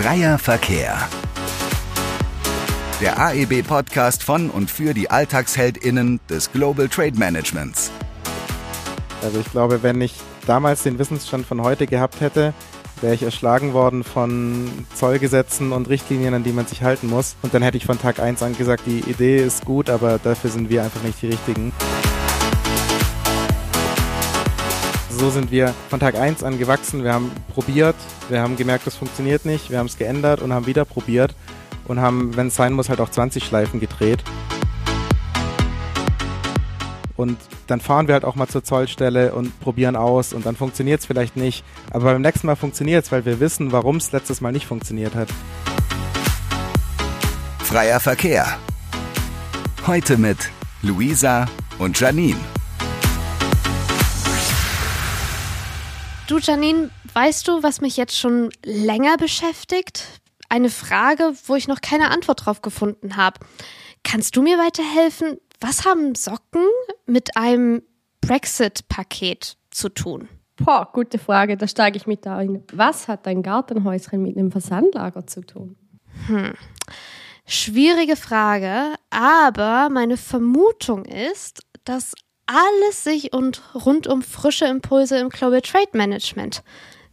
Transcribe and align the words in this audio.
Freier 0.00 0.38
Verkehr. 0.38 0.96
Der 3.00 3.18
AEB-Podcast 3.18 4.22
von 4.22 4.48
und 4.48 4.70
für 4.70 4.94
die 4.94 5.10
AlltagsheldInnen 5.10 6.20
des 6.30 6.52
Global 6.52 6.88
Trade 6.88 7.18
Managements. 7.18 7.90
Also 9.22 9.40
ich 9.40 9.50
glaube, 9.50 9.82
wenn 9.82 10.00
ich 10.00 10.14
damals 10.46 10.84
den 10.84 11.00
Wissensstand 11.00 11.46
von 11.46 11.62
heute 11.62 11.88
gehabt 11.88 12.20
hätte, 12.20 12.54
wäre 13.00 13.12
ich 13.12 13.24
erschlagen 13.24 13.72
worden 13.72 14.04
von 14.04 14.70
Zollgesetzen 14.94 15.72
und 15.72 15.88
Richtlinien, 15.88 16.32
an 16.32 16.44
die 16.44 16.52
man 16.52 16.66
sich 16.66 16.84
halten 16.84 17.08
muss. 17.08 17.34
Und 17.42 17.52
dann 17.52 17.62
hätte 17.62 17.76
ich 17.76 17.84
von 17.84 18.00
Tag 18.00 18.20
1 18.20 18.40
an 18.44 18.56
gesagt, 18.56 18.84
die 18.86 19.00
Idee 19.00 19.42
ist 19.42 19.64
gut, 19.64 19.90
aber 19.90 20.20
dafür 20.22 20.50
sind 20.50 20.70
wir 20.70 20.84
einfach 20.84 21.02
nicht 21.02 21.20
die 21.20 21.26
Richtigen. 21.26 21.72
So 25.18 25.30
sind 25.30 25.50
wir 25.50 25.74
von 25.90 25.98
Tag 25.98 26.14
1 26.14 26.44
an 26.44 26.60
gewachsen. 26.60 27.02
Wir 27.02 27.12
haben 27.12 27.32
probiert, 27.52 27.96
wir 28.28 28.40
haben 28.40 28.56
gemerkt, 28.56 28.86
das 28.86 28.94
funktioniert 28.94 29.44
nicht, 29.44 29.68
wir 29.68 29.78
haben 29.80 29.86
es 29.86 29.98
geändert 29.98 30.40
und 30.40 30.52
haben 30.52 30.66
wieder 30.66 30.84
probiert 30.84 31.34
und 31.88 32.00
haben, 32.00 32.36
wenn 32.36 32.46
es 32.46 32.54
sein 32.54 32.72
muss, 32.72 32.88
halt 32.88 33.00
auch 33.00 33.08
20 33.08 33.42
Schleifen 33.42 33.80
gedreht. 33.80 34.22
Und 37.16 37.36
dann 37.66 37.80
fahren 37.80 38.06
wir 38.06 38.14
halt 38.14 38.24
auch 38.24 38.36
mal 38.36 38.46
zur 38.46 38.62
Zollstelle 38.62 39.34
und 39.34 39.58
probieren 39.58 39.96
aus 39.96 40.32
und 40.32 40.46
dann 40.46 40.54
funktioniert 40.54 41.00
es 41.00 41.06
vielleicht 41.06 41.36
nicht. 41.36 41.64
Aber 41.90 42.12
beim 42.12 42.22
nächsten 42.22 42.46
Mal 42.46 42.54
funktioniert 42.54 43.04
es, 43.04 43.10
weil 43.10 43.24
wir 43.24 43.40
wissen, 43.40 43.72
warum 43.72 43.96
es 43.96 44.12
letztes 44.12 44.40
Mal 44.40 44.52
nicht 44.52 44.66
funktioniert 44.66 45.16
hat. 45.16 45.28
Freier 47.58 47.98
Verkehr. 47.98 48.46
Heute 49.84 50.16
mit 50.16 50.38
Luisa 50.82 51.46
und 51.80 51.98
Janine. 51.98 52.38
Du, 56.28 56.36
Janine, 56.36 56.90
weißt 57.14 57.48
du, 57.48 57.62
was 57.62 57.80
mich 57.80 57.96
jetzt 57.96 58.14
schon 58.14 58.50
länger 58.62 59.16
beschäftigt? 59.16 60.20
Eine 60.50 60.68
Frage, 60.68 61.32
wo 61.46 61.54
ich 61.54 61.68
noch 61.68 61.80
keine 61.80 62.10
Antwort 62.10 62.44
drauf 62.44 62.60
gefunden 62.60 63.16
habe. 63.16 63.40
Kannst 64.04 64.36
du 64.36 64.42
mir 64.42 64.58
weiterhelfen? 64.58 65.38
Was 65.58 65.86
haben 65.86 66.14
Socken 66.14 66.66
mit 67.06 67.34
einem 67.38 67.82
Brexit-Paket 68.20 69.56
zu 69.70 69.88
tun? 69.88 70.28
Boah, 70.56 70.90
gute 70.92 71.18
Frage, 71.18 71.56
da 71.56 71.66
steige 71.66 71.96
ich 71.96 72.06
mit 72.06 72.26
ein. 72.26 72.62
Was 72.74 73.08
hat 73.08 73.26
ein 73.26 73.42
Gartenhäuschen 73.42 74.20
mit 74.20 74.36
einem 74.36 74.52
Versandlager 74.52 75.26
zu 75.26 75.40
tun? 75.40 75.76
Hm. 76.26 76.52
Schwierige 77.46 78.16
Frage, 78.16 78.96
aber 79.08 79.88
meine 79.88 80.18
Vermutung 80.18 81.06
ist, 81.06 81.62
dass 81.84 82.12
alles 82.48 83.04
sich 83.04 83.32
und 83.32 83.62
rund 83.74 84.06
um 84.06 84.22
frische 84.22 84.64
Impulse 84.64 85.18
im 85.18 85.28
Global 85.28 85.60
Trade 85.60 85.90
Management 85.92 86.62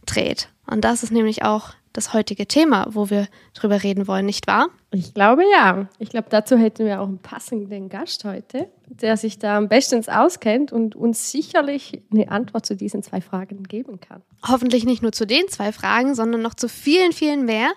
dreht. 0.06 0.48
Und 0.66 0.84
das 0.84 1.02
ist 1.02 1.12
nämlich 1.12 1.44
auch 1.44 1.74
das 1.96 2.12
heutige 2.12 2.46
Thema, 2.46 2.86
wo 2.90 3.08
wir 3.08 3.26
drüber 3.54 3.82
reden 3.82 4.06
wollen, 4.06 4.26
nicht 4.26 4.46
wahr? 4.46 4.68
Ich 4.90 5.14
glaube 5.14 5.44
ja. 5.50 5.88
Ich 5.98 6.10
glaube, 6.10 6.26
dazu 6.28 6.56
hätten 6.56 6.84
wir 6.84 7.00
auch 7.00 7.06
einen 7.06 7.18
passenden 7.18 7.88
Gast 7.88 8.24
heute, 8.24 8.68
der 8.86 9.16
sich 9.16 9.38
da 9.38 9.56
am 9.56 9.68
besten 9.68 10.06
auskennt 10.08 10.72
und 10.72 10.94
uns 10.94 11.30
sicherlich 11.30 12.02
eine 12.12 12.30
Antwort 12.30 12.66
zu 12.66 12.76
diesen 12.76 13.02
zwei 13.02 13.20
Fragen 13.20 13.62
geben 13.62 13.98
kann. 14.00 14.22
Hoffentlich 14.46 14.84
nicht 14.84 15.02
nur 15.02 15.12
zu 15.12 15.26
den 15.26 15.48
zwei 15.48 15.72
Fragen, 15.72 16.14
sondern 16.14 16.42
noch 16.42 16.54
zu 16.54 16.68
vielen, 16.68 17.12
vielen 17.12 17.46
mehr. 17.46 17.70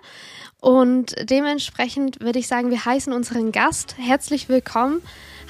Und 0.60 1.16
dementsprechend 1.22 2.20
würde 2.20 2.38
ich 2.38 2.46
sagen, 2.46 2.70
wir 2.70 2.84
heißen 2.84 3.14
unseren 3.14 3.52
Gast 3.52 3.96
herzlich 3.98 4.50
willkommen. 4.50 5.00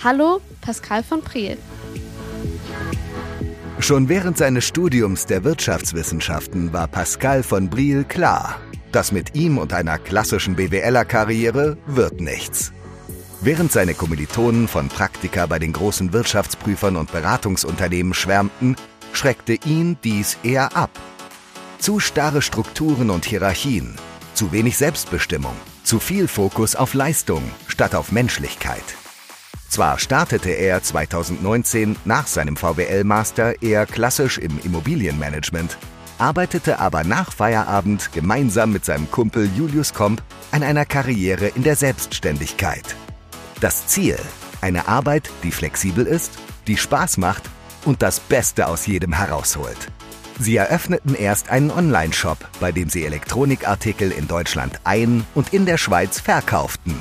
Hallo, 0.02 0.40
Pascal 0.62 1.02
von 1.02 1.20
Priel. 1.20 1.58
Schon 3.80 4.08
während 4.08 4.38
seines 4.38 4.66
Studiums 4.66 5.26
der 5.26 5.44
Wirtschaftswissenschaften 5.44 6.72
war 6.72 6.88
Pascal 6.88 7.42
von 7.42 7.68
Briel 7.68 8.04
klar, 8.04 8.58
dass 8.92 9.12
mit 9.12 9.34
ihm 9.34 9.58
und 9.58 9.74
einer 9.74 9.98
klassischen 9.98 10.56
BWLer-Karriere 10.56 11.76
wird 11.84 12.18
nichts. 12.18 12.72
Während 13.42 13.72
seine 13.72 13.92
Kommilitonen 13.92 14.68
von 14.68 14.88
Praktika 14.88 15.44
bei 15.44 15.58
den 15.58 15.74
großen 15.74 16.14
Wirtschaftsprüfern 16.14 16.96
und 16.96 17.12
Beratungsunternehmen 17.12 18.14
schwärmten, 18.14 18.76
schreckte 19.12 19.58
ihn 19.66 19.98
dies 20.02 20.38
eher 20.42 20.74
ab. 20.74 20.98
Zu 21.78 22.00
starre 22.00 22.40
Strukturen 22.40 23.10
und 23.10 23.26
Hierarchien, 23.26 23.96
zu 24.32 24.50
wenig 24.50 24.78
Selbstbestimmung, 24.78 25.56
zu 25.84 25.98
viel 25.98 26.26
Fokus 26.26 26.74
auf 26.74 26.94
Leistung 26.94 27.42
statt 27.66 27.94
auf 27.94 28.12
Menschlichkeit. 28.12 28.96
Zwar 29.70 30.00
startete 30.00 30.50
er 30.50 30.82
2019 30.82 31.94
nach 32.04 32.26
seinem 32.26 32.56
VWL-Master 32.56 33.62
eher 33.62 33.86
klassisch 33.86 34.36
im 34.36 34.58
Immobilienmanagement, 34.64 35.78
arbeitete 36.18 36.80
aber 36.80 37.04
nach 37.04 37.32
Feierabend 37.32 38.10
gemeinsam 38.12 38.72
mit 38.72 38.84
seinem 38.84 39.08
Kumpel 39.12 39.48
Julius 39.56 39.94
Komp 39.94 40.22
an 40.50 40.64
einer 40.64 40.84
Karriere 40.86 41.46
in 41.46 41.62
der 41.62 41.76
Selbstständigkeit. 41.76 42.96
Das 43.60 43.86
Ziel, 43.86 44.18
eine 44.60 44.88
Arbeit, 44.88 45.30
die 45.44 45.52
flexibel 45.52 46.04
ist, 46.04 46.32
die 46.66 46.76
Spaß 46.76 47.18
macht 47.18 47.44
und 47.84 48.02
das 48.02 48.18
Beste 48.18 48.66
aus 48.66 48.88
jedem 48.88 49.12
herausholt. 49.12 49.92
Sie 50.40 50.56
eröffneten 50.56 51.14
erst 51.14 51.48
einen 51.48 51.70
Online-Shop, 51.70 52.38
bei 52.58 52.72
dem 52.72 52.88
sie 52.88 53.04
Elektronikartikel 53.04 54.10
in 54.10 54.26
Deutschland 54.26 54.80
ein- 54.82 55.24
und 55.36 55.54
in 55.54 55.64
der 55.64 55.78
Schweiz 55.78 56.18
verkauften 56.18 56.96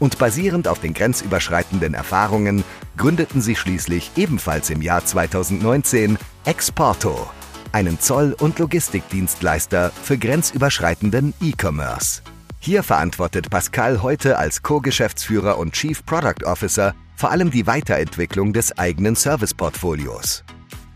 und 0.00 0.18
basierend 0.18 0.66
auf 0.66 0.80
den 0.80 0.94
grenzüberschreitenden 0.94 1.94
Erfahrungen 1.94 2.64
gründeten 2.96 3.40
sie 3.40 3.54
schließlich 3.54 4.10
ebenfalls 4.16 4.70
im 4.70 4.82
Jahr 4.82 5.04
2019 5.04 6.18
Exporto, 6.44 7.30
einen 7.70 8.00
Zoll- 8.00 8.34
und 8.40 8.58
Logistikdienstleister 8.58 9.92
für 10.02 10.18
grenzüberschreitenden 10.18 11.34
E-Commerce. 11.40 12.22
Hier 12.58 12.82
verantwortet 12.82 13.48
Pascal 13.48 14.02
heute 14.02 14.36
als 14.36 14.62
Co-Geschäftsführer 14.62 15.56
und 15.56 15.72
Chief 15.72 16.04
Product 16.04 16.44
Officer 16.44 16.94
vor 17.16 17.30
allem 17.30 17.50
die 17.50 17.66
Weiterentwicklung 17.66 18.52
des 18.52 18.76
eigenen 18.76 19.14
Serviceportfolios. 19.14 20.44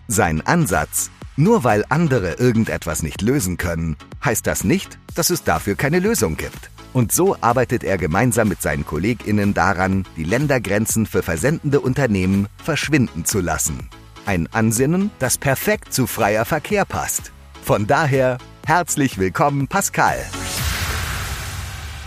Sein 0.09 0.41
Ansatz, 0.47 1.11
nur 1.37 1.65
weil 1.65 1.85
andere 1.89 2.35
irgendetwas 2.35 3.03
nicht 3.03 3.23
lösen 3.23 3.57
können, 3.57 3.97
heißt 4.25 4.47
das 4.47 4.65
nicht, 4.65 4.99
dass 5.15 5.31
es 5.31 5.43
dafür 5.43 5.75
keine 5.75 6.01
Lösung 6.01 6.37
gibt. 6.37 6.71
Und 6.94 7.10
so 7.10 7.37
arbeitet 7.41 7.82
er 7.82 7.99
gemeinsam 7.99 8.49
mit 8.49 8.62
seinen 8.62 8.87
KollegInnen 8.87 9.53
daran, 9.53 10.06
die 10.16 10.22
Ländergrenzen 10.22 11.06
für 11.06 11.25
versendende 11.25 11.81
Unternehmen 11.81 12.47
verschwinden 12.62 13.25
zu 13.25 13.41
lassen. 13.41 13.91
Ein 14.27 14.49
Ansinnen, 14.53 15.10
das 15.19 15.37
perfekt 15.37 15.93
zu 15.93 16.06
freier 16.06 16.44
Verkehr 16.44 16.84
passt. 16.84 17.32
Von 17.65 17.88
daher 17.88 18.38
herzlich 18.65 19.19
willkommen, 19.19 19.66
Pascal. 19.66 20.25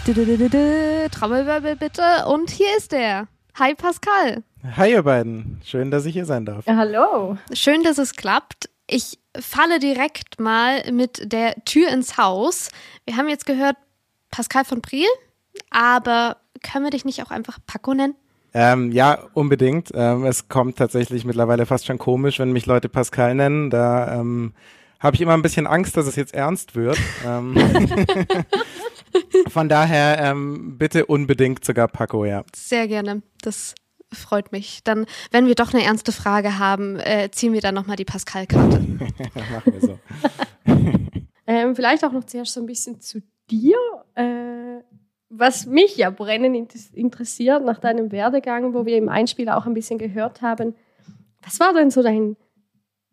Trommelwirbel 0.06 1.76
bitte. 1.76 2.26
Und 2.28 2.50
hier 2.50 2.78
ist 2.78 2.94
er. 2.94 3.28
Hi 3.60 3.76
Pascal. 3.76 4.44
Hi 4.78 4.92
ihr 4.92 5.04
beiden. 5.04 5.60
Schön, 5.66 5.92
dass 5.92 6.06
ich 6.06 6.14
hier 6.14 6.26
sein 6.26 6.46
darf. 6.46 6.66
Ja, 6.66 6.78
hallo. 6.78 7.38
Schön, 7.52 7.84
dass 7.84 7.98
es 7.98 8.14
klappt. 8.14 8.70
Ich 8.90 9.20
falle 9.38 9.80
direkt 9.80 10.40
mal 10.40 10.90
mit 10.94 11.34
der 11.34 11.56
Tür 11.66 11.90
ins 11.90 12.18
Haus. 12.18 12.70
Wir 13.06 13.18
haben 13.18 13.28
jetzt 13.28 13.46
gehört, 13.46 13.76
Pascal 14.32 14.66
von 14.66 14.82
Priel, 14.82 15.08
aber 15.70 16.38
können 16.64 16.86
wir 16.86 16.92
dich 16.92 17.06
nicht 17.06 17.24
auch 17.24 17.32
einfach 17.32 17.60
Paco 17.66 17.94
nennen? 17.94 18.16
Ähm, 18.54 18.92
ja, 18.92 19.20
unbedingt. 19.34 19.92
Ähm, 19.94 20.26
es 20.26 20.48
kommt 20.50 20.78
tatsächlich 20.78 21.26
mittlerweile 21.26 21.66
fast 21.66 21.86
schon 21.86 21.98
komisch, 21.98 22.40
wenn 22.40 22.52
mich 22.52 22.66
Leute 22.66 22.90
Pascal 22.90 23.36
nennen. 23.36 23.70
Da 23.70 24.20
ähm, 24.20 24.54
habe 25.00 25.16
ich 25.16 25.22
immer 25.22 25.34
ein 25.34 25.42
bisschen 25.42 25.68
Angst, 25.68 25.98
dass 25.98 26.08
es 26.08 26.16
jetzt 26.16 26.34
ernst 26.34 26.76
wird. 26.76 26.98
Ähm, 27.26 27.56
von 29.50 29.70
daher 29.70 30.20
ähm, 30.20 30.78
bitte 30.78 31.06
unbedingt 31.06 31.66
sogar 31.66 31.88
Paco, 31.88 32.26
ja. 32.26 32.44
Sehr 32.56 32.88
gerne. 32.88 33.22
Das 33.42 33.76
freut 34.12 34.52
mich. 34.52 34.84
Dann, 34.84 35.06
wenn 35.32 35.48
wir 35.48 35.56
doch 35.56 35.74
eine 35.74 35.84
ernste 35.84 36.12
Frage 36.12 36.58
haben, 36.58 36.98
äh, 37.00 37.30
ziehen 37.32 37.54
wir 37.54 37.62
dann 37.62 37.76
nochmal 37.76 37.98
die 37.98 38.06
Pascal-Karte. 38.06 38.80
Machen 39.52 39.74
wir 39.74 39.82
so. 39.82 40.00
ähm, 41.48 41.76
vielleicht 41.76 42.04
auch 42.04 42.12
noch 42.12 42.24
zuerst 42.24 42.54
so 42.54 42.62
ein 42.62 42.66
bisschen 42.66 43.02
zu 43.02 43.22
dir. 43.50 43.78
Äh, 44.16 44.84
was 45.30 45.66
mich 45.66 45.98
ja 45.98 46.10
brennend 46.10 46.74
interessiert 46.94 47.64
nach 47.64 47.80
deinem 47.80 48.12
Werdegang, 48.12 48.74
wo 48.74 48.86
wir 48.86 48.98
im 48.98 49.10
Einspiel 49.10 49.50
auch 49.50 49.66
ein 49.66 49.74
bisschen 49.74 50.00
gehört 50.00 50.42
haben, 50.42 50.76
was 51.44 51.60
war 51.60 51.74
denn 51.74 51.92
so 51.92 52.02
dein 52.02 52.38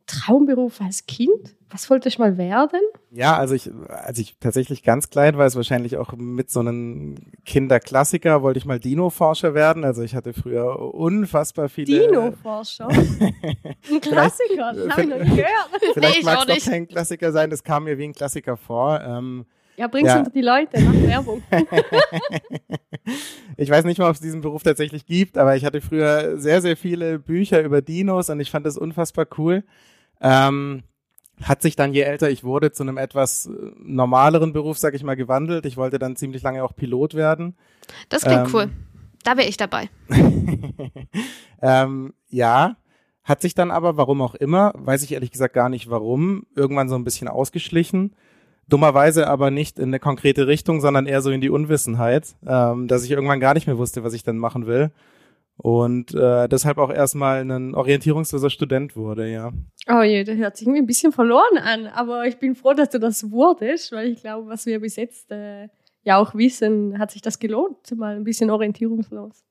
Traumberuf 0.06 0.80
als 0.80 1.06
Kind? 1.06 1.56
Was 1.70 1.88
wolltest 1.88 2.18
du 2.18 2.22
mal 2.22 2.36
werden? 2.36 2.80
Ja, 3.10 3.36
also 3.36 3.54
ich, 3.54 3.70
als 3.88 4.18
ich 4.18 4.36
tatsächlich 4.38 4.82
ganz 4.82 5.08
klein 5.10 5.38
war, 5.38 5.46
ist 5.46 5.56
wahrscheinlich 5.56 5.96
auch 5.96 6.12
mit 6.12 6.50
so 6.50 6.60
einem 6.60 7.16
Kinderklassiker, 7.46 8.42
wollte 8.42 8.58
ich 8.58 8.64
mal 8.64 8.78
Dino-Forscher 8.78 9.54
werden. 9.54 9.82
Also 9.82 10.02
ich 10.02 10.14
hatte 10.14 10.34
früher 10.34 10.94
unfassbar 10.94 11.68
viele. 11.68 12.06
Dino-Forscher? 12.06 12.88
ein 12.88 14.00
Klassiker, 14.00 14.72
das 14.74 14.90
habe 14.90 15.02
ich 15.02 15.08
noch 15.08 15.18
nie 15.18 15.36
gehört. 15.36 15.70
Vielleicht 15.94 16.18
nee, 16.18 16.24
mag 16.24 16.48
es 16.48 16.64
doch 16.64 16.70
kein 16.70 16.86
Klassiker 16.86 17.32
sein, 17.32 17.50
das 17.50 17.64
kam 17.64 17.84
mir 17.84 17.98
wie 17.98 18.04
ein 18.04 18.12
Klassiker 18.12 18.56
vor. 18.56 19.00
Ähm, 19.00 19.46
ja, 19.76 19.88
bring's 19.88 20.08
ja. 20.08 20.18
unter 20.18 20.30
die 20.30 20.40
Leute, 20.40 20.80
mach 20.80 20.94
Werbung. 20.94 21.42
ich 23.56 23.70
weiß 23.70 23.84
nicht 23.84 23.98
mal, 23.98 24.08
ob 24.08 24.14
es 24.14 24.20
diesen 24.20 24.40
Beruf 24.40 24.62
tatsächlich 24.62 25.06
gibt, 25.06 25.38
aber 25.38 25.56
ich 25.56 25.64
hatte 25.64 25.80
früher 25.80 26.38
sehr, 26.38 26.62
sehr 26.62 26.76
viele 26.76 27.18
Bücher 27.18 27.62
über 27.62 27.82
Dinos 27.82 28.30
und 28.30 28.40
ich 28.40 28.50
fand 28.50 28.66
das 28.66 28.76
unfassbar 28.76 29.26
cool. 29.38 29.64
Ähm, 30.20 30.82
hat 31.42 31.62
sich 31.62 31.76
dann, 31.76 31.92
je 31.92 32.02
älter 32.02 32.30
ich 32.30 32.44
wurde, 32.44 32.72
zu 32.72 32.82
einem 32.82 32.96
etwas 32.96 33.46
äh, 33.46 33.50
normaleren 33.78 34.52
Beruf, 34.52 34.78
sag 34.78 34.94
ich 34.94 35.02
mal, 35.02 35.16
gewandelt. 35.16 35.66
Ich 35.66 35.76
wollte 35.76 35.98
dann 35.98 36.16
ziemlich 36.16 36.42
lange 36.42 36.62
auch 36.62 36.76
Pilot 36.76 37.14
werden. 37.14 37.56
Das 38.08 38.22
klingt 38.22 38.46
ähm, 38.46 38.50
cool. 38.52 38.70
Da 39.24 39.36
wäre 39.36 39.48
ich 39.48 39.56
dabei. 39.56 39.88
ähm, 41.62 42.12
ja, 42.28 42.76
hat 43.24 43.40
sich 43.40 43.54
dann 43.54 43.70
aber, 43.70 43.96
warum 43.96 44.20
auch 44.20 44.34
immer, 44.34 44.72
weiß 44.76 45.02
ich 45.02 45.12
ehrlich 45.12 45.32
gesagt 45.32 45.54
gar 45.54 45.70
nicht 45.70 45.88
warum, 45.88 46.46
irgendwann 46.54 46.90
so 46.90 46.94
ein 46.94 47.04
bisschen 47.04 47.26
ausgeschlichen. 47.26 48.14
Dummerweise 48.68 49.26
aber 49.26 49.50
nicht 49.50 49.78
in 49.78 49.88
eine 49.88 50.00
konkrete 50.00 50.46
Richtung, 50.46 50.80
sondern 50.80 51.06
eher 51.06 51.20
so 51.20 51.30
in 51.30 51.40
die 51.40 51.50
Unwissenheit, 51.50 52.34
ähm, 52.46 52.88
dass 52.88 53.04
ich 53.04 53.10
irgendwann 53.10 53.40
gar 53.40 53.54
nicht 53.54 53.66
mehr 53.66 53.78
wusste, 53.78 54.04
was 54.04 54.14
ich 54.14 54.22
dann 54.22 54.38
machen 54.38 54.66
will. 54.66 54.90
Und 55.56 56.14
äh, 56.14 56.48
deshalb 56.48 56.78
auch 56.78 56.90
erstmal 56.90 57.48
ein 57.48 57.74
orientierungsloser 57.74 58.50
Student 58.50 58.96
wurde, 58.96 59.30
ja. 59.30 59.52
Oh 59.88 60.02
je, 60.02 60.24
der 60.24 60.36
hört 60.36 60.56
sich 60.56 60.66
irgendwie 60.66 60.82
ein 60.82 60.86
bisschen 60.86 61.12
verloren 61.12 61.58
an, 61.58 61.86
aber 61.86 62.26
ich 62.26 62.38
bin 62.38 62.56
froh, 62.56 62.72
dass 62.72 62.90
du 62.90 62.98
das 62.98 63.30
wurdest, 63.30 63.92
weil 63.92 64.08
ich 64.08 64.20
glaube, 64.20 64.48
was 64.48 64.66
wir 64.66 64.80
bis 64.80 64.96
jetzt 64.96 65.30
äh, 65.30 65.68
ja 66.02 66.18
auch 66.18 66.34
wissen, 66.34 66.98
hat 66.98 67.12
sich 67.12 67.22
das 67.22 67.38
gelohnt, 67.38 67.96
mal 67.96 68.16
ein 68.16 68.24
bisschen 68.24 68.50
orientierungslos. 68.50 69.44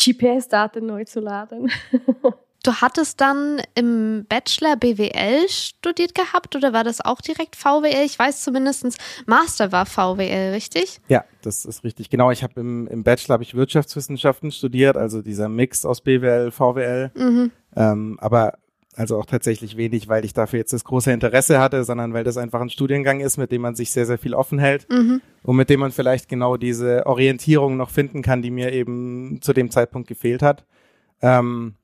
GPS-Daten 0.00 0.86
neu 0.86 1.04
zu 1.04 1.20
laden. 1.20 1.70
Du 2.62 2.72
hattest 2.74 3.20
dann 3.20 3.62
im 3.74 4.26
Bachelor 4.28 4.76
BWL 4.76 5.48
studiert 5.48 6.14
gehabt 6.14 6.56
oder 6.56 6.72
war 6.72 6.82
das 6.82 7.00
auch 7.00 7.20
direkt 7.20 7.54
VWL? 7.56 8.04
Ich 8.04 8.18
weiß 8.18 8.42
zumindest, 8.42 8.98
Master 9.26 9.70
war 9.70 9.86
VWL, 9.86 10.52
richtig? 10.52 11.00
Ja, 11.08 11.24
das 11.42 11.64
ist 11.64 11.84
richtig. 11.84 12.10
Genau, 12.10 12.30
ich 12.30 12.42
habe 12.42 12.60
im, 12.60 12.88
im 12.88 13.04
Bachelor 13.04 13.34
habe 13.34 13.44
ich 13.44 13.54
Wirtschaftswissenschaften 13.54 14.50
studiert, 14.50 14.96
also 14.96 15.22
dieser 15.22 15.48
Mix 15.48 15.84
aus 15.84 16.00
BWL, 16.00 16.50
VWL. 16.50 17.12
Mhm. 17.14 17.52
Ähm, 17.76 18.18
aber 18.20 18.54
also 18.98 19.16
auch 19.16 19.26
tatsächlich 19.26 19.76
wenig, 19.76 20.08
weil 20.08 20.24
ich 20.24 20.34
dafür 20.34 20.58
jetzt 20.58 20.72
das 20.72 20.82
große 20.82 21.12
Interesse 21.12 21.60
hatte, 21.60 21.84
sondern 21.84 22.12
weil 22.14 22.24
das 22.24 22.36
einfach 22.36 22.60
ein 22.60 22.70
Studiengang 22.70 23.20
ist, 23.20 23.36
mit 23.36 23.52
dem 23.52 23.62
man 23.62 23.76
sich 23.76 23.92
sehr, 23.92 24.06
sehr 24.06 24.18
viel 24.18 24.34
offen 24.34 24.58
hält 24.58 24.90
mhm. 24.90 25.20
und 25.44 25.54
mit 25.54 25.70
dem 25.70 25.78
man 25.78 25.92
vielleicht 25.92 26.28
genau 26.28 26.56
diese 26.56 27.06
Orientierung 27.06 27.76
noch 27.76 27.90
finden 27.90 28.22
kann, 28.22 28.42
die 28.42 28.50
mir 28.50 28.72
eben 28.72 29.38
zu 29.40 29.52
dem 29.52 29.70
Zeitpunkt 29.70 30.08
gefehlt 30.08 30.42
hat. 30.42 30.64
Ähm, 31.22 31.74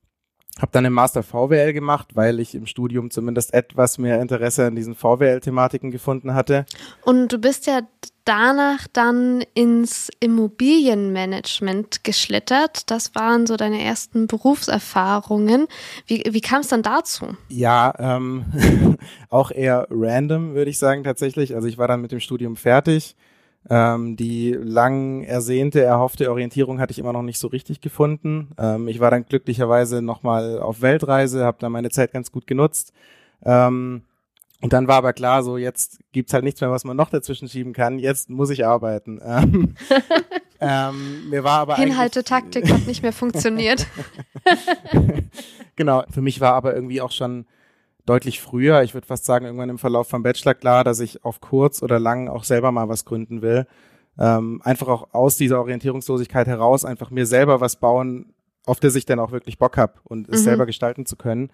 habe 0.61 0.71
dann 0.73 0.85
im 0.85 0.93
Master 0.93 1.23
VWL 1.23 1.73
gemacht, 1.73 2.15
weil 2.15 2.39
ich 2.39 2.55
im 2.55 2.67
Studium 2.67 3.11
zumindest 3.11 3.53
etwas 3.55 3.99
mehr 3.99 4.21
Interesse 4.21 4.67
an 4.67 4.77
diesen 4.77 4.95
VWL-Thematiken 4.95 5.91
gefunden 5.91 6.35
hatte. 6.35 6.65
Und 7.05 7.33
du 7.33 7.39
bist 7.39 7.67
ja 7.67 7.81
danach 8.25 8.87
dann 8.93 9.43
ins 9.55 10.11
Immobilienmanagement 10.21 12.05
geschlittert. 12.05 12.91
Das 12.91 13.15
waren 13.15 13.47
so 13.47 13.57
deine 13.57 13.83
ersten 13.83 14.29
Berufserfahrungen. 14.29 15.67
Wie, 16.07 16.23
wie 16.31 16.41
kam 16.41 16.61
es 16.61 16.69
dann 16.69 16.83
dazu? 16.83 17.37
Ja, 17.49 17.93
ähm, 17.99 18.45
auch 19.29 19.51
eher 19.51 19.89
random, 19.91 20.55
würde 20.55 20.71
ich 20.71 20.79
sagen 20.79 21.05
tatsächlich. 21.05 21.55
Also 21.55 21.67
ich 21.67 21.79
war 21.79 21.89
dann 21.89 22.01
mit 22.01 22.13
dem 22.13 22.21
Studium 22.21 22.57
fertig 22.57 23.17
ähm, 23.71 24.17
die 24.17 24.53
lang 24.53 25.23
ersehnte, 25.23 25.83
erhoffte 25.83 26.31
Orientierung 26.31 26.81
hatte 26.81 26.93
ich 26.93 26.99
immer 26.99 27.13
noch 27.13 27.23
nicht 27.23 27.39
so 27.39 27.49
richtig 27.49 27.81
gefunden. 27.81 28.51
Ähm, 28.59 28.89
ich 28.89 29.01
war 29.01 29.11
dann 29.11 29.25
glücklicherweise 29.25 30.03
nochmal 30.03 30.59
auf 30.59 30.83
Weltreise, 30.83 31.45
habe 31.45 31.57
da 31.61 31.71
meine 31.71 31.91
Zeit 31.91 32.13
ganz 32.13 32.31
gut 32.31 32.47
genutzt. 32.47 32.93
Ähm, 33.43 34.03
und 34.61 34.73
dann 34.73 34.89
war 34.89 34.97
aber 34.97 35.13
klar, 35.13 35.43
so 35.43 35.57
jetzt 35.57 35.99
gibt's 36.13 36.33
halt 36.33 36.45
nichts 36.45 36.61
mehr, 36.61 36.71
was 36.71 36.85
man 36.85 36.97
noch 36.97 37.11
dazwischen 37.11 37.49
schieben 37.49 37.73
kann. 37.73 37.99
Jetzt 37.99 38.31
muss 38.31 38.51
ich 38.51 38.67
arbeiten. 38.67 39.21
Ähm, 39.25 39.75
ähm, 40.61 41.29
mir 41.29 41.45
war 41.45 41.61
aber 41.61 41.77
Hinhaltetaktik 41.77 42.71
hat 42.71 42.87
nicht 42.87 43.03
mehr 43.03 43.13
funktioniert. 43.13 43.87
genau. 45.77 46.05
Für 46.11 46.23
mich 46.23 46.41
war 46.41 46.55
aber 46.55 46.75
irgendwie 46.75 47.01
auch 47.01 47.13
schon 47.13 47.47
deutlich 48.07 48.41
früher, 48.41 48.83
ich 48.83 48.95
würde 48.95 49.07
fast 49.07 49.25
sagen, 49.25 49.47
irgendwann 49.47 49.71
im 49.71 49.79
Verlauf 49.79 50.09
vom 50.09 50.23
Bachelor 50.23 50.55
klar, 50.55 50.85
dass 50.85 51.01
ich 51.01 51.25
auf 51.25 51.41
kurz 51.41 51.83
oder 51.83 51.99
lang 51.99 52.29
auch 52.29 52.45
selber 52.45 52.71
mal 52.73 52.89
was 52.89 53.05
gründen 53.05 53.43
will. 53.43 53.67
Ähm, 54.19 54.61
einfach 54.63 54.89
auch 54.89 55.13
aus 55.13 55.37
dieser 55.37 55.59
Orientierungslosigkeit 55.61 56.47
heraus 56.47 56.85
einfach 56.85 57.11
mir 57.11 57.27
selber 57.27 57.61
was 57.61 57.77
bauen, 57.77 58.35
auf 58.67 58.81
das 58.81 58.95
ich 58.95 59.07
dann 59.07 59.19
auch 59.19 59.33
wirklich 59.33 59.59
Bock 59.59 59.77
hab 59.77 60.01
und 60.05 60.29
es 60.29 60.41
mhm. 60.41 60.45
selber 60.45 60.67
gestalten 60.67 61.07
zu 61.07 61.17
können. 61.17 61.51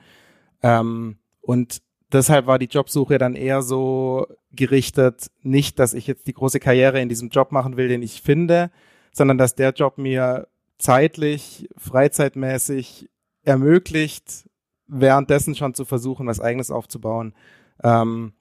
Ähm, 0.63 1.19
und 1.41 1.83
deshalb 2.13 2.47
war 2.47 2.59
die 2.59 2.67
Jobsuche 2.67 3.19
dann 3.19 3.35
eher 3.35 3.63
so 3.63 4.27
gerichtet, 4.53 5.31
nicht, 5.43 5.79
dass 5.79 5.95
ich 5.95 6.07
jetzt 6.07 6.27
die 6.27 6.35
große 6.35 6.61
Karriere 6.61 7.01
in 7.01 7.09
diesem 7.09 7.31
Job 7.31 7.53
machen 7.53 7.77
will, 7.77 7.89
den 7.89 8.03
ich 8.03 8.21
finde, 8.21 8.71
sondern 9.13 9.39
dass 9.39 9.55
der 9.55 9.71
Job 9.71 9.99
mir 9.99 10.49
zeitlich, 10.79 11.69
freizeitmäßig 11.77 13.09
ermöglicht, 13.43 14.50
währenddessen 14.91 15.55
schon 15.55 15.75
zu 15.75 15.85
versuchen, 15.85 16.27
was 16.27 16.41
eigenes 16.41 16.71
aufzubauen. 16.71 17.35
Ähm, 17.83 18.33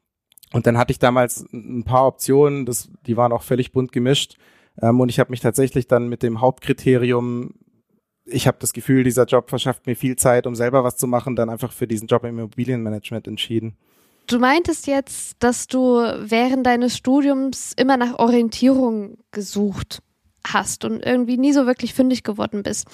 und 0.51 0.65
dann 0.65 0.77
hatte 0.77 0.91
ich 0.91 0.99
damals 0.99 1.45
ein 1.53 1.83
paar 1.83 2.07
Optionen, 2.07 2.65
das, 2.65 2.89
die 3.05 3.17
waren 3.17 3.31
auch 3.31 3.43
völlig 3.43 3.71
bunt 3.71 3.91
gemischt. 3.91 4.37
Ähm, 4.81 4.99
und 4.99 5.09
ich 5.09 5.19
habe 5.19 5.29
mich 5.29 5.41
tatsächlich 5.41 5.87
dann 5.87 6.09
mit 6.09 6.23
dem 6.23 6.41
Hauptkriterium, 6.41 7.53
ich 8.25 8.47
habe 8.47 8.57
das 8.59 8.73
Gefühl, 8.73 9.03
dieser 9.03 9.25
Job 9.25 9.49
verschafft 9.49 9.87
mir 9.87 9.95
viel 9.95 10.15
Zeit, 10.15 10.45
um 10.47 10.55
selber 10.55 10.83
was 10.83 10.97
zu 10.97 11.07
machen, 11.07 11.35
dann 11.35 11.49
einfach 11.49 11.71
für 11.71 11.87
diesen 11.87 12.07
Job 12.07 12.23
im 12.23 12.37
Immobilienmanagement 12.37 13.27
entschieden. 13.27 13.75
Du 14.27 14.37
meintest 14.37 14.85
jetzt, 14.85 15.37
dass 15.39 15.65
du 15.65 15.97
während 16.19 16.65
deines 16.65 16.95
Studiums 16.95 17.73
immer 17.75 17.97
nach 17.97 18.19
Orientierung 18.19 19.17
gesucht 19.31 20.03
hast 20.53 20.85
und 20.85 21.05
irgendwie 21.05 21.37
nie 21.37 21.53
so 21.53 21.65
wirklich 21.65 21.93
fündig 21.93 22.23
geworden 22.23 22.63
bist. 22.63 22.87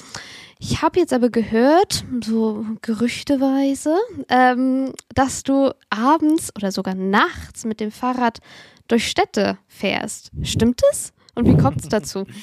Ich 0.59 0.81
habe 0.81 0.99
jetzt 0.99 1.13
aber 1.13 1.29
gehört, 1.29 2.05
so 2.23 2.65
gerüchteweise, 2.81 3.95
ähm, 4.29 4.93
dass 5.13 5.43
du 5.43 5.73
abends 5.89 6.55
oder 6.55 6.71
sogar 6.71 6.95
nachts 6.95 7.65
mit 7.65 7.79
dem 7.79 7.91
Fahrrad 7.91 8.39
durch 8.87 9.07
Städte 9.07 9.57
fährst. 9.67 10.31
Stimmt 10.43 10.81
es? 10.91 11.13
Und 11.35 11.47
wie 11.47 11.57
kommt 11.57 11.81
es 11.81 11.89
dazu? 11.89 12.25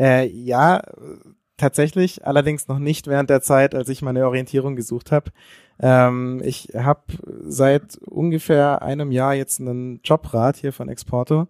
Äh, 0.00 0.28
ja, 0.28 0.80
tatsächlich, 1.56 2.24
allerdings 2.24 2.68
noch 2.68 2.78
nicht 2.78 3.08
während 3.08 3.30
der 3.30 3.42
Zeit, 3.42 3.74
als 3.74 3.88
ich 3.88 4.00
meine 4.00 4.24
Orientierung 4.28 4.76
gesucht 4.76 5.10
habe. 5.10 5.32
Ähm, 5.80 6.40
ich 6.44 6.68
habe 6.74 7.02
seit 7.42 7.96
ungefähr 8.06 8.80
einem 8.82 9.10
Jahr 9.10 9.34
jetzt 9.34 9.60
einen 9.60 10.00
Jobrad 10.04 10.56
hier 10.56 10.72
von 10.72 10.88
Exporto 10.88 11.48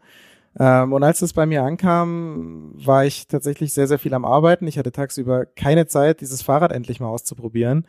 ähm, 0.58 0.92
und 0.92 1.04
als 1.04 1.22
es 1.22 1.32
bei 1.32 1.46
mir 1.46 1.62
ankam, 1.62 2.72
war 2.74 3.04
ich 3.04 3.28
tatsächlich 3.28 3.72
sehr, 3.72 3.86
sehr 3.86 3.98
viel 3.98 4.14
am 4.14 4.24
Arbeiten. 4.24 4.66
Ich 4.66 4.78
hatte 4.78 4.90
tagsüber 4.90 5.46
keine 5.46 5.86
Zeit, 5.86 6.20
dieses 6.20 6.42
Fahrrad 6.42 6.72
endlich 6.72 6.98
mal 6.98 7.08
auszuprobieren. 7.08 7.86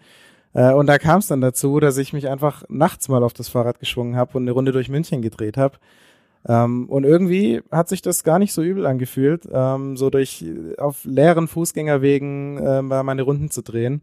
Äh, 0.54 0.74
und 0.74 0.88
da 0.88 1.00
kam 1.00 1.20
es 1.20 1.28
dann 1.28 1.42
dazu, 1.42 1.80
dass 1.80 1.98
ich 1.98 2.14
mich 2.14 2.30
einfach 2.30 2.64
nachts 2.70 3.10
mal 3.10 3.24
auf 3.24 3.34
das 3.34 3.50
Fahrrad 3.50 3.80
geschwungen 3.80 4.16
habe 4.16 4.38
und 4.38 4.44
eine 4.44 4.52
Runde 4.52 4.72
durch 4.72 4.90
München 4.90 5.22
gedreht 5.22 5.58
habe. 5.58 5.78
Ähm, 6.48 6.88
und 6.90 7.06
irgendwie 7.06 7.62
hat 7.72 7.90
sich 7.90 8.04
das 8.04 8.24
gar 8.24 8.38
nicht 8.38 8.54
so 8.54 8.62
übel 8.62 8.86
angefühlt, 8.86 9.48
ähm, 9.52 9.98
so 9.98 10.12
durch 10.12 10.46
auf 10.78 11.04
leeren 11.06 11.48
Fußgängerwegen 11.48 12.58
äh, 12.60 12.82
meine 12.82 13.24
Runden 13.24 13.50
zu 13.50 13.64
drehen. 13.64 14.02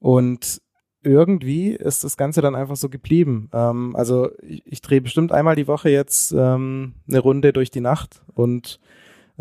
Und 0.00 0.61
irgendwie 1.02 1.70
ist 1.70 2.04
das 2.04 2.16
Ganze 2.16 2.40
dann 2.42 2.54
einfach 2.54 2.76
so 2.76 2.88
geblieben. 2.88 3.48
Ähm, 3.52 3.96
also 3.96 4.30
ich, 4.42 4.62
ich 4.64 4.82
drehe 4.82 5.00
bestimmt 5.00 5.32
einmal 5.32 5.56
die 5.56 5.66
Woche 5.68 5.90
jetzt 5.90 6.32
ähm, 6.32 6.94
eine 7.08 7.18
Runde 7.18 7.52
durch 7.52 7.70
die 7.70 7.80
Nacht 7.80 8.22
und 8.34 8.80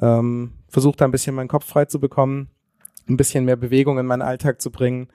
ähm, 0.02 0.54
versuche 0.68 0.98
da 0.98 1.06
ein 1.06 1.12
bisschen 1.12 1.36
meinen 1.36 1.48
Kopf 1.48 1.66
frei 1.66 1.86
zu 1.86 2.00
bekommen, 2.00 2.50
ein 3.08 3.18
bisschen 3.18 3.46
mehr 3.46 3.58
Bewegung 3.58 4.00
in 4.00 4.06
meinen 4.06 4.22
Alltag 4.22 4.62
zu 4.62 4.72
bringen 4.72 5.10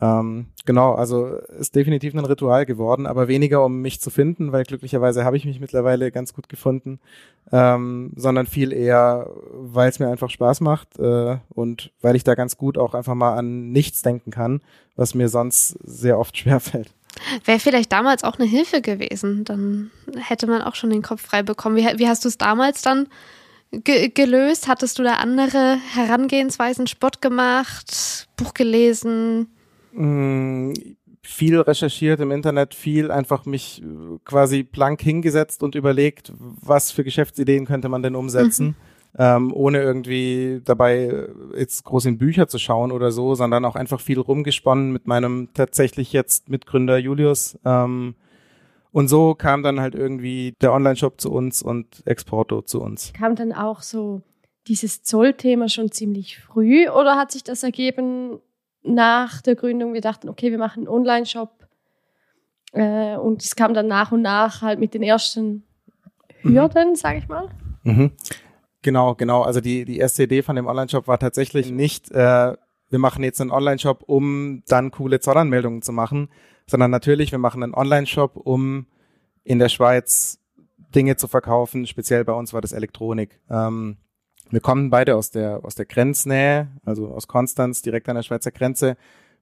ähm, 0.00 0.46
genau, 0.64 0.94
also 0.94 1.26
ist 1.58 1.74
definitiv 1.74 2.14
ein 2.14 2.24
Ritual 2.24 2.64
geworden, 2.64 3.06
aber 3.06 3.28
weniger 3.28 3.64
um 3.64 3.82
mich 3.82 4.00
zu 4.00 4.08
finden, 4.10 4.50
weil 4.50 4.64
glücklicherweise 4.64 5.24
habe 5.24 5.36
ich 5.36 5.44
mich 5.44 5.60
mittlerweile 5.60 6.10
ganz 6.10 6.32
gut 6.32 6.48
gefunden, 6.48 6.98
ähm, 7.50 8.12
sondern 8.16 8.46
viel 8.46 8.72
eher, 8.72 9.30
weil 9.52 9.90
es 9.90 9.98
mir 9.98 10.08
einfach 10.08 10.30
Spaß 10.30 10.62
macht 10.62 10.98
äh, 10.98 11.36
und 11.50 11.92
weil 12.00 12.16
ich 12.16 12.24
da 12.24 12.34
ganz 12.34 12.56
gut 12.56 12.78
auch 12.78 12.94
einfach 12.94 13.14
mal 13.14 13.36
an 13.36 13.70
nichts 13.70 14.00
denken 14.00 14.30
kann, 14.30 14.62
was 14.96 15.14
mir 15.14 15.28
sonst 15.28 15.76
sehr 15.84 16.18
oft 16.18 16.36
schwerfällt. 16.38 16.90
Wäre 17.44 17.58
vielleicht 17.58 17.92
damals 17.92 18.24
auch 18.24 18.38
eine 18.38 18.48
Hilfe 18.48 18.80
gewesen, 18.80 19.44
dann 19.44 19.90
hätte 20.16 20.46
man 20.46 20.62
auch 20.62 20.74
schon 20.74 20.88
den 20.88 21.02
Kopf 21.02 21.20
frei 21.20 21.42
bekommen. 21.42 21.76
Wie, 21.76 21.98
wie 21.98 22.08
hast 22.08 22.24
du 22.24 22.28
es 22.28 22.38
damals 22.38 22.80
dann 22.80 23.08
ge 23.70 24.08
gelöst? 24.08 24.68
Hattest 24.68 24.98
du 24.98 25.02
da 25.02 25.16
andere 25.16 25.76
Herangehensweisen, 25.94 26.86
Sport 26.86 27.20
gemacht, 27.20 28.28
Buch 28.38 28.54
gelesen? 28.54 29.48
Mh, 29.92 30.06
mm, 30.06 30.74
viel 31.22 31.60
recherchiert 31.60 32.20
im 32.20 32.32
Internet, 32.32 32.74
viel 32.74 33.10
einfach 33.10 33.46
mich 33.46 33.82
äh, 33.82 34.18
quasi 34.24 34.64
blank 34.64 35.00
hingesetzt 35.00 35.62
und 35.62 35.74
überlegt, 35.74 36.32
was 36.38 36.90
für 36.90 37.04
Geschäftsideen 37.04 37.64
könnte 37.64 37.88
man 37.88 38.02
denn 38.02 38.16
umsetzen, 38.16 38.66
mhm. 38.66 38.74
ähm, 39.18 39.52
ohne 39.54 39.80
irgendwie 39.80 40.60
dabei 40.64 41.04
äh, 41.04 41.28
jetzt 41.56 41.84
groß 41.84 42.06
in 42.06 42.18
Bücher 42.18 42.48
zu 42.48 42.58
schauen 42.58 42.90
oder 42.90 43.12
so, 43.12 43.36
sondern 43.36 43.64
auch 43.64 43.76
einfach 43.76 44.00
viel 44.00 44.18
rumgesponnen 44.18 44.92
mit 44.92 45.06
meinem 45.06 45.48
tatsächlich 45.54 46.12
jetzt 46.12 46.48
Mitgründer 46.48 46.98
Julius. 46.98 47.56
Ähm, 47.64 48.16
und 48.90 49.08
so 49.08 49.34
kam 49.34 49.62
dann 49.62 49.80
halt 49.80 49.94
irgendwie 49.94 50.54
der 50.60 50.72
Online-Shop 50.72 51.20
zu 51.20 51.32
uns 51.32 51.62
und 51.62 52.02
Exporto 52.04 52.62
zu 52.62 52.82
uns. 52.82 53.12
Kam 53.16 53.36
dann 53.36 53.52
auch 53.52 53.80
so 53.80 54.22
dieses 54.66 55.02
Zollthema 55.02 55.68
schon 55.68 55.90
ziemlich 55.90 56.38
früh 56.38 56.88
oder 56.88 57.16
hat 57.16 57.32
sich 57.32 57.42
das 57.42 57.62
ergeben 57.62 58.40
nach 58.82 59.42
der 59.42 59.54
Gründung, 59.54 59.94
wir 59.94 60.00
dachten, 60.00 60.28
okay, 60.28 60.50
wir 60.50 60.58
machen 60.58 60.80
einen 60.80 60.88
Online-Shop. 60.88 61.66
Äh, 62.72 63.16
und 63.16 63.42
es 63.42 63.54
kam 63.54 63.74
dann 63.74 63.86
nach 63.86 64.12
und 64.12 64.22
nach 64.22 64.62
halt 64.62 64.80
mit 64.80 64.94
den 64.94 65.02
ersten 65.02 65.64
Hürden, 66.40 66.90
mhm. 66.90 66.96
sage 66.96 67.18
ich 67.18 67.28
mal. 67.28 67.48
Mhm. 67.84 68.12
Genau, 68.82 69.14
genau. 69.14 69.42
Also 69.42 69.60
die, 69.60 69.84
die 69.84 69.98
erste 69.98 70.24
Idee 70.24 70.42
von 70.42 70.56
dem 70.56 70.66
Online-Shop 70.66 71.06
war 71.06 71.18
tatsächlich 71.18 71.70
nicht, 71.70 72.10
äh, 72.10 72.56
wir 72.90 72.98
machen 72.98 73.22
jetzt 73.24 73.40
einen 73.40 73.52
Online-Shop, 73.52 74.02
um 74.06 74.62
dann 74.66 74.90
coole 74.90 75.20
Zollanmeldungen 75.20 75.82
zu 75.82 75.92
machen, 75.92 76.28
sondern 76.66 76.90
natürlich, 76.90 77.30
wir 77.32 77.38
machen 77.38 77.62
einen 77.62 77.74
Online-Shop, 77.74 78.36
um 78.36 78.86
in 79.44 79.58
der 79.58 79.68
Schweiz 79.68 80.40
Dinge 80.94 81.16
zu 81.16 81.28
verkaufen. 81.28 81.86
Speziell 81.86 82.24
bei 82.24 82.32
uns 82.32 82.52
war 82.52 82.60
das 82.60 82.72
Elektronik. 82.72 83.40
Ähm, 83.48 83.96
wir 84.52 84.60
kommen 84.60 84.90
beide 84.90 85.16
aus 85.16 85.30
der, 85.30 85.64
aus 85.64 85.74
der 85.74 85.86
Grenznähe, 85.86 86.68
also 86.84 87.08
aus 87.08 87.26
Konstanz, 87.26 87.80
direkt 87.80 88.08
an 88.08 88.16
der 88.16 88.22
Schweizer 88.22 88.50
Grenze. 88.50 88.96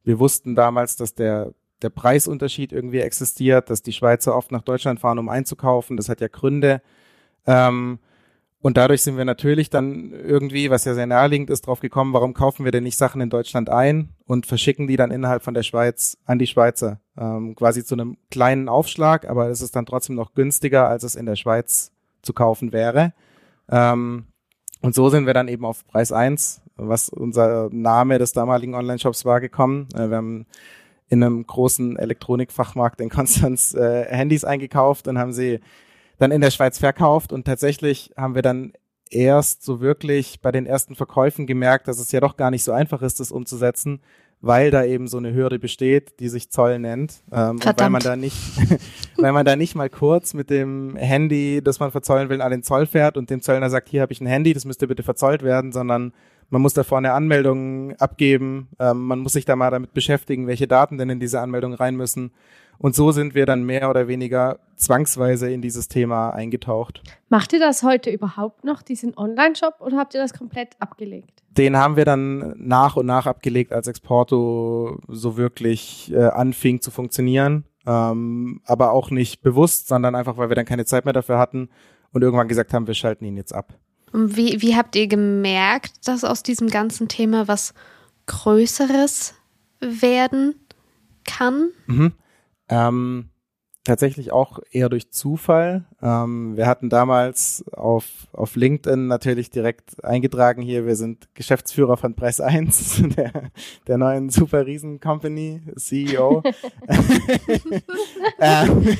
Wir 0.04 0.20
wussten 0.20 0.54
damals, 0.54 0.96
dass 0.96 1.14
der, 1.14 1.52
der 1.82 1.90
Preisunterschied 1.90 2.72
irgendwie 2.72 3.00
existiert, 3.00 3.70
dass 3.70 3.82
die 3.82 3.92
Schweizer 3.92 4.36
oft 4.36 4.52
nach 4.52 4.62
Deutschland 4.62 5.00
fahren, 5.00 5.18
um 5.18 5.28
einzukaufen. 5.28 5.96
Das 5.96 6.08
hat 6.08 6.20
ja 6.20 6.28
Gründe. 6.28 6.80
Ähm, 7.44 7.98
und 8.62 8.76
dadurch 8.76 9.02
sind 9.02 9.16
wir 9.16 9.24
natürlich 9.24 9.70
dann 9.70 10.12
irgendwie, 10.12 10.70
was 10.70 10.84
ja 10.84 10.94
sehr 10.94 11.06
naheliegend 11.06 11.50
ist, 11.50 11.66
drauf 11.66 11.80
gekommen, 11.80 12.12
warum 12.12 12.34
kaufen 12.34 12.64
wir 12.64 12.72
denn 12.72 12.84
nicht 12.84 12.98
Sachen 12.98 13.20
in 13.20 13.30
Deutschland 13.30 13.70
ein 13.70 14.10
und 14.26 14.46
verschicken 14.46 14.86
die 14.86 14.96
dann 14.96 15.10
innerhalb 15.10 15.42
von 15.42 15.54
der 15.54 15.62
Schweiz 15.62 16.18
an 16.24 16.38
die 16.38 16.46
Schweizer. 16.46 17.00
Ähm, 17.18 17.56
quasi 17.56 17.84
zu 17.84 17.94
einem 17.94 18.16
kleinen 18.30 18.68
Aufschlag, 18.68 19.28
aber 19.28 19.48
es 19.48 19.60
ist 19.60 19.74
dann 19.74 19.86
trotzdem 19.86 20.14
noch 20.14 20.34
günstiger, 20.34 20.88
als 20.88 21.02
es 21.02 21.16
in 21.16 21.26
der 21.26 21.36
Schweiz 21.36 21.90
zu 22.22 22.32
kaufen 22.34 22.72
wäre. 22.72 23.14
Ähm, 23.70 24.26
und 24.80 24.94
so 24.94 25.08
sind 25.08 25.26
wir 25.26 25.34
dann 25.34 25.48
eben 25.48 25.64
auf 25.64 25.86
Preis 25.86 26.12
eins, 26.12 26.62
was 26.76 27.08
unser 27.08 27.68
Name 27.70 28.18
des 28.18 28.32
damaligen 28.32 28.74
Online-Shops 28.74 29.24
war, 29.24 29.40
gekommen. 29.40 29.88
Äh, 29.94 30.08
wir 30.08 30.16
haben 30.16 30.46
in 31.08 31.22
einem 31.22 31.46
großen 31.46 31.98
Elektronikfachmarkt 31.98 33.00
in 33.00 33.10
Konstanz 33.10 33.74
äh, 33.74 34.04
Handys 34.06 34.44
eingekauft 34.44 35.08
und 35.08 35.18
haben 35.18 35.32
sie 35.32 35.60
dann 36.18 36.30
in 36.30 36.40
der 36.40 36.50
Schweiz 36.50 36.78
verkauft 36.78 37.32
und 37.32 37.44
tatsächlich 37.44 38.12
haben 38.16 38.34
wir 38.34 38.42
dann 38.42 38.72
erst 39.10 39.64
so 39.64 39.80
wirklich 39.80 40.40
bei 40.40 40.52
den 40.52 40.66
ersten 40.66 40.94
Verkäufen 40.94 41.46
gemerkt, 41.46 41.88
dass 41.88 41.98
es 41.98 42.12
ja 42.12 42.20
doch 42.20 42.36
gar 42.36 42.50
nicht 42.50 42.62
so 42.62 42.72
einfach 42.72 43.02
ist, 43.02 43.20
das 43.20 43.32
umzusetzen, 43.32 44.00
weil 44.42 44.70
da 44.70 44.84
eben 44.84 45.06
so 45.06 45.18
eine 45.18 45.34
Hürde 45.34 45.58
besteht, 45.58 46.18
die 46.20 46.28
sich 46.28 46.50
Zoll 46.50 46.78
nennt. 46.78 47.22
Ähm, 47.30 47.50
und 47.50 47.80
weil 47.80 47.90
man 47.90 48.02
da 48.02 48.16
nicht, 48.16 48.36
weil 49.16 49.32
man 49.32 49.44
da 49.44 49.56
nicht 49.56 49.74
mal 49.74 49.90
kurz 49.90 50.32
mit 50.34 50.50
dem 50.50 50.96
Handy, 50.96 51.60
das 51.62 51.80
man 51.80 51.90
verzollen 51.90 52.28
will, 52.28 52.40
an 52.40 52.50
den 52.50 52.62
Zoll 52.62 52.86
fährt 52.86 53.16
und 53.16 53.28
dem 53.30 53.42
Zöllner 53.42 53.68
sagt, 53.68 53.88
hier 53.88 54.00
habe 54.00 54.12
ich 54.12 54.20
ein 54.20 54.26
Handy, 54.26 54.54
das 54.54 54.64
müsste 54.64 54.86
bitte 54.86 55.02
verzollt 55.02 55.42
werden, 55.42 55.72
sondern 55.72 56.12
man 56.48 56.62
muss 56.62 56.74
da 56.74 56.82
vorne 56.82 57.12
Anmeldung 57.12 57.94
abgeben, 57.96 58.68
ähm, 58.78 59.06
man 59.06 59.20
muss 59.20 59.34
sich 59.34 59.44
da 59.44 59.56
mal 59.56 59.70
damit 59.70 59.92
beschäftigen, 59.92 60.46
welche 60.46 60.66
Daten 60.66 60.98
denn 60.98 61.10
in 61.10 61.20
diese 61.20 61.40
Anmeldung 61.40 61.74
rein 61.74 61.96
müssen. 61.96 62.32
Und 62.78 62.94
so 62.94 63.12
sind 63.12 63.34
wir 63.34 63.44
dann 63.44 63.64
mehr 63.64 63.90
oder 63.90 64.08
weniger 64.08 64.58
zwangsweise 64.76 65.50
in 65.52 65.60
dieses 65.60 65.88
Thema 65.88 66.30
eingetaucht. 66.30 67.02
Macht 67.28 67.52
ihr 67.52 67.60
das 67.60 67.82
heute 67.82 68.08
überhaupt 68.08 68.64
noch, 68.64 68.80
diesen 68.80 69.16
Online-Shop, 69.18 69.74
oder 69.80 69.98
habt 69.98 70.14
ihr 70.14 70.20
das 70.20 70.32
komplett 70.32 70.70
abgelegt? 70.78 71.39
Den 71.50 71.76
haben 71.76 71.96
wir 71.96 72.04
dann 72.04 72.54
nach 72.56 72.96
und 72.96 73.06
nach 73.06 73.26
abgelegt, 73.26 73.72
als 73.72 73.88
Exporto 73.88 75.00
so 75.08 75.36
wirklich 75.36 76.12
äh, 76.12 76.26
anfing 76.26 76.80
zu 76.80 76.90
funktionieren. 76.90 77.64
Ähm, 77.86 78.60
aber 78.64 78.92
auch 78.92 79.10
nicht 79.10 79.42
bewusst, 79.42 79.88
sondern 79.88 80.14
einfach, 80.14 80.36
weil 80.36 80.48
wir 80.48 80.56
dann 80.56 80.66
keine 80.66 80.84
Zeit 80.84 81.04
mehr 81.04 81.14
dafür 81.14 81.38
hatten 81.38 81.70
und 82.12 82.22
irgendwann 82.22 82.48
gesagt 82.48 82.72
haben, 82.72 82.86
wir 82.86 82.94
schalten 82.94 83.24
ihn 83.24 83.36
jetzt 83.36 83.54
ab. 83.54 83.74
Wie, 84.12 84.60
wie 84.60 84.76
habt 84.76 84.96
ihr 84.96 85.06
gemerkt, 85.06 86.06
dass 86.06 86.24
aus 86.24 86.42
diesem 86.42 86.68
ganzen 86.68 87.08
Thema 87.08 87.48
was 87.48 87.74
Größeres 88.26 89.34
werden 89.80 90.54
kann? 91.24 91.70
Mhm. 91.86 92.12
Ähm, 92.68 93.30
tatsächlich 93.84 94.30
auch 94.30 94.58
eher 94.70 94.88
durch 94.88 95.10
Zufall. 95.10 95.84
Ähm, 96.02 96.56
wir 96.56 96.66
hatten 96.66 96.90
damals 96.90 97.64
auf, 97.72 98.04
auf 98.32 98.54
LinkedIn 98.56 99.06
natürlich 99.06 99.50
direkt 99.50 100.04
eingetragen 100.04 100.60
hier, 100.60 100.86
wir 100.86 100.96
sind 100.96 101.28
Geschäftsführer 101.34 101.96
von 101.96 102.14
Press 102.14 102.40
1, 102.40 103.02
der, 103.16 103.50
der 103.86 103.98
neuen 103.98 104.28
super 104.28 104.66
riesen 104.66 105.00
Company, 105.00 105.62
CEO. 105.76 106.42
Ähm. 108.38 108.96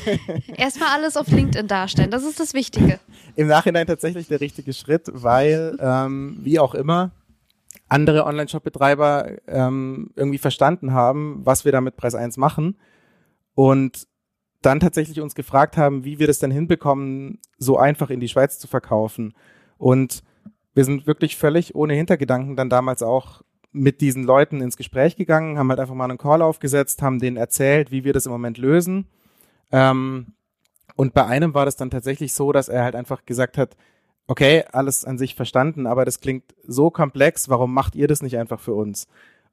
Erstmal 0.57 0.91
alles 0.91 1.17
auf 1.17 1.29
LinkedIn 1.29 1.67
darstellen, 1.67 2.11
das 2.11 2.25
ist 2.25 2.41
das 2.41 2.53
Wichtige. 2.55 3.01
Im 3.37 3.49
Nachhinein 3.49 3.87
tatsächlich 3.87 4.29
der 4.29 4.41
richtige 4.41 4.73
Schritt, 4.73 5.11
weil, 5.13 5.77
ähm, 5.81 6.39
wie 6.43 6.59
auch 6.59 6.75
immer, 6.75 7.13
andere 7.89 8.25
Online-Shop-Betreiber 8.25 9.31
ähm, 9.47 10.11
irgendwie 10.15 10.39
verstanden 10.39 10.93
haben, 10.93 11.41
was 11.45 11.65
wir 11.65 11.73
da 11.73 11.81
mit 11.81 11.97
Preis 11.97 12.15
1 12.15 12.37
machen 12.37 12.77
und 13.55 14.07
dann 14.63 14.81
tatsächlich 14.81 15.21
uns 15.21 15.35
gefragt 15.35 15.77
haben, 15.77 16.05
wie 16.05 16.19
wir 16.19 16.27
das 16.27 16.39
denn 16.39 16.51
hinbekommen, 16.51 17.39
so 17.59 17.79
einfach 17.79 18.11
in 18.11 18.21
die 18.21 18.29
Schweiz 18.29 18.59
zu 18.59 18.69
verkaufen. 18.69 19.35
Und 19.79 20.23
wir 20.75 20.85
sind 20.85 21.07
wirklich 21.07 21.37
völlig 21.37 21.75
ohne 21.75 21.95
Hintergedanken 21.95 22.57
dann 22.57 22.71
damals 22.71 23.03
auch 23.03 23.43
mit 23.73 24.01
diesen 24.01 24.25
Leuten 24.25 24.61
ins 24.61 24.77
Gespräch 24.77 25.17
gegangen, 25.17 25.59
haben 25.59 25.71
halt 25.71 25.81
einfach 25.81 25.95
mal 25.95 26.05
einen 26.05 26.19
Call 26.19 26.43
aufgesetzt, 26.43 27.03
haben 27.03 27.21
denen 27.21 27.37
erzählt, 27.37 27.91
wie 27.91 28.05
wir 28.05 28.13
das 28.13 28.27
im 28.27 28.33
Moment 28.33 28.59
lösen. 28.59 29.07
Ähm, 29.71 30.35
und 30.97 31.15
bei 31.15 31.25
einem 31.25 31.55
war 31.55 31.65
das 31.65 31.77
dann 31.77 31.91
tatsächlich 31.91 32.35
so, 32.35 32.53
dass 32.53 32.69
er 32.69 32.83
halt 32.83 32.97
einfach 32.97 33.25
gesagt 33.25 33.57
hat, 33.57 33.77
okay, 34.27 34.65
alles 34.73 35.05
an 35.05 35.19
sich 35.19 35.35
verstanden, 35.35 35.87
aber 35.87 36.05
das 36.05 36.21
klingt 36.21 36.55
so 36.65 36.91
komplex, 36.91 37.49
warum 37.49 37.73
macht 37.73 37.95
ihr 37.95 38.07
das 38.07 38.23
nicht 38.23 38.39
einfach 38.39 38.61
für 38.61 38.75
uns? 38.75 39.09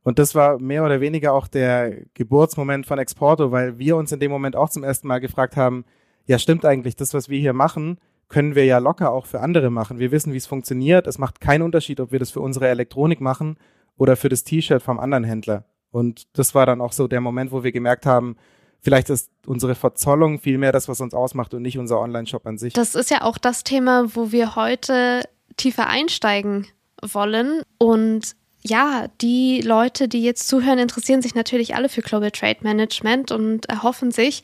Und 0.07 0.19
das 0.19 0.35
war 0.35 0.57
mehr 0.57 0.85
oder 0.85 1.01
weniger 1.01 1.33
auch 1.33 1.49
der 1.49 2.05
Geburtsmoment 2.13 2.85
von 2.85 2.97
Exporto, 2.97 3.51
weil 3.51 3.77
wir 3.77 3.97
uns 3.97 4.13
in 4.13 4.21
dem 4.21 4.31
Moment 4.31 4.55
auch 4.55 4.69
zum 4.69 4.85
ersten 4.85 5.05
Mal 5.05 5.19
gefragt 5.19 5.57
haben, 5.57 5.83
ja 6.27 6.39
stimmt 6.39 6.63
eigentlich, 6.63 6.95
das, 6.95 7.13
was 7.13 7.27
wir 7.27 7.37
hier 7.37 7.51
machen, 7.51 7.97
können 8.29 8.55
wir 8.55 8.63
ja 8.63 8.77
locker 8.77 9.11
auch 9.11 9.25
für 9.25 9.41
andere 9.41 9.69
machen. 9.69 9.99
Wir 9.99 10.11
wissen, 10.11 10.31
wie 10.31 10.37
es 10.37 10.47
funktioniert. 10.47 11.07
Es 11.07 11.17
macht 11.17 11.41
keinen 11.41 11.61
Unterschied, 11.61 11.99
ob 11.99 12.13
wir 12.13 12.19
das 12.19 12.31
für 12.31 12.39
unsere 12.39 12.69
Elektronik 12.69 13.19
machen 13.19 13.57
oder 13.97 14.15
für 14.15 14.29
das 14.29 14.45
T-Shirt 14.45 14.81
vom 14.81 14.97
anderen 14.97 15.25
Händler. 15.25 15.65
Und 15.91 16.25
das 16.37 16.55
war 16.55 16.65
dann 16.65 16.79
auch 16.79 16.93
so 16.93 17.09
der 17.09 17.19
Moment, 17.19 17.51
wo 17.51 17.65
wir 17.65 17.73
gemerkt 17.73 18.05
haben, 18.05 18.37
vielleicht 18.79 19.09
ist 19.09 19.29
unsere 19.45 19.75
Verzollung 19.75 20.39
viel 20.39 20.57
mehr 20.57 20.71
das, 20.71 20.87
was 20.87 21.01
uns 21.01 21.13
ausmacht 21.13 21.53
und 21.53 21.63
nicht 21.63 21.77
unser 21.77 21.99
Online-Shop 21.99 22.47
an 22.47 22.57
sich. 22.57 22.71
Das 22.71 22.95
ist 22.95 23.11
ja 23.11 23.23
auch 23.23 23.37
das 23.37 23.65
Thema, 23.65 24.05
wo 24.15 24.31
wir 24.31 24.55
heute 24.55 25.23
tiefer 25.57 25.87
einsteigen 25.87 26.65
wollen. 27.01 27.63
Und 27.77 28.36
ja, 28.67 29.07
die 29.21 29.61
Leute, 29.61 30.07
die 30.07 30.23
jetzt 30.23 30.47
zuhören, 30.47 30.79
interessieren 30.79 31.21
sich 31.21 31.35
natürlich 31.35 31.75
alle 31.75 31.89
für 31.89 32.01
Global 32.01 32.31
Trade 32.31 32.59
Management 32.61 33.31
und 33.31 33.67
erhoffen 33.67 34.11
sich, 34.11 34.41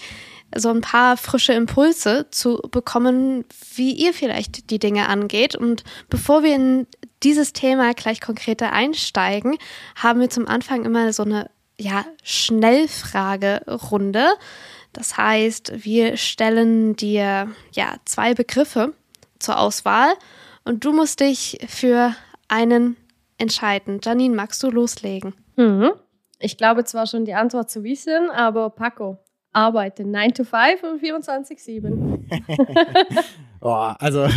so 0.56 0.70
ein 0.70 0.82
paar 0.82 1.18
frische 1.18 1.53
Impulse 1.53 2.27
zu 2.30 2.62
bekommen, 2.70 3.46
wie 3.75 3.92
ihr 3.92 4.13
vielleicht 4.13 4.70
die 4.70 4.77
Dinge 4.80 5.10
angeht. 5.10 5.56
Und 5.56 5.84
bevor 6.10 6.44
wir 6.44 6.56
in 6.56 6.88
dieses 7.24 7.53
Thema 7.53 7.94
gleich 7.94 8.22
konkreter 8.22 8.72
einsteigen, 8.72 9.58
haben 9.96 10.20
wir 10.20 10.30
zum 10.30 10.48
Anfang 10.48 10.86
immer 10.86 11.12
so 11.13 11.24
eine 11.24 11.50
ja, 11.80 12.06
Schnellfragerunde. 12.24 14.27
Das 14.92 15.18
heißt, 15.18 15.84
wir 15.84 16.18
stellen 16.18 16.96
dir 16.96 17.50
ja 17.72 17.96
zwei 18.06 18.36
Begriffe 18.36 18.94
zur 19.39 19.60
Auswahl 19.60 20.13
und 20.65 20.86
du 20.86 20.94
musst 20.94 21.20
dich 21.20 21.58
für 21.68 22.15
einen 22.48 22.96
entscheidend. 23.43 24.05
Janine, 24.05 24.35
magst 24.35 24.63
du 24.63 24.71
loslegen? 24.71 25.35
Mhm. 25.55 25.91
Ich 26.39 26.57
glaube 26.57 26.83
zwar 26.83 27.05
schon 27.05 27.25
die 27.25 27.35
Antwort 27.35 27.69
zu 27.69 27.83
wissen, 27.83 28.31
aber 28.31 28.69
Paco, 28.69 29.19
arbeite 29.53 30.03
9 30.03 30.33
to 30.33 30.43
5 30.43 30.83
und 30.83 31.01
24-7. 31.01 32.19
oh, 33.62 33.91
also 34.00 34.27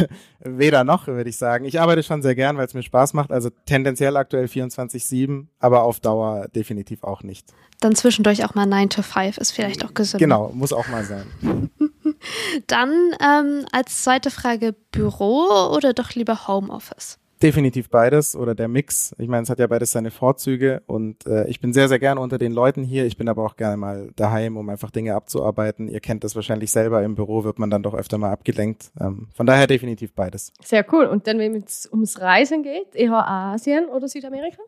weder 0.40 0.84
noch, 0.84 1.06
würde 1.06 1.30
ich 1.30 1.38
sagen. 1.38 1.64
Ich 1.64 1.80
arbeite 1.80 2.02
schon 2.02 2.22
sehr 2.22 2.34
gern, 2.34 2.56
weil 2.58 2.66
es 2.66 2.74
mir 2.74 2.82
Spaß 2.82 3.14
macht. 3.14 3.32
Also 3.32 3.50
tendenziell 3.64 4.16
aktuell 4.16 4.44
24-7, 4.44 5.46
aber 5.58 5.82
auf 5.82 6.00
Dauer 6.00 6.48
definitiv 6.48 7.02
auch 7.02 7.22
nicht. 7.22 7.52
Dann 7.80 7.94
zwischendurch 7.94 8.44
auch 8.44 8.54
mal 8.54 8.66
9 8.66 8.90
to 8.90 9.02
5 9.02 9.38
ist 9.38 9.52
vielleicht 9.52 9.84
auch 9.84 9.94
gesund. 9.94 10.20
Genau, 10.20 10.50
muss 10.52 10.72
auch 10.72 10.88
mal 10.88 11.04
sein. 11.04 11.26
Dann 12.66 12.90
ähm, 13.20 13.66
als 13.72 14.02
zweite 14.02 14.30
Frage 14.30 14.74
Büro 14.92 15.72
oder 15.74 15.92
doch 15.92 16.12
lieber 16.12 16.46
Homeoffice? 16.46 17.18
Definitiv 17.42 17.90
beides 17.90 18.34
oder 18.34 18.54
der 18.54 18.66
Mix. 18.66 19.14
Ich 19.18 19.28
meine, 19.28 19.42
es 19.42 19.50
hat 19.50 19.58
ja 19.58 19.66
beides 19.66 19.90
seine 19.90 20.10
Vorzüge 20.10 20.82
und 20.86 21.26
äh, 21.26 21.46
ich 21.48 21.60
bin 21.60 21.74
sehr, 21.74 21.88
sehr 21.88 21.98
gerne 21.98 22.20
unter 22.20 22.38
den 22.38 22.52
Leuten 22.52 22.82
hier. 22.82 23.04
Ich 23.04 23.18
bin 23.18 23.28
aber 23.28 23.44
auch 23.44 23.56
gerne 23.56 23.76
mal 23.76 24.10
daheim, 24.16 24.56
um 24.56 24.70
einfach 24.70 24.90
Dinge 24.90 25.14
abzuarbeiten. 25.14 25.88
Ihr 25.88 26.00
kennt 26.00 26.24
das 26.24 26.34
wahrscheinlich 26.34 26.70
selber. 26.70 27.02
Im 27.02 27.14
Büro 27.14 27.44
wird 27.44 27.58
man 27.58 27.68
dann 27.68 27.82
doch 27.82 27.92
öfter 27.92 28.16
mal 28.16 28.32
abgelenkt. 28.32 28.90
Ähm, 28.98 29.28
von 29.34 29.44
daher 29.44 29.66
definitiv 29.66 30.14
beides. 30.14 30.52
Sehr 30.64 30.86
cool. 30.92 31.04
Und 31.04 31.26
dann, 31.26 31.38
wenn 31.38 31.54
es 31.56 31.86
ums 31.92 32.20
Reisen 32.20 32.62
geht, 32.62 32.94
eher 32.94 33.28
Asien 33.28 33.86
oder 33.90 34.08
Südamerika? 34.08 34.62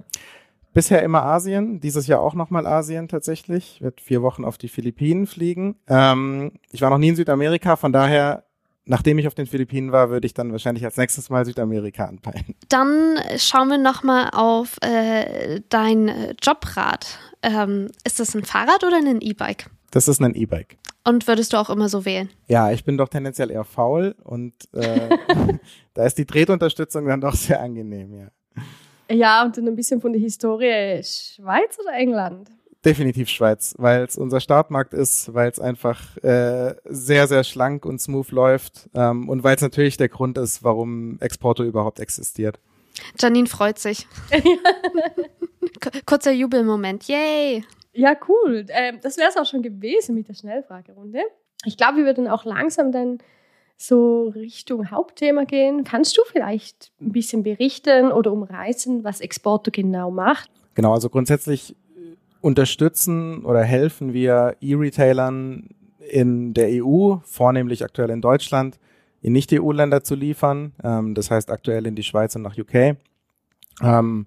Bisher 0.75 1.03
immer 1.03 1.23
Asien, 1.23 1.81
dieses 1.81 2.07
Jahr 2.07 2.21
auch 2.21 2.35
nochmal 2.35 2.67
Asien 2.67 3.09
tatsächlich. 3.09 3.77
Ich 3.77 3.83
werde 3.83 4.03
vier 4.03 4.21
Wochen 4.21 4.45
auf 4.45 4.59
die 4.59 4.69
Philippinen 4.69 5.27
fliegen. 5.27 5.77
Ähm, 5.89 6.53
ich 6.71 6.83
war 6.83 6.91
noch 6.91 6.99
nie 6.99 7.09
in 7.09 7.17
Südamerika, 7.17 7.77
von 7.77 7.93
daher 7.93 8.45
nachdem 8.88 9.18
ich 9.18 9.26
auf 9.26 9.35
den 9.35 9.47
Philippinen 9.47 9.92
war, 9.92 10.11
würde 10.11 10.26
ich 10.26 10.35
dann 10.35 10.50
wahrscheinlich 10.50 10.85
als 10.85 10.97
nächstes 10.97 11.30
Mal 11.30 11.45
Südamerika 11.45 12.07
anpeilen. 12.07 12.54
Dann 12.68 13.18
schauen 13.37 13.68
wir 13.68 13.78
nochmal 13.78 14.30
auf 14.33 14.76
äh, 14.83 15.61
dein 15.68 16.35
Jobrad. 16.42 17.18
Ähm, 17.42 17.88
ist 18.04 18.18
das 18.18 18.35
ein 18.35 18.45
Fahrrad 18.45 18.83
oder 18.83 18.97
ein 18.97 19.21
E-Bike? 19.21 19.71
Das 19.90 20.09
ist 20.09 20.21
ein 20.21 20.35
E-Bike. 20.35 20.76
Und 21.04 21.26
würdest 21.26 21.52
du 21.52 21.59
auch 21.59 21.71
immer 21.71 21.88
so 21.88 22.04
wählen? 22.04 22.28
Ja, 22.49 22.71
ich 22.73 22.85
bin 22.85 22.99
doch 22.99 23.09
tendenziell 23.09 23.50
eher 23.50 23.64
faul 23.64 24.14
und 24.25 24.52
äh, 24.73 25.16
da 25.95 26.04
ist 26.04 26.18
die 26.18 26.26
Tretunterstützung 26.26 27.07
dann 27.07 27.21
doch 27.21 27.35
sehr 27.35 27.61
angenehm, 27.61 28.14
ja. 28.14 28.28
Ja, 29.11 29.45
und 29.45 29.57
dann 29.57 29.66
ein 29.66 29.76
bisschen 29.76 30.02
von 30.02 30.12
der 30.12 30.21
Historie 30.21 31.02
Schweiz 31.02 31.78
oder 31.80 31.95
England? 31.95 32.50
Definitiv 32.88 33.28
Schweiz, 33.28 33.75
weil 33.76 34.04
es 34.04 34.16
unser 34.16 34.40
Startmarkt 34.40 34.95
ist, 34.95 35.35
weil 35.35 35.50
es 35.50 35.61
einfach 35.61 36.16
äh, 36.25 36.75
sehr, 36.87 37.26
sehr 37.26 37.45
schlank 37.45 37.85
und 37.85 38.00
smooth 38.00 38.30
läuft 38.30 38.88
ähm, 38.95 39.28
und 39.28 39.45
weil 39.45 39.57
es 39.57 39.61
natürlich 39.61 39.99
der 39.99 40.09
Grund 40.09 40.38
ist, 40.38 40.64
warum 40.64 41.18
Exporto 41.21 41.64
überhaupt 41.64 42.00
existiert. 42.00 42.59
Janine 43.18 43.47
freut 43.47 43.78
sich. 43.78 44.07
Kurzer 46.07 46.33
Jubelmoment, 46.33 47.07
yay! 47.09 47.62
Ja, 47.92 48.16
cool. 48.26 48.64
Ähm, 48.71 49.00
das 49.02 49.18
wäre 49.18 49.28
es 49.28 49.37
auch 49.37 49.45
schon 49.45 49.61
gewesen 49.61 50.14
mit 50.14 50.28
der 50.28 50.35
Schnellfragerunde. 50.35 51.21
Ich 51.66 51.76
glaube, 51.76 51.99
wir 51.99 52.04
würden 52.07 52.26
auch 52.26 52.47
langsam 52.47 52.90
dann 52.90 53.18
so 53.76 54.28
Richtung 54.28 54.90
Hauptthema 54.90 55.45
gehen. 55.45 55.85
Kannst 55.85 56.16
du 56.16 56.23
vielleicht 56.25 56.90
ein 57.02 57.12
bisschen 57.12 57.42
berichten 57.42 58.12
oder 58.12 58.33
umreißen, 58.33 59.04
was 59.04 59.21
Exporto 59.21 59.71
genau 59.71 60.11
macht? 60.11 60.50
Genau, 60.75 60.95
also 60.95 61.11
grundsätzlich 61.11 61.76
unterstützen 62.40 63.45
oder 63.45 63.62
helfen 63.62 64.12
wir 64.12 64.57
E-Retailern 64.61 65.68
in 65.99 66.54
der 66.54 66.85
EU, 66.85 67.16
vornehmlich 67.23 67.85
aktuell 67.85 68.11
in 68.11 68.21
Deutschland, 68.21 68.78
in 69.21 69.33
Nicht-EU-Länder 69.33 70.02
zu 70.04 70.14
liefern. 70.14 70.73
Ähm, 70.83 71.14
das 71.14 71.30
heißt 71.30 71.50
aktuell 71.50 71.87
in 71.87 71.95
die 71.95 72.02
Schweiz 72.02 72.35
und 72.37 72.42
nach 72.42 72.57
UK. 72.57 72.97
Ähm, 73.83 74.26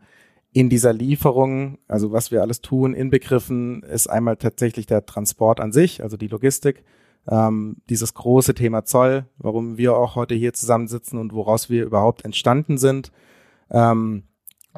in 0.54 0.70
dieser 0.70 0.92
Lieferung, 0.92 1.78
also 1.88 2.12
was 2.12 2.32
wir 2.32 2.42
alles 2.42 2.62
tun, 2.62 2.94
inbegriffen 2.94 3.84
ist 3.84 4.08
einmal 4.08 4.36
tatsächlich 4.36 4.86
der 4.86 5.06
Transport 5.06 5.62
an 5.62 5.72
sich, 5.72 6.04
also 6.04 6.18
die 6.18 6.28
Logistik, 6.28 6.84
ähm, 7.30 7.78
dieses 7.90 8.14
große 8.14 8.54
Thema 8.54 8.84
Zoll, 8.84 9.26
warum 9.38 9.78
wir 9.78 9.96
auch 9.96 10.16
heute 10.16 10.36
hier 10.36 10.54
zusammensitzen 10.54 11.20
und 11.20 11.34
woraus 11.34 11.70
wir 11.70 11.86
überhaupt 11.86 12.26
entstanden 12.26 12.78
sind. 12.78 13.12
Ähm, 13.70 14.24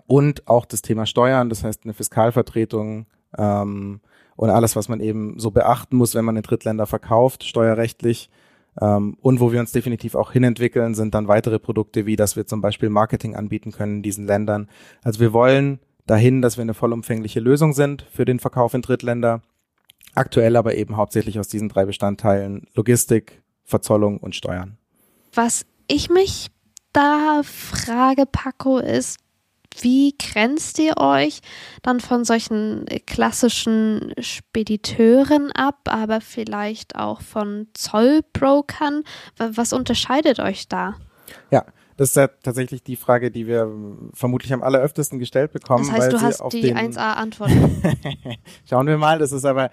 und 0.06 0.48
auch 0.48 0.66
das 0.66 0.82
Thema 0.82 1.06
Steuern, 1.06 1.50
das 1.50 1.64
heißt 1.64 1.86
eine 1.86 1.94
Fiskalvertretung 1.94 3.08
ähm, 3.38 4.02
und 4.36 4.50
alles, 4.50 4.76
was 4.76 4.90
man 4.90 5.00
eben 5.00 5.40
so 5.40 5.52
beachten 5.52 5.96
muss, 5.96 6.16
wenn 6.16 6.26
man 6.26 6.36
in 6.36 6.44
Drittländer 6.44 6.86
verkauft, 6.86 7.44
steuerrechtlich. 7.44 8.30
Ähm, 8.82 9.18
und 9.22 9.40
wo 9.40 9.52
wir 9.52 9.60
uns 9.60 9.72
definitiv 9.72 10.16
auch 10.16 10.32
hinentwickeln, 10.32 10.96
sind 10.96 11.14
dann 11.14 11.28
weitere 11.28 11.60
Produkte, 11.60 12.06
wie 12.06 12.16
dass 12.16 12.36
wir 12.36 12.48
zum 12.48 12.62
Beispiel 12.62 12.90
Marketing 12.90 13.36
anbieten 13.36 13.72
können 13.72 13.98
in 13.98 14.04
diesen 14.04 14.26
Ländern. 14.26 14.70
Also 15.04 15.20
wir 15.20 15.34
wollen 15.34 15.80
dahin, 16.08 16.42
dass 16.42 16.58
wir 16.58 16.64
eine 16.64 16.74
vollumfängliche 16.74 17.40
Lösung 17.40 17.74
sind 17.74 18.06
für 18.12 18.26
den 18.26 18.40
Verkauf 18.40 18.74
in 18.74 18.82
Drittländer. 18.82 19.42
Aktuell 20.16 20.56
aber 20.56 20.76
eben 20.76 20.98
hauptsächlich 20.98 21.40
aus 21.40 21.48
diesen 21.48 21.70
drei 21.70 21.86
Bestandteilen 21.86 22.68
Logistik, 22.76 23.42
Verzollung 23.64 24.18
und 24.18 24.36
Steuern. 24.36 24.78
Was 25.34 25.66
ich 25.88 26.10
mich 26.10 26.50
da 26.92 27.42
frage, 27.44 28.26
Paco, 28.26 28.78
ist, 28.78 29.18
wie 29.82 30.16
grenzt 30.18 30.80
ihr 30.80 30.98
euch 30.98 31.40
dann 31.82 32.00
von 32.00 32.26
solchen 32.26 32.86
klassischen 33.06 34.14
Spediteuren 34.20 35.52
ab, 35.52 35.80
aber 35.86 36.22
vielleicht 36.22 36.96
auch 36.96 37.22
von 37.22 37.68
Zollbrokern? 37.74 39.04
Was 39.38 39.74
unterscheidet 39.74 40.40
euch 40.40 40.68
da? 40.68 40.96
Ja, 41.52 41.66
das 41.98 42.10
ist 42.10 42.16
ja 42.16 42.28
tatsächlich 42.28 42.84
die 42.84 42.96
Frage, 42.96 43.32
die 43.32 43.48
wir 43.48 43.72
vermutlich 44.14 44.54
am 44.54 44.64
alleröftesten 44.64 45.20
gestellt 45.20 45.52
bekommen. 45.52 45.86
Das 45.86 45.94
heißt, 45.94 46.14
du 46.14 46.22
hast 46.22 46.54
die 46.54 46.76
1a-Antwort. 46.76 47.52
Schauen 48.66 48.88
wir 48.88 48.98
mal, 48.98 49.20
das 49.20 49.32
ist 49.32 49.46
aber 49.46 49.70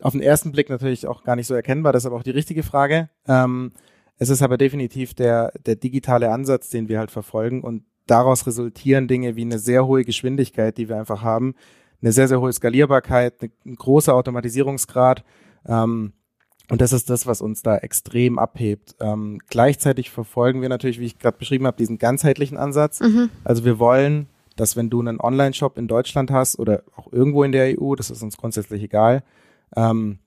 auf 0.00 0.12
den 0.12 0.20
ersten 0.20 0.52
Blick 0.52 0.68
natürlich 0.68 1.06
auch 1.06 1.22
gar 1.22 1.36
nicht 1.36 1.46
so 1.46 1.54
erkennbar, 1.54 1.92
das 1.92 2.02
ist 2.02 2.06
aber 2.06 2.16
auch 2.16 2.22
die 2.22 2.30
richtige 2.30 2.62
Frage. 2.62 3.08
Ähm, 3.26 3.72
es 4.18 4.28
ist 4.28 4.42
aber 4.42 4.58
definitiv 4.58 5.14
der, 5.14 5.52
der 5.64 5.76
digitale 5.76 6.30
Ansatz, 6.30 6.70
den 6.70 6.88
wir 6.88 6.98
halt 6.98 7.10
verfolgen 7.10 7.62
und 7.62 7.84
daraus 8.12 8.46
resultieren 8.46 9.08
Dinge 9.08 9.36
wie 9.36 9.42
eine 9.42 9.58
sehr 9.58 9.86
hohe 9.86 10.04
Geschwindigkeit, 10.04 10.76
die 10.76 10.88
wir 10.88 10.98
einfach 10.98 11.22
haben, 11.22 11.54
eine 12.02 12.12
sehr, 12.12 12.28
sehr 12.28 12.40
hohe 12.40 12.52
Skalierbarkeit, 12.52 13.42
ein 13.64 13.76
großer 13.76 14.14
Automatisierungsgrad. 14.14 15.24
Ähm, 15.66 16.12
und 16.70 16.80
das 16.80 16.92
ist 16.92 17.08
das, 17.08 17.26
was 17.26 17.40
uns 17.40 17.62
da 17.62 17.78
extrem 17.78 18.38
abhebt. 18.38 18.96
Ähm, 19.00 19.38
gleichzeitig 19.48 20.10
verfolgen 20.10 20.60
wir 20.60 20.68
natürlich, 20.68 21.00
wie 21.00 21.06
ich 21.06 21.18
gerade 21.18 21.38
beschrieben 21.38 21.66
habe, 21.66 21.76
diesen 21.78 21.98
ganzheitlichen 21.98 22.58
Ansatz. 22.58 23.00
Mhm. 23.00 23.30
Also 23.44 23.64
wir 23.64 23.78
wollen, 23.78 24.28
dass 24.56 24.76
wenn 24.76 24.90
du 24.90 25.00
einen 25.00 25.18
Online-Shop 25.18 25.78
in 25.78 25.88
Deutschland 25.88 26.30
hast 26.30 26.58
oder 26.58 26.82
auch 26.94 27.10
irgendwo 27.12 27.44
in 27.44 27.52
der 27.52 27.80
EU, 27.80 27.94
das 27.94 28.10
ist 28.10 28.22
uns 28.22 28.36
grundsätzlich 28.36 28.82
egal, 28.82 29.22
ähm, 29.74 30.18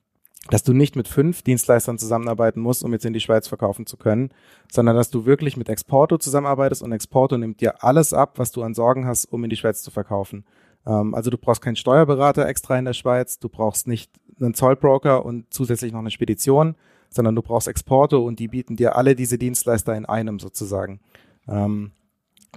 dass 0.49 0.63
du 0.63 0.73
nicht 0.73 0.95
mit 0.95 1.07
fünf 1.07 1.41
Dienstleistern 1.41 1.97
zusammenarbeiten 1.97 2.59
musst, 2.59 2.83
um 2.83 2.93
jetzt 2.93 3.05
in 3.05 3.13
die 3.13 3.19
Schweiz 3.19 3.47
verkaufen 3.47 3.85
zu 3.85 3.97
können, 3.97 4.29
sondern 4.71 4.95
dass 4.95 5.09
du 5.09 5.25
wirklich 5.25 5.57
mit 5.57 5.69
Exporto 5.69 6.17
zusammenarbeitest 6.17 6.83
und 6.83 6.91
Exporto 6.91 7.37
nimmt 7.37 7.61
dir 7.61 7.83
alles 7.83 8.13
ab, 8.13 8.33
was 8.37 8.51
du 8.51 8.61
an 8.61 8.75
Sorgen 8.75 9.07
hast, 9.07 9.25
um 9.25 9.43
in 9.43 9.49
die 9.49 9.55
Schweiz 9.55 9.81
zu 9.81 9.89
verkaufen. 9.89 10.45
Ähm, 10.85 11.15
also 11.15 11.31
du 11.31 11.37
brauchst 11.37 11.61
keinen 11.61 11.75
Steuerberater 11.75 12.47
extra 12.47 12.77
in 12.77 12.85
der 12.85 12.93
Schweiz, 12.93 13.39
du 13.39 13.49
brauchst 13.49 13.87
nicht 13.87 14.11
einen 14.39 14.53
Zollbroker 14.53 15.25
und 15.25 15.51
zusätzlich 15.51 15.91
noch 15.91 15.99
eine 15.99 16.11
Spedition, 16.11 16.75
sondern 17.09 17.35
du 17.35 17.41
brauchst 17.41 17.67
Exporto 17.67 18.23
und 18.23 18.39
die 18.39 18.47
bieten 18.47 18.75
dir 18.75 18.95
alle 18.95 19.15
diese 19.15 19.37
Dienstleister 19.37 19.95
in 19.95 20.05
einem 20.05 20.39
sozusagen. 20.39 20.99
Ähm, 21.47 21.91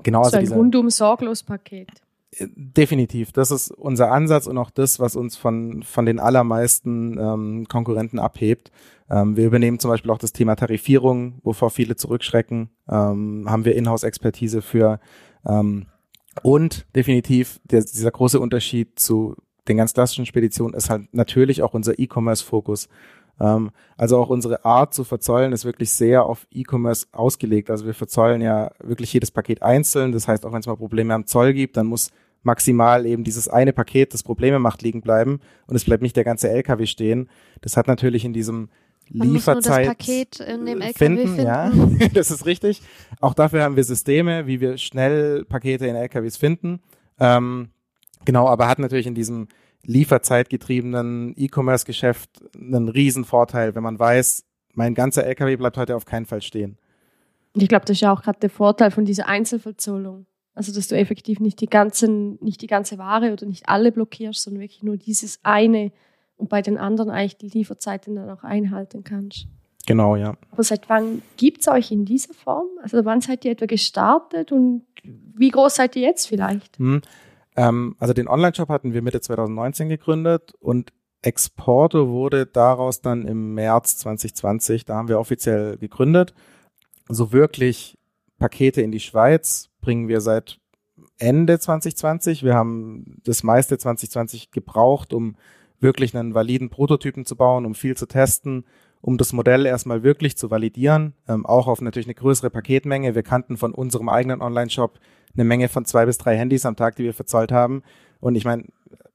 genau. 0.02 0.24
So 0.24 0.36
also 0.36 0.52
ein 0.52 0.58
rundum 0.58 0.90
sorglos 0.90 1.42
Paket. 1.42 1.88
Definitiv. 2.36 3.32
Das 3.32 3.50
ist 3.50 3.70
unser 3.70 4.12
Ansatz 4.12 4.46
und 4.46 4.58
auch 4.58 4.70
das, 4.70 5.00
was 5.00 5.16
uns 5.16 5.36
von, 5.36 5.82
von 5.82 6.04
den 6.04 6.20
allermeisten 6.20 7.18
ähm, 7.18 7.66
Konkurrenten 7.68 8.18
abhebt. 8.18 8.70
Ähm, 9.10 9.36
wir 9.36 9.46
übernehmen 9.46 9.78
zum 9.78 9.90
Beispiel 9.90 10.10
auch 10.10 10.18
das 10.18 10.32
Thema 10.32 10.54
Tarifierung, 10.54 11.40
wovor 11.42 11.70
viele 11.70 11.96
zurückschrecken. 11.96 12.68
Ähm, 12.88 13.46
haben 13.48 13.64
wir 13.64 13.74
Inhouse-Expertise 13.76 14.60
für. 14.60 15.00
Ähm, 15.46 15.86
und 16.42 16.86
definitiv 16.94 17.60
der, 17.64 17.80
dieser 17.80 18.10
große 18.10 18.38
Unterschied 18.38 18.98
zu 18.98 19.34
den 19.66 19.78
ganz 19.78 19.94
klassischen 19.94 20.26
Speditionen 20.26 20.74
ist 20.74 20.90
halt 20.90 21.12
natürlich 21.14 21.62
auch 21.62 21.74
unser 21.74 21.98
E-Commerce-Fokus. 21.98 22.88
Ähm, 23.40 23.70
also 23.96 24.18
auch 24.18 24.28
unsere 24.28 24.64
Art 24.64 24.94
zu 24.94 25.04
verzollen 25.04 25.52
ist 25.52 25.64
wirklich 25.64 25.90
sehr 25.90 26.24
auf 26.24 26.46
E-Commerce 26.52 27.06
ausgelegt. 27.12 27.70
Also 27.70 27.86
wir 27.86 27.94
verzollen 27.94 28.40
ja 28.40 28.70
wirklich 28.82 29.12
jedes 29.12 29.30
Paket 29.30 29.62
einzeln. 29.62 30.12
Das 30.12 30.28
heißt, 30.28 30.44
auch 30.44 30.52
wenn 30.52 30.60
es 30.60 30.66
mal 30.66 30.76
Probleme 30.76 31.14
am 31.14 31.26
Zoll 31.26 31.52
gibt, 31.52 31.76
dann 31.76 31.86
muss 31.86 32.10
maximal 32.42 33.04
eben 33.06 33.24
dieses 33.24 33.48
eine 33.48 33.72
Paket, 33.72 34.14
das 34.14 34.22
Probleme 34.22 34.58
macht, 34.58 34.82
liegen 34.82 35.00
bleiben 35.00 35.40
und 35.66 35.76
es 35.76 35.84
bleibt 35.84 36.02
nicht 36.02 36.16
der 36.16 36.24
ganze 36.24 36.48
LKW 36.48 36.86
stehen. 36.86 37.28
Das 37.60 37.76
hat 37.76 37.88
natürlich 37.88 38.24
in 38.24 38.32
diesem 38.32 38.68
Lieferzeit 39.08 39.86
das 39.86 39.96
Paket 39.96 40.40
in 40.40 40.66
dem 40.66 40.80
LKW 40.80 40.98
finden, 40.98 41.28
finden. 41.28 41.42
Ja, 41.42 41.72
das 42.14 42.30
ist 42.30 42.46
richtig. 42.46 42.82
Auch 43.20 43.34
dafür 43.34 43.62
haben 43.62 43.76
wir 43.76 43.84
Systeme, 43.84 44.46
wie 44.46 44.60
wir 44.60 44.76
schnell 44.76 45.44
Pakete 45.44 45.86
in 45.86 45.96
LKWs 45.96 46.36
finden. 46.36 46.80
Ähm, 47.18 47.70
genau, 48.24 48.46
aber 48.48 48.68
hat 48.68 48.78
natürlich 48.78 49.06
in 49.06 49.14
diesem 49.14 49.48
lieferzeitgetriebenen 49.84 51.34
E-Commerce-Geschäft 51.36 52.30
einen 52.54 52.88
riesen 52.88 53.24
Vorteil, 53.24 53.74
wenn 53.74 53.82
man 53.82 53.98
weiß, 53.98 54.44
mein 54.74 54.94
ganzer 54.94 55.24
LKW 55.24 55.56
bleibt 55.56 55.76
heute 55.76 55.96
auf 55.96 56.04
keinen 56.04 56.26
Fall 56.26 56.42
stehen. 56.42 56.78
Ich 57.54 57.68
glaube, 57.68 57.84
das 57.84 57.96
ist 57.96 58.00
ja 58.02 58.12
auch 58.12 58.22
gerade 58.22 58.38
der 58.40 58.50
Vorteil 58.50 58.90
von 58.90 59.04
dieser 59.04 59.26
Einzelverzollung. 59.26 60.26
Also, 60.54 60.72
dass 60.72 60.88
du 60.88 60.96
effektiv 60.96 61.40
nicht 61.40 61.60
die 61.60 61.66
ganzen, 61.66 62.38
nicht 62.42 62.60
die 62.62 62.66
ganze 62.66 62.98
Ware 62.98 63.32
oder 63.32 63.46
nicht 63.46 63.68
alle 63.68 63.92
blockierst, 63.92 64.42
sondern 64.42 64.60
wirklich 64.60 64.82
nur 64.82 64.96
dieses 64.96 65.38
eine 65.44 65.92
und 66.36 66.48
bei 66.48 66.62
den 66.62 66.78
anderen 66.78 67.10
eigentlich 67.10 67.36
die 67.36 67.48
Lieferzeiten 67.48 68.16
dann 68.16 68.30
auch 68.30 68.42
einhalten 68.42 69.04
kannst. 69.04 69.46
Genau, 69.86 70.16
ja. 70.16 70.36
Aber 70.50 70.62
seit 70.62 70.88
wann 70.88 71.22
gibt 71.36 71.62
es 71.62 71.68
euch 71.68 71.90
in 71.90 72.04
dieser 72.04 72.34
Form? 72.34 72.66
Also 72.82 73.04
wann 73.04 73.20
seid 73.20 73.44
ihr 73.44 73.52
etwa 73.52 73.66
gestartet 73.66 74.52
und 74.52 74.82
wie 75.02 75.50
groß 75.50 75.76
seid 75.76 75.96
ihr 75.96 76.02
jetzt 76.02 76.26
vielleicht? 76.26 76.78
Hm. 76.78 77.00
Ähm, 77.58 77.96
also 77.98 78.14
den 78.14 78.28
Online-Shop 78.28 78.68
hatten 78.68 78.92
wir 78.92 79.02
Mitte 79.02 79.20
2019 79.20 79.88
gegründet 79.88 80.54
und 80.60 80.92
Exporte 81.22 82.08
wurde 82.08 82.46
daraus 82.46 83.00
dann 83.00 83.26
im 83.26 83.54
März 83.54 83.98
2020, 83.98 84.84
da 84.84 84.94
haben 84.94 85.08
wir 85.08 85.18
offiziell 85.18 85.76
gegründet. 85.76 86.32
So 87.08 87.32
wirklich 87.32 87.98
Pakete 88.38 88.80
in 88.82 88.92
die 88.92 89.00
Schweiz 89.00 89.70
bringen 89.80 90.06
wir 90.06 90.20
seit 90.20 90.60
Ende 91.18 91.58
2020. 91.58 92.44
Wir 92.44 92.54
haben 92.54 93.20
das 93.24 93.42
meiste 93.42 93.76
2020 93.76 94.52
gebraucht, 94.52 95.12
um 95.12 95.34
wirklich 95.80 96.16
einen 96.16 96.34
validen 96.34 96.70
Prototypen 96.70 97.24
zu 97.24 97.34
bauen, 97.34 97.66
um 97.66 97.74
viel 97.74 97.96
zu 97.96 98.06
testen, 98.06 98.64
um 99.00 99.18
das 99.18 99.32
Modell 99.32 99.66
erstmal 99.66 100.04
wirklich 100.04 100.36
zu 100.36 100.52
validieren, 100.52 101.14
ähm, 101.26 101.44
auch 101.44 101.66
auf 101.66 101.80
natürlich 101.80 102.06
eine 102.06 102.14
größere 102.14 102.50
Paketmenge. 102.50 103.16
Wir 103.16 103.24
kannten 103.24 103.56
von 103.56 103.74
unserem 103.74 104.08
eigenen 104.08 104.42
Online-Shop 104.42 105.00
eine 105.34 105.44
Menge 105.44 105.68
von 105.68 105.84
zwei 105.84 106.06
bis 106.06 106.18
drei 106.18 106.36
Handys 106.36 106.66
am 106.66 106.76
Tag, 106.76 106.96
die 106.96 107.04
wir 107.04 107.14
verzollt 107.14 107.52
haben. 107.52 107.82
Und 108.20 108.34
ich 108.34 108.44
meine, 108.44 108.64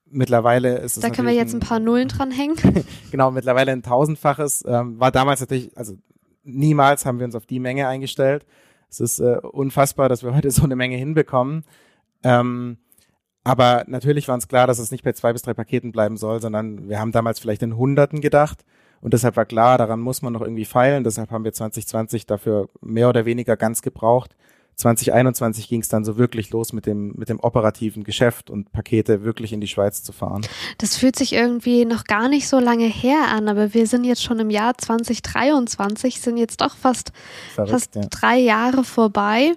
mittlerweile 0.10 0.78
ist 0.78 0.98
es. 0.98 1.02
Da 1.04 1.10
können 1.10 1.28
wir 1.28 1.36
jetzt 1.36 1.54
ein, 1.54 1.58
ein 1.58 1.68
paar 1.68 1.80
Nullen 1.80 2.08
dranhängen. 2.08 2.56
genau, 3.12 3.32
mittlerweile 3.32 3.72
ein 3.72 3.84
tausendfaches. 3.84 4.64
Ähm, 4.68 5.00
war 5.00 5.12
damals 5.12 5.42
natürlich, 5.42 5.76
also 5.78 5.96
niemals 6.44 7.06
haben 7.06 7.20
wir 7.20 7.26
uns 7.26 7.36
auf 7.36 7.46
die 7.46 7.60
Menge 7.60 7.88
eingestellt. 7.88 8.46
Es 8.90 9.00
ist 9.00 9.20
äh, 9.20 9.38
unfassbar, 9.42 10.10
dass 10.10 10.24
wir 10.24 10.36
heute 10.36 10.52
so 10.52 10.64
eine 10.64 10.76
Menge 10.76 10.98
hinbekommen. 10.98 11.64
Ähm, 12.24 12.78
aber 13.44 13.84
natürlich 13.88 14.28
war 14.28 14.36
uns 14.36 14.48
klar, 14.48 14.68
dass 14.68 14.80
es 14.80 14.92
nicht 14.92 15.04
bei 15.04 15.12
zwei 15.14 15.34
bis 15.34 15.42
drei 15.42 15.54
Paketen 15.54 15.92
bleiben 15.92 16.16
soll, 16.16 16.40
sondern 16.40 16.88
wir 16.88 17.00
haben 17.00 17.12
damals 17.12 17.40
vielleicht 17.40 17.64
in 17.64 17.76
Hunderten 17.76 18.22
gedacht. 18.22 18.64
Und 19.02 19.14
deshalb 19.14 19.36
war 19.36 19.46
klar, 19.46 19.78
daran 19.78 20.00
muss 20.00 20.22
man 20.22 20.32
noch 20.32 20.42
irgendwie 20.42 20.64
feilen. 20.64 21.04
Deshalb 21.04 21.30
haben 21.32 21.44
wir 21.44 21.52
2020 21.52 22.26
dafür 22.26 22.70
mehr 22.82 23.10
oder 23.10 23.26
weniger 23.26 23.58
ganz 23.58 23.82
gebraucht. 23.82 24.38
2021 24.76 25.70
ging 25.70 25.82
es 25.82 25.88
dann 25.88 26.04
so 26.04 26.18
wirklich 26.18 26.50
los 26.52 26.74
mit 26.74 26.86
dem, 26.86 27.14
mit 27.16 27.30
dem 27.30 27.40
operativen 27.40 28.04
Geschäft 28.04 28.50
und 28.50 28.72
Pakete 28.72 29.24
wirklich 29.24 29.54
in 29.54 29.62
die 29.62 29.68
Schweiz 29.68 30.04
zu 30.04 30.12
fahren. 30.12 30.46
Das 30.78 30.98
fühlt 30.98 31.16
sich 31.16 31.34
irgendwie 31.34 31.86
noch 31.86 32.06
gar 32.06 32.30
nicht 32.30 32.48
so 32.48 32.60
lange 32.60 32.86
her 32.86 33.28
an, 33.30 33.48
aber 33.48 33.74
wir 33.74 33.88
sind 33.88 34.04
jetzt 34.04 34.24
schon 34.24 34.40
im 34.40 34.50
Jahr 34.50 34.78
2023, 34.78 36.20
sind 36.20 36.38
jetzt 36.38 36.62
doch 36.62 36.76
fast, 36.76 37.12
Verrückt, 37.54 37.72
fast 37.72 37.96
ja. 37.96 38.02
drei 38.10 38.38
Jahre 38.38 38.84
vorbei. 38.84 39.54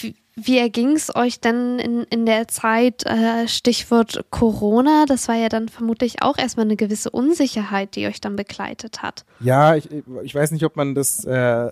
Wie, 0.00 0.14
wie 0.36 0.58
erging 0.58 0.96
es 0.96 1.14
euch 1.14 1.40
denn 1.40 1.78
in, 1.78 2.02
in 2.04 2.26
der 2.26 2.48
Zeit, 2.48 3.06
äh, 3.06 3.46
Stichwort 3.46 4.24
Corona? 4.30 5.04
Das 5.06 5.28
war 5.28 5.36
ja 5.36 5.48
dann 5.48 5.68
vermutlich 5.68 6.22
auch 6.22 6.38
erstmal 6.38 6.66
eine 6.66 6.76
gewisse 6.76 7.10
Unsicherheit, 7.10 7.94
die 7.94 8.06
euch 8.06 8.20
dann 8.20 8.34
begleitet 8.34 9.02
hat. 9.02 9.24
Ja, 9.40 9.76
ich, 9.76 9.88
ich 10.22 10.34
weiß 10.34 10.50
nicht, 10.50 10.64
ob 10.64 10.76
man 10.76 10.94
das 10.94 11.24
äh, 11.24 11.70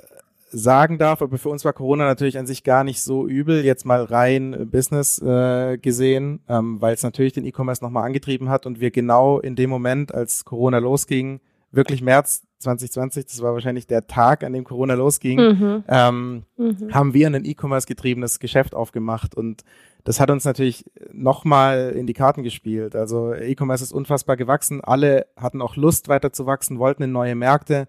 sagen 0.52 0.98
darf, 0.98 1.22
aber 1.22 1.38
für 1.38 1.48
uns 1.48 1.64
war 1.64 1.72
Corona 1.72 2.04
natürlich 2.04 2.38
an 2.38 2.46
sich 2.46 2.62
gar 2.62 2.84
nicht 2.84 3.02
so 3.02 3.26
übel, 3.26 3.64
jetzt 3.64 3.86
mal 3.86 4.04
rein 4.04 4.68
Business 4.70 5.20
äh, 5.20 5.78
gesehen, 5.78 6.40
ähm, 6.48 6.80
weil 6.80 6.94
es 6.94 7.02
natürlich 7.02 7.32
den 7.32 7.44
E-Commerce 7.44 7.82
nochmal 7.82 8.04
angetrieben 8.04 8.48
hat 8.48 8.66
und 8.66 8.78
wir 8.78 8.90
genau 8.90 9.38
in 9.38 9.56
dem 9.56 9.70
Moment, 9.70 10.14
als 10.14 10.44
Corona 10.44 10.78
losging, 10.78 11.40
wirklich 11.70 12.02
März 12.02 12.42
2020, 12.58 13.26
das 13.26 13.42
war 13.42 13.54
wahrscheinlich 13.54 13.86
der 13.86 14.06
Tag, 14.06 14.44
an 14.44 14.52
dem 14.52 14.64
Corona 14.64 14.94
losging, 14.94 15.40
mhm. 15.40 15.84
Ähm, 15.88 16.42
mhm. 16.56 16.94
haben 16.94 17.14
wir 17.14 17.26
ein 17.26 17.44
E-Commerce 17.44 17.86
getriebenes 17.86 18.38
Geschäft 18.38 18.74
aufgemacht 18.74 19.34
und 19.34 19.64
das 20.04 20.20
hat 20.20 20.30
uns 20.30 20.44
natürlich 20.44 20.84
nochmal 21.12 21.94
in 21.96 22.06
die 22.06 22.12
Karten 22.12 22.42
gespielt. 22.42 22.96
Also 22.96 23.32
E-Commerce 23.32 23.84
ist 23.84 23.92
unfassbar 23.92 24.36
gewachsen, 24.36 24.80
alle 24.82 25.26
hatten 25.36 25.62
auch 25.62 25.76
Lust 25.76 26.08
weiter 26.08 26.32
zu 26.32 26.44
wachsen, 26.44 26.78
wollten 26.78 27.04
in 27.04 27.12
neue 27.12 27.34
Märkte 27.34 27.88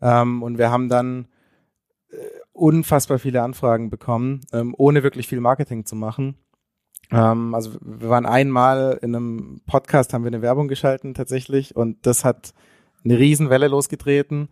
ähm, 0.00 0.42
und 0.42 0.58
wir 0.58 0.70
haben 0.70 0.88
dann 0.88 1.26
unfassbar 2.52 3.18
viele 3.18 3.42
Anfragen 3.42 3.90
bekommen, 3.90 4.40
ähm, 4.52 4.74
ohne 4.76 5.02
wirklich 5.02 5.28
viel 5.28 5.40
Marketing 5.40 5.84
zu 5.84 5.96
machen. 5.96 6.36
Ähm, 7.10 7.54
also 7.54 7.72
wir 7.80 8.08
waren 8.08 8.26
einmal 8.26 8.98
in 9.02 9.14
einem 9.14 9.60
Podcast, 9.66 10.12
haben 10.12 10.24
wir 10.24 10.28
eine 10.28 10.42
Werbung 10.42 10.68
geschalten 10.68 11.14
tatsächlich 11.14 11.76
und 11.76 12.06
das 12.06 12.24
hat 12.24 12.54
eine 13.04 13.18
Riesenwelle 13.18 13.68
losgetreten. 13.68 14.48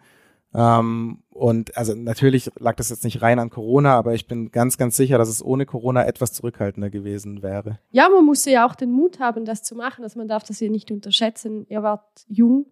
Ähm, 0.53 1.23
und 1.29 1.77
also 1.77 1.95
natürlich 1.95 2.51
lag 2.59 2.75
das 2.75 2.91
jetzt 2.91 3.05
nicht 3.05 3.23
rein 3.23 3.39
an 3.39 3.51
Corona, 3.51 3.97
aber 3.97 4.15
ich 4.15 4.27
bin 4.27 4.51
ganz, 4.51 4.79
ganz 4.79 4.97
sicher, 4.97 5.17
dass 5.17 5.29
es 5.29 5.45
ohne 5.45 5.65
Corona 5.65 6.05
etwas 6.07 6.33
zurückhaltender 6.33 6.91
gewesen 6.91 7.43
wäre. 7.43 7.79
Ja, 7.93 8.09
man 8.09 8.25
musste 8.25 8.51
ja 8.51 8.67
auch 8.67 8.75
den 8.75 8.91
Mut 8.91 9.21
haben, 9.21 9.45
das 9.45 9.63
zu 9.63 9.77
machen. 9.77 10.03
Also 10.03 10.19
man 10.19 10.27
darf 10.27 10.43
das 10.43 10.59
hier 10.59 10.71
nicht 10.71 10.91
unterschätzen. 10.91 11.67
Ihr 11.69 11.83
wart 11.83 12.25
jung, 12.27 12.67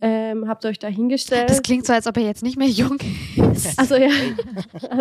ähm, 0.00 0.48
habt 0.48 0.64
euch 0.64 0.78
da 0.78 0.88
hingestellt. 0.88 1.50
Das 1.50 1.62
klingt 1.62 1.86
so, 1.86 1.92
als 1.92 2.06
ob 2.06 2.16
er 2.16 2.22
jetzt 2.24 2.42
nicht 2.42 2.56
mehr 2.56 2.68
jung 2.68 2.98
ist. 3.52 3.76
Also 3.78 3.96
ja, 3.96 4.10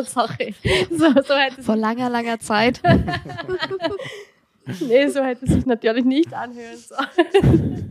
sorry. 0.06 0.56
So, 0.90 1.12
so 1.22 1.36
hätte 1.36 1.62
Vor 1.62 1.76
langer, 1.76 2.10
langer 2.10 2.40
Zeit. 2.40 2.82
nee, 4.82 5.08
so 5.08 5.24
hätte 5.24 5.46
es 5.46 5.54
sich 5.54 5.66
natürlich 5.66 6.06
nicht 6.06 6.34
anhören 6.34 6.78
sollen. 6.78 7.90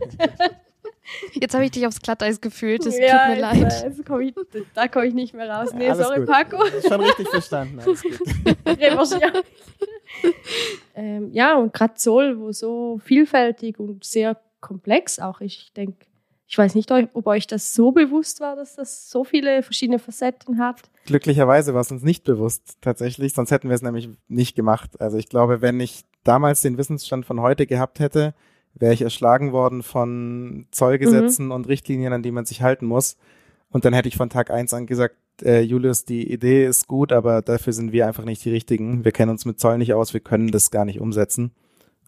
Jetzt 1.33 1.53
habe 1.53 1.63
ich 1.63 1.71
dich 1.71 1.87
aufs 1.87 2.01
Glatteis 2.01 2.41
gefühlt, 2.41 2.85
es 2.85 2.97
ja, 2.97 3.17
tut 3.17 3.35
mir 3.35 3.41
leid. 3.41 3.83
Jetzt 3.83 4.05
komm 4.05 4.21
ich, 4.21 4.33
da 4.73 4.89
komme 4.89 5.07
ich 5.07 5.13
nicht 5.13 5.33
mehr 5.33 5.49
raus. 5.49 5.73
Nee, 5.73 5.89
Alles 5.89 6.05
sorry, 6.05 6.19
gut. 6.19 6.27
Paco. 6.27 6.57
Schon 6.85 7.01
richtig 7.01 7.29
verstanden. 7.29 7.79
Alles 7.79 8.01
gut. 8.01 8.19
ähm, 10.95 11.31
ja, 11.31 11.55
und 11.55 11.73
gerade 11.73 11.93
Zoll, 11.95 12.39
wo 12.39 12.51
so 12.51 12.99
vielfältig 13.03 13.79
und 13.79 14.03
sehr 14.03 14.37
komplex 14.59 15.19
auch 15.19 15.39
ist, 15.39 15.57
ich 15.57 15.73
denke, 15.73 16.05
ich 16.49 16.57
weiß 16.57 16.75
nicht, 16.75 16.89
ob 16.91 17.27
euch 17.27 17.45
das 17.45 17.73
so 17.73 17.91
bewusst 17.91 18.39
war, 18.39 18.55
dass 18.55 18.75
das 18.75 19.09
so 19.09 19.25
viele 19.25 19.63
verschiedene 19.63 19.99
Facetten 19.99 20.59
hat. 20.59 20.81
Glücklicherweise 21.05 21.73
war 21.73 21.81
es 21.81 21.91
uns 21.91 22.03
nicht 22.03 22.23
bewusst 22.23 22.77
tatsächlich, 22.79 23.33
sonst 23.33 23.51
hätten 23.51 23.67
wir 23.67 23.75
es 23.75 23.81
nämlich 23.81 24.09
nicht 24.29 24.55
gemacht. 24.55 25.01
Also 25.01 25.17
ich 25.17 25.27
glaube, 25.27 25.61
wenn 25.61 25.79
ich 25.81 26.05
damals 26.23 26.61
den 26.61 26.77
Wissensstand 26.77 27.25
von 27.25 27.41
heute 27.41 27.67
gehabt 27.67 27.99
hätte, 27.99 28.33
wäre 28.73 28.93
ich 28.93 29.01
erschlagen 29.01 29.51
worden 29.51 29.83
von 29.83 30.67
Zollgesetzen 30.71 31.47
mhm. 31.47 31.51
und 31.51 31.67
Richtlinien, 31.67 32.13
an 32.13 32.23
die 32.23 32.31
man 32.31 32.45
sich 32.45 32.61
halten 32.61 32.85
muss. 32.85 33.17
Und 33.69 33.83
dann 33.83 33.93
hätte 33.93 34.07
ich 34.07 34.15
von 34.15 34.29
Tag 34.29 34.49
eins 34.49 34.73
an 34.73 34.85
gesagt, 34.85 35.15
äh, 35.41 35.61
Julius, 35.61 36.05
die 36.05 36.31
Idee 36.31 36.65
ist 36.65 36.87
gut, 36.87 37.11
aber 37.11 37.41
dafür 37.41 37.73
sind 37.73 37.91
wir 37.91 38.07
einfach 38.07 38.23
nicht 38.23 38.43
die 38.45 38.51
Richtigen. 38.51 39.03
Wir 39.03 39.11
kennen 39.11 39.31
uns 39.31 39.43
mit 39.43 39.59
Zoll 39.59 39.77
nicht 39.77 39.93
aus, 39.93 40.13
wir 40.13 40.21
können 40.21 40.51
das 40.51 40.71
gar 40.71 40.85
nicht 40.85 41.01
umsetzen. 41.01 41.51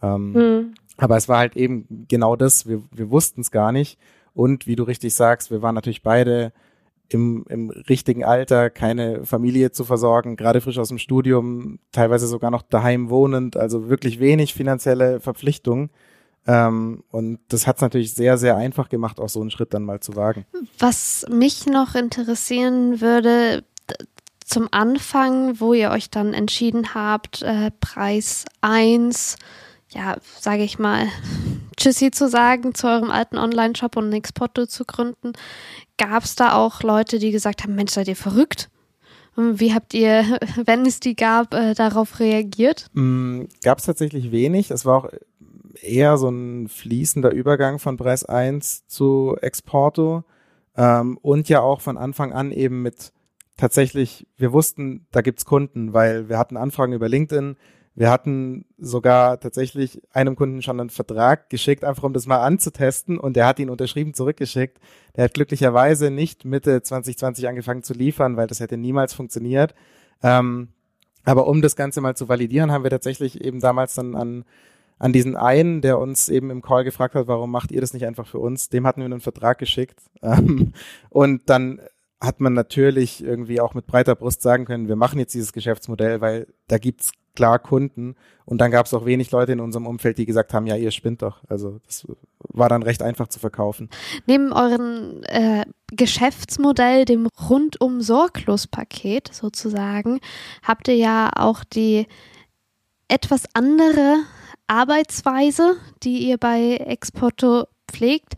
Ähm, 0.01 0.31
mhm. 0.31 0.73
Aber 0.97 1.17
es 1.17 1.27
war 1.27 1.39
halt 1.39 1.57
eben 1.57 2.05
genau 2.07 2.35
das, 2.35 2.67
wir, 2.67 2.81
wir 2.91 3.09
wussten 3.09 3.41
es 3.41 3.51
gar 3.51 3.71
nicht. 3.71 3.99
Und 4.33 4.67
wie 4.67 4.75
du 4.75 4.83
richtig 4.83 5.13
sagst, 5.13 5.51
wir 5.51 5.61
waren 5.61 5.75
natürlich 5.75 6.03
beide 6.03 6.53
im, 7.09 7.45
im 7.49 7.69
richtigen 7.69 8.23
Alter, 8.23 8.69
keine 8.69 9.25
Familie 9.25 9.71
zu 9.71 9.83
versorgen, 9.83 10.35
gerade 10.35 10.61
frisch 10.61 10.77
aus 10.77 10.89
dem 10.89 10.99
Studium, 10.99 11.79
teilweise 11.91 12.27
sogar 12.27 12.51
noch 12.51 12.61
daheim 12.61 13.09
wohnend, 13.09 13.57
also 13.57 13.89
wirklich 13.89 14.19
wenig 14.19 14.53
finanzielle 14.53 15.19
Verpflichtungen. 15.19 15.89
Ähm, 16.45 17.03
und 17.09 17.39
das 17.49 17.67
hat 17.67 17.77
es 17.77 17.81
natürlich 17.81 18.13
sehr, 18.13 18.37
sehr 18.37 18.55
einfach 18.55 18.89
gemacht, 18.89 19.19
auch 19.19 19.29
so 19.29 19.41
einen 19.41 19.51
Schritt 19.51 19.73
dann 19.73 19.83
mal 19.83 19.99
zu 19.99 20.15
wagen. 20.15 20.45
Was 20.77 21.25
mich 21.29 21.65
noch 21.65 21.95
interessieren 21.95 23.01
würde, 23.01 23.63
zum 24.45 24.67
Anfang, 24.71 25.59
wo 25.59 25.73
ihr 25.73 25.91
euch 25.91 26.09
dann 26.09 26.33
entschieden 26.33 26.93
habt, 26.93 27.41
äh, 27.41 27.71
Preis 27.81 28.45
eins 28.61 29.37
ja, 29.91 30.17
sage 30.39 30.63
ich 30.63 30.79
mal, 30.79 31.07
Tschüssi 31.79 32.11
zu 32.11 32.27
sagen 32.27 32.75
zu 32.75 32.87
eurem 32.87 33.09
alten 33.09 33.37
Online-Shop 33.37 33.95
und 33.95 34.09
Nexporto 34.09 34.65
zu 34.65 34.85
gründen, 34.85 35.33
gab 35.97 36.23
es 36.23 36.35
da 36.35 36.53
auch 36.53 36.83
Leute, 36.83 37.19
die 37.19 37.31
gesagt 37.31 37.63
haben, 37.63 37.75
Mensch, 37.75 37.93
seid 37.93 38.07
ihr 38.07 38.15
verrückt? 38.15 38.69
Wie 39.35 39.73
habt 39.73 39.93
ihr, 39.93 40.39
wenn 40.65 40.85
es 40.85 40.99
die 40.99 41.15
gab, 41.15 41.53
äh, 41.53 41.73
darauf 41.73 42.19
reagiert? 42.19 42.87
Mm, 42.93 43.43
gab 43.63 43.79
es 43.79 43.85
tatsächlich 43.85 44.31
wenig. 44.31 44.71
Es 44.71 44.85
war 44.85 44.97
auch 44.97 45.09
eher 45.81 46.17
so 46.17 46.29
ein 46.29 46.67
fließender 46.67 47.31
Übergang 47.31 47.79
von 47.79 47.95
Preis 47.95 48.25
1 48.25 48.85
zu 48.87 49.37
Exporto 49.41 50.25
ähm, 50.75 51.17
und 51.21 51.47
ja 51.47 51.61
auch 51.61 51.79
von 51.79 51.97
Anfang 51.97 52.33
an 52.33 52.51
eben 52.51 52.81
mit 52.81 53.13
tatsächlich, 53.55 54.27
wir 54.37 54.51
wussten, 54.51 55.07
da 55.11 55.21
gibt's 55.21 55.45
Kunden, 55.45 55.93
weil 55.93 56.27
wir 56.27 56.37
hatten 56.37 56.57
Anfragen 56.57 56.93
über 56.93 57.07
LinkedIn, 57.07 57.55
wir 57.99 58.09
hatten 58.09 58.63
sogar 58.77 59.41
tatsächlich 59.41 60.01
einem 60.13 60.37
Kunden 60.37 60.61
schon 60.61 60.79
einen 60.79 60.89
Vertrag 60.89 61.49
geschickt, 61.49 61.83
einfach 61.83 62.03
um 62.03 62.13
das 62.13 62.27
mal 62.27 62.39
anzutesten 62.39 63.19
und 63.19 63.35
der 63.35 63.45
hat 63.45 63.59
ihn 63.59 63.69
unterschrieben 63.69 64.13
zurückgeschickt. 64.13 64.79
Der 65.17 65.25
hat 65.25 65.33
glücklicherweise 65.33 66.09
nicht 66.09 66.45
Mitte 66.45 66.81
2020 66.81 67.49
angefangen 67.49 67.83
zu 67.83 67.93
liefern, 67.93 68.37
weil 68.37 68.47
das 68.47 68.61
hätte 68.61 68.77
niemals 68.77 69.13
funktioniert. 69.13 69.75
Ähm, 70.23 70.69
aber 71.25 71.45
um 71.45 71.61
das 71.61 71.75
Ganze 71.75 71.99
mal 71.99 72.15
zu 72.15 72.29
validieren, 72.29 72.71
haben 72.71 72.83
wir 72.83 72.89
tatsächlich 72.89 73.41
eben 73.41 73.59
damals 73.59 73.95
dann 73.95 74.15
an 74.15 74.45
an 74.97 75.13
diesen 75.13 75.37
einen, 75.37 75.81
der 75.81 75.97
uns 75.97 76.27
eben 76.27 76.51
im 76.51 76.61
Call 76.61 76.83
gefragt 76.83 77.15
hat, 77.15 77.27
warum 77.27 77.51
macht 77.51 77.71
ihr 77.71 77.79
das 77.79 77.93
nicht 77.93 78.05
einfach 78.05 78.27
für 78.27 78.39
uns? 78.39 78.67
Dem 78.67 78.85
hatten 78.85 78.99
wir 78.99 79.05
einen 79.05 79.21
Vertrag 79.21 79.57
geschickt. 79.57 79.99
Ähm, 80.21 80.73
und 81.09 81.49
dann 81.49 81.79
hat 82.21 82.41
man 82.41 82.53
natürlich 82.53 83.23
irgendwie 83.23 83.61
auch 83.61 83.73
mit 83.73 83.87
breiter 83.87 84.15
Brust 84.15 84.41
sagen 84.41 84.65
können, 84.65 84.89
wir 84.89 84.97
machen 84.97 85.17
jetzt 85.17 85.33
dieses 85.33 85.53
Geschäftsmodell, 85.53 86.19
weil 86.19 86.47
da 86.67 86.77
gibt's 86.77 87.11
klar 87.35 87.59
Kunden. 87.59 88.15
Und 88.45 88.59
dann 88.59 88.71
gab 88.71 88.85
es 88.85 88.93
auch 88.93 89.05
wenig 89.05 89.31
Leute 89.31 89.51
in 89.51 89.59
unserem 89.59 89.85
Umfeld, 89.85 90.17
die 90.17 90.25
gesagt 90.25 90.53
haben, 90.53 90.65
ja, 90.65 90.75
ihr 90.75 90.91
spinnt 90.91 91.21
doch. 91.21 91.43
Also 91.47 91.79
das 91.85 92.07
war 92.39 92.69
dann 92.69 92.83
recht 92.83 93.01
einfach 93.01 93.27
zu 93.27 93.39
verkaufen. 93.39 93.89
Neben 94.25 94.51
euren 94.51 95.23
äh, 95.23 95.65
Geschäftsmodell, 95.91 97.05
dem 97.05 97.27
rundum 97.49 98.01
sorglos 98.01 98.67
Paket 98.67 99.29
sozusagen, 99.33 100.19
habt 100.63 100.87
ihr 100.87 100.95
ja 100.95 101.29
auch 101.35 101.63
die 101.63 102.07
etwas 103.07 103.43
andere 103.53 104.17
Arbeitsweise, 104.67 105.77
die 106.03 106.29
ihr 106.29 106.37
bei 106.37 106.77
Exporto 106.77 107.65
pflegt. 107.89 108.33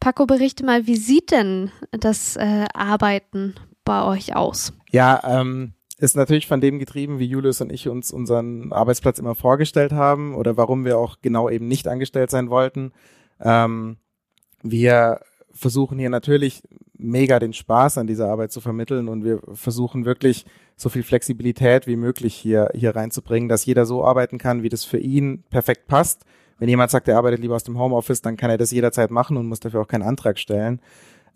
Paco, 0.00 0.26
berichte 0.26 0.64
mal, 0.64 0.86
wie 0.86 0.96
sieht 0.96 1.30
denn 1.30 1.70
das 1.90 2.36
äh, 2.36 2.64
Arbeiten 2.72 3.54
bei 3.84 4.04
euch 4.04 4.34
aus? 4.34 4.72
Ja, 4.90 5.20
ähm, 5.24 5.74
ist 5.98 6.16
natürlich 6.16 6.46
von 6.46 6.60
dem 6.60 6.78
getrieben, 6.78 7.18
wie 7.18 7.26
Julius 7.26 7.60
und 7.60 7.72
ich 7.72 7.88
uns 7.88 8.10
unseren 8.10 8.72
Arbeitsplatz 8.72 9.18
immer 9.18 9.34
vorgestellt 9.34 9.92
haben 9.92 10.34
oder 10.34 10.56
warum 10.56 10.84
wir 10.84 10.98
auch 10.98 11.18
genau 11.22 11.48
eben 11.48 11.68
nicht 11.68 11.86
angestellt 11.86 12.30
sein 12.30 12.50
wollten. 12.50 12.92
Ähm, 13.40 13.96
wir 14.62 15.20
versuchen 15.52 15.98
hier 15.98 16.10
natürlich 16.10 16.62
mega 16.96 17.38
den 17.38 17.52
Spaß 17.52 17.98
an 17.98 18.06
dieser 18.06 18.28
Arbeit 18.28 18.50
zu 18.50 18.60
vermitteln 18.60 19.08
und 19.08 19.24
wir 19.24 19.40
versuchen 19.52 20.04
wirklich 20.04 20.46
so 20.76 20.88
viel 20.88 21.02
Flexibilität 21.02 21.86
wie 21.86 21.96
möglich 21.96 22.34
hier, 22.34 22.70
hier 22.74 22.96
reinzubringen, 22.96 23.48
dass 23.48 23.66
jeder 23.66 23.86
so 23.86 24.04
arbeiten 24.04 24.38
kann, 24.38 24.62
wie 24.62 24.68
das 24.68 24.84
für 24.84 24.98
ihn 24.98 25.44
perfekt 25.50 25.86
passt. 25.86 26.24
Wenn 26.58 26.68
jemand 26.68 26.90
sagt, 26.90 27.08
er 27.08 27.18
arbeitet 27.18 27.40
lieber 27.40 27.56
aus 27.56 27.64
dem 27.64 27.78
Homeoffice, 27.78 28.22
dann 28.22 28.36
kann 28.36 28.50
er 28.50 28.58
das 28.58 28.70
jederzeit 28.70 29.10
machen 29.10 29.36
und 29.36 29.46
muss 29.46 29.60
dafür 29.60 29.80
auch 29.80 29.88
keinen 29.88 30.02
Antrag 30.02 30.38
stellen. 30.38 30.80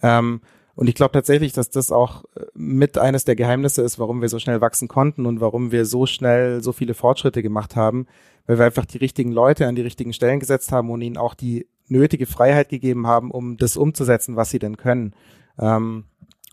Ähm, 0.03 0.41
Und 0.79 0.87
ich 0.87 0.95
glaube 0.95 1.11
tatsächlich, 1.11 1.53
dass 1.53 1.71
das 1.71 1.91
auch 1.91 2.23
äh, 2.37 2.45
mit 2.55 2.99
eines 2.99 3.25
der 3.25 3.35
Geheimnisse 3.35 3.83
ist, 3.83 3.99
warum 3.99 4.23
wir 4.23 4.29
so 4.29 4.39
schnell 4.39 4.61
wachsen 4.61 4.87
konnten 4.87 5.27
und 5.27 5.41
warum 5.41 5.73
wir 5.73 5.85
so 5.85 6.07
schnell 6.07 6.63
so 6.63 6.71
viele 6.71 6.95
Fortschritte 6.95 7.43
gemacht 7.43 7.75
haben, 7.75 8.07
weil 8.47 8.59
wir 8.59 8.67
einfach 8.67 8.85
die 8.85 8.99
richtigen 8.99 9.33
Leute 9.33 9.67
an 9.67 9.75
die 9.75 9.83
richtigen 9.83 10.13
Stellen 10.13 10.39
gesetzt 10.39 10.71
haben 10.71 10.91
und 10.91 11.03
ihnen 11.03 11.17
auch 11.17 11.35
die 11.35 11.67
nötige 11.89 12.27
Freiheit 12.27 12.69
gegeben 12.69 13.09
haben, 13.09 13.33
um 13.33 13.57
das 13.57 13.77
umzusetzen, 13.77 14.37
was 14.37 14.51
sie 14.51 14.61
denn 14.61 14.77
können. 14.77 15.15
Ähm, 15.59 16.05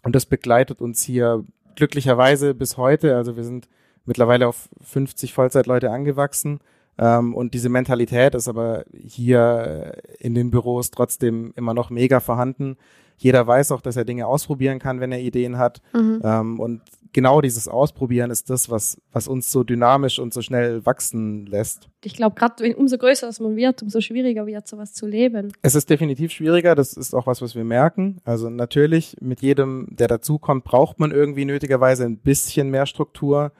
und 0.01 0.15
das 0.15 0.25
begleitet 0.25 0.81
uns 0.81 1.03
hier 1.03 1.45
glücklicherweise 1.75 2.55
bis 2.55 2.77
heute. 2.77 3.15
Also 3.15 3.35
wir 3.35 3.43
sind 3.43 3.69
mittlerweile 4.05 4.47
auf 4.47 4.69
50 4.81 5.33
Vollzeitleute 5.33 5.91
angewachsen. 5.91 6.61
Ähm, 6.97 7.35
und 7.35 7.53
diese 7.53 7.69
Mentalität 7.69 8.33
ist 8.33 8.47
aber 8.47 8.85
hier 8.91 10.01
in 10.17 10.33
den 10.33 10.49
Büros 10.49 10.89
trotzdem 10.89 11.53
immer 11.55 11.75
noch 11.75 11.91
mega 11.91 12.19
vorhanden. 12.19 12.77
Jeder 13.17 13.45
weiß 13.47 13.71
auch, 13.71 13.81
dass 13.81 13.95
er 13.95 14.05
Dinge 14.05 14.27
ausprobieren 14.27 14.79
kann, 14.79 14.99
wenn 14.99 15.11
er 15.11 15.19
Ideen 15.19 15.57
hat. 15.57 15.81
Mhm. 15.93 16.21
Ähm, 16.23 16.59
und 16.59 16.81
genau 17.15 17.39
dieses 17.39 17.69
Ausprobieren 17.69 18.29
ist 18.29 18.49
das, 18.49 18.69
was, 18.69 19.01
was 19.13 19.29
uns 19.29 19.49
so 19.49 19.63
dynamisch 19.63 20.19
und 20.19 20.33
so 20.33 20.41
schnell 20.41 20.85
wachsen 20.85 21.45
lässt. 21.45 21.87
Ich 22.03 22.13
glaube, 22.13 22.35
gerade 22.35 22.75
umso 22.75 22.97
größer 22.97 23.25
das 23.25 23.39
man 23.39 23.55
wird, 23.55 23.81
umso 23.81 24.01
schwieriger 24.01 24.45
wird, 24.45 24.67
sowas 24.67 24.93
zu 24.93 25.07
leben. 25.07 25.53
Es 25.61 25.75
ist 25.75 25.89
definitiv 25.89 26.33
schwieriger. 26.33 26.75
Das 26.75 26.93
ist 26.93 27.15
auch 27.15 27.25
was, 27.25 27.41
was 27.41 27.55
wir 27.55 27.63
merken. 27.63 28.17
Also 28.25 28.49
natürlich, 28.49 29.15
mit 29.21 29.41
jedem, 29.41 29.87
der 29.91 30.09
dazukommt, 30.09 30.65
braucht 30.65 30.99
man 30.99 31.11
irgendwie 31.11 31.45
nötigerweise 31.45 32.03
ein 32.03 32.17
bisschen 32.17 32.69
mehr 32.69 32.85
Struktur. 32.85 33.53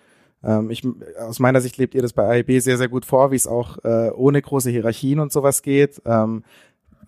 Ähm, 0.44 0.70
ich, 0.70 0.86
aus 1.18 1.40
meiner 1.40 1.62
Sicht 1.62 1.78
lebt 1.78 1.96
ihr 1.96 2.02
das 2.02 2.12
bei 2.12 2.28
AIB 2.28 2.62
sehr, 2.62 2.78
sehr 2.78 2.90
gut 2.90 3.06
vor, 3.06 3.32
wie 3.32 3.38
es 3.38 3.48
auch 3.48 3.78
äh, 3.86 4.12
ohne 4.12 4.42
große 4.42 4.70
Hierarchien 4.70 5.20
und 5.20 5.32
sowas 5.32 5.62
geht. 5.62 6.02
Ähm, 6.06 6.44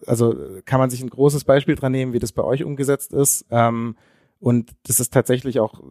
also 0.05 0.35
kann 0.65 0.79
man 0.79 0.89
sich 0.89 1.01
ein 1.01 1.09
großes 1.09 1.43
Beispiel 1.43 1.75
dran 1.75 1.91
nehmen, 1.91 2.13
wie 2.13 2.19
das 2.19 2.31
bei 2.31 2.43
euch 2.43 2.63
umgesetzt 2.63 3.13
ist. 3.13 3.45
Ähm, 3.49 3.95
und 4.39 4.71
das 4.85 4.99
ist 4.99 5.13
tatsächlich 5.13 5.59
auch 5.59 5.81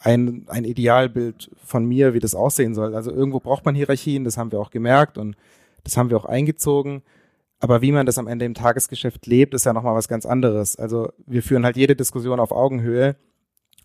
ein, 0.00 0.46
ein 0.48 0.64
Idealbild 0.64 1.50
von 1.64 1.84
mir, 1.84 2.14
wie 2.14 2.18
das 2.18 2.34
aussehen 2.34 2.74
soll. 2.74 2.94
Also 2.94 3.12
irgendwo 3.12 3.40
braucht 3.40 3.64
man 3.64 3.74
Hierarchien, 3.74 4.24
das 4.24 4.36
haben 4.36 4.52
wir 4.52 4.60
auch 4.60 4.70
gemerkt 4.70 5.18
und 5.18 5.36
das 5.84 5.96
haben 5.96 6.10
wir 6.10 6.16
auch 6.16 6.24
eingezogen. 6.24 7.02
Aber 7.60 7.80
wie 7.80 7.92
man 7.92 8.06
das 8.06 8.18
am 8.18 8.26
Ende 8.26 8.44
im 8.44 8.54
Tagesgeschäft 8.54 9.26
lebt, 9.26 9.54
ist 9.54 9.66
ja 9.66 9.72
nochmal 9.72 9.94
was 9.94 10.08
ganz 10.08 10.26
anderes. 10.26 10.76
Also 10.76 11.12
wir 11.26 11.42
führen 11.42 11.64
halt 11.64 11.76
jede 11.76 11.94
Diskussion 11.94 12.40
auf 12.40 12.50
Augenhöhe 12.50 13.14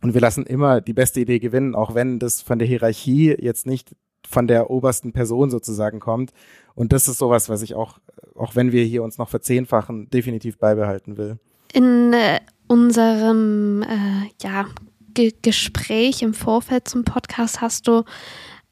und 0.02 0.14
wir 0.14 0.22
lassen 0.22 0.46
immer 0.46 0.82
die 0.82 0.94
beste 0.94 1.20
Idee 1.20 1.40
gewinnen, 1.40 1.76
auch 1.76 1.94
wenn 1.94 2.18
das 2.18 2.42
von 2.42 2.58
der 2.58 2.68
Hierarchie 2.68 3.36
jetzt 3.40 3.68
nicht 3.68 3.96
von 4.28 4.48
der 4.48 4.70
obersten 4.70 5.14
Person 5.14 5.50
sozusagen 5.50 6.00
kommt. 6.00 6.34
Und 6.76 6.92
das 6.92 7.08
ist 7.08 7.18
sowas, 7.18 7.50
was 7.50 7.62
ich 7.62 7.76
auch, 7.76 8.00
auch 8.38 8.56
wenn 8.56 8.72
wir 8.72 8.84
hier 8.84 9.04
uns 9.04 9.18
noch 9.18 9.30
verzehnfachen, 9.30 10.10
definitiv 10.10 10.58
beibehalten 10.58 11.18
will. 11.18 11.38
In 11.74 12.14
äh, 12.14 12.40
unserem 12.68 13.84
äh, 13.84 14.30
ja, 14.42 14.66
Ge 15.14 15.34
Gespräch 15.42 16.22
im 16.22 16.34
Vorfeld 16.34 16.88
zum 16.88 17.04
Podcast 17.04 17.62
hast 17.62 17.88
du 17.88 18.04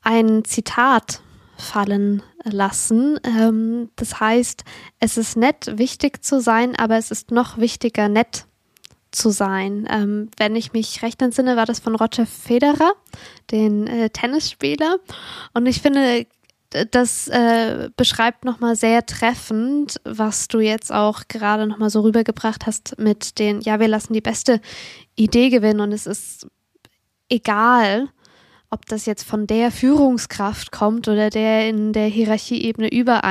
ein 0.02 0.46
Zitat 0.46 1.22
fallen 1.58 2.22
lassen. 2.44 3.20
Ähm, 3.24 3.90
das 3.96 4.20
heißt, 4.20 4.64
es 5.00 5.18
ist 5.18 5.38
nett, 5.38 5.78
wichtig 5.78 6.24
zu 6.24 6.40
sein, 6.40 6.76
aber 6.76 6.98
es 6.98 7.12
ist 7.12 7.32
noch 7.32 7.58
wichtiger, 7.58 8.10
nett 8.10 8.46
zu 9.12 9.30
sein. 9.30 9.88
Ähm, 9.90 10.30
wenn 10.38 10.56
ich 10.56 10.74
mich 10.74 11.02
recht 11.02 11.22
entsinne, 11.22 11.56
war 11.56 11.66
das 11.66 11.80
von 11.80 11.96
Roger 11.96 12.26
Federer, 12.26 12.94
den 13.52 13.88
äh, 13.88 14.10
Tennisspieler. 14.10 14.98
Und 15.54 15.66
ich 15.66 15.82
finde, 15.82 16.28
das 16.92 17.28
äh, 17.28 17.90
beschreibt 17.96 18.46
nochmal 18.46 18.76
sehr 18.76 19.06
treffend, 19.06 20.00
was 20.04 20.48
du 20.48 20.60
jetzt 20.60 20.92
auch 20.92 21.24
gerade 21.28 21.68
nochmal 21.68 21.90
so 21.90 22.02
rübergebracht 22.02 22.66
hast 22.66 22.98
mit 23.00 23.40
den, 23.40 23.62
ja, 23.62 23.80
wir 23.80 23.88
lassen 23.88 24.14
die 24.14 24.22
beste 24.22 24.62
Idee 25.16 25.50
gewinnen 25.50 25.80
und 25.80 25.92
es 25.92 26.06
ist 26.06 26.48
egal, 27.30 28.10
ob 28.70 28.86
das 28.88 29.06
jetzt 29.06 29.24
von 29.24 29.48
der 29.48 29.72
Führungskraft 29.72 30.72
kommt 30.72 31.08
oder 31.08 31.30
der 31.30 31.70
in 31.70 31.94
der 31.94 32.08
Hierarchieebene 32.08 32.90
über 32.92 33.22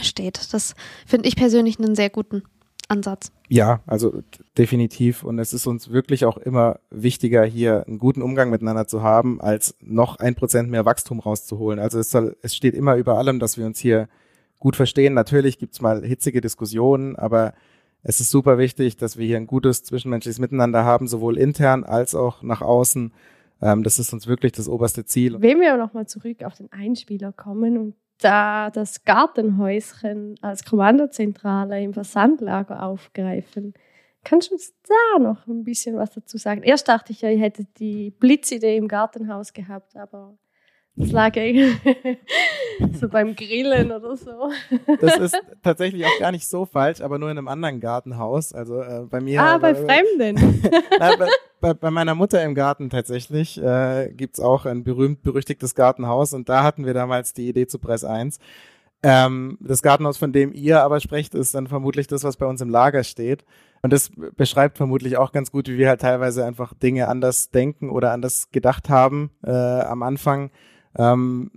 steht. 0.00 0.52
Das 0.52 0.74
finde 1.06 1.28
ich 1.28 1.36
persönlich 1.36 1.78
einen 1.78 1.94
sehr 1.94 2.10
guten 2.10 2.42
Ansatz. 2.90 3.32
Ja, 3.48 3.80
also 3.86 4.22
definitiv. 4.58 5.22
Und 5.22 5.38
es 5.38 5.52
ist 5.52 5.66
uns 5.66 5.90
wirklich 5.90 6.24
auch 6.24 6.36
immer 6.36 6.80
wichtiger, 6.90 7.44
hier 7.44 7.86
einen 7.86 7.98
guten 7.98 8.22
Umgang 8.22 8.50
miteinander 8.50 8.86
zu 8.86 9.02
haben, 9.02 9.40
als 9.40 9.76
noch 9.80 10.16
ein 10.16 10.34
Prozent 10.34 10.70
mehr 10.70 10.84
Wachstum 10.84 11.20
rauszuholen. 11.20 11.78
Also 11.78 11.98
es, 11.98 12.10
soll, 12.10 12.36
es 12.42 12.54
steht 12.54 12.74
immer 12.74 12.96
über 12.96 13.16
allem, 13.18 13.38
dass 13.38 13.56
wir 13.56 13.66
uns 13.66 13.78
hier 13.78 14.08
gut 14.58 14.76
verstehen. 14.76 15.14
Natürlich 15.14 15.58
gibt's 15.58 15.80
mal 15.80 16.04
hitzige 16.04 16.40
Diskussionen, 16.40 17.16
aber 17.16 17.54
es 18.02 18.20
ist 18.20 18.30
super 18.30 18.58
wichtig, 18.58 18.96
dass 18.96 19.16
wir 19.16 19.26
hier 19.26 19.36
ein 19.36 19.46
gutes 19.46 19.84
zwischenmenschliches 19.84 20.38
Miteinander 20.38 20.84
haben, 20.84 21.06
sowohl 21.06 21.38
intern 21.38 21.84
als 21.84 22.14
auch 22.14 22.42
nach 22.42 22.62
außen. 22.62 23.12
Ähm, 23.62 23.82
das 23.82 23.98
ist 23.98 24.12
uns 24.12 24.26
wirklich 24.26 24.52
das 24.52 24.68
oberste 24.68 25.04
Ziel. 25.04 25.36
Wenn 25.40 25.60
wir 25.60 25.76
nochmal 25.76 26.06
zurück 26.06 26.42
auf 26.44 26.54
den 26.54 26.72
Einspieler 26.72 27.32
kommen 27.32 27.78
und 27.78 27.94
da 28.20 28.70
das 28.70 29.04
Gartenhäuschen 29.04 30.36
als 30.42 30.64
Kommandozentrale 30.64 31.82
im 31.82 31.94
Versandlager 31.94 32.82
aufgreifen. 32.82 33.74
Kannst 34.22 34.50
du 34.50 34.54
uns 34.54 34.74
da 34.86 35.18
noch 35.18 35.46
ein 35.46 35.64
bisschen 35.64 35.96
was 35.96 36.10
dazu 36.10 36.36
sagen? 36.36 36.62
Erst 36.62 36.88
dachte 36.88 37.12
ich 37.12 37.22
ja, 37.22 37.30
ihr 37.30 37.38
hättet 37.38 37.78
die 37.78 38.10
Blitzidee 38.10 38.76
im 38.76 38.88
Gartenhaus 38.88 39.52
gehabt, 39.52 39.96
aber 39.96 40.38
das 41.00 41.12
lag 41.12 41.34
so 43.00 43.08
beim 43.08 43.34
Grillen 43.34 43.90
oder 43.90 44.16
so. 44.16 44.50
Das 45.00 45.18
ist 45.18 45.40
tatsächlich 45.62 46.04
auch 46.04 46.18
gar 46.18 46.32
nicht 46.32 46.48
so 46.48 46.66
falsch, 46.66 47.00
aber 47.00 47.18
nur 47.18 47.30
in 47.30 47.38
einem 47.38 47.48
anderen 47.48 47.80
Gartenhaus. 47.80 48.52
Also 48.52 48.80
äh, 48.80 49.06
bei 49.08 49.20
mir. 49.20 49.40
Ah, 49.42 49.58
bei, 49.58 49.74
bei 49.74 49.84
Fremden. 49.84 50.60
Nein, 50.98 51.12
bei, 51.18 51.28
bei, 51.60 51.74
bei, 51.74 51.90
meiner 51.90 52.14
Mutter 52.14 52.42
im 52.42 52.54
Garten 52.54 52.90
tatsächlich 52.90 53.62
äh, 53.62 54.12
gibt 54.14 54.40
auch 54.40 54.66
ein 54.66 54.84
berühmt-berüchtigtes 54.84 55.74
Gartenhaus 55.74 56.32
und 56.32 56.48
da 56.48 56.62
hatten 56.62 56.86
wir 56.86 56.94
damals 56.94 57.32
die 57.32 57.48
Idee 57.48 57.66
zu 57.66 57.78
Press 57.78 58.04
1. 58.04 58.38
Ähm, 59.02 59.56
das 59.60 59.82
Gartenhaus, 59.82 60.18
von 60.18 60.32
dem 60.32 60.52
ihr 60.52 60.82
aber 60.82 61.00
sprecht, 61.00 61.34
ist 61.34 61.54
dann 61.54 61.66
vermutlich 61.66 62.06
das, 62.06 62.22
was 62.22 62.36
bei 62.36 62.46
uns 62.46 62.60
im 62.60 62.68
Lager 62.68 63.02
steht. 63.02 63.44
Und 63.82 63.94
das 63.94 64.10
beschreibt 64.36 64.76
vermutlich 64.76 65.16
auch 65.16 65.32
ganz 65.32 65.50
gut, 65.50 65.68
wie 65.68 65.78
wir 65.78 65.88
halt 65.88 66.02
teilweise 66.02 66.44
einfach 66.44 66.74
Dinge 66.74 67.08
anders 67.08 67.50
denken 67.50 67.88
oder 67.88 68.12
anders 68.12 68.50
gedacht 68.50 68.90
haben 68.90 69.30
äh, 69.42 69.50
am 69.50 70.02
Anfang 70.02 70.50
ähm, 70.96 71.50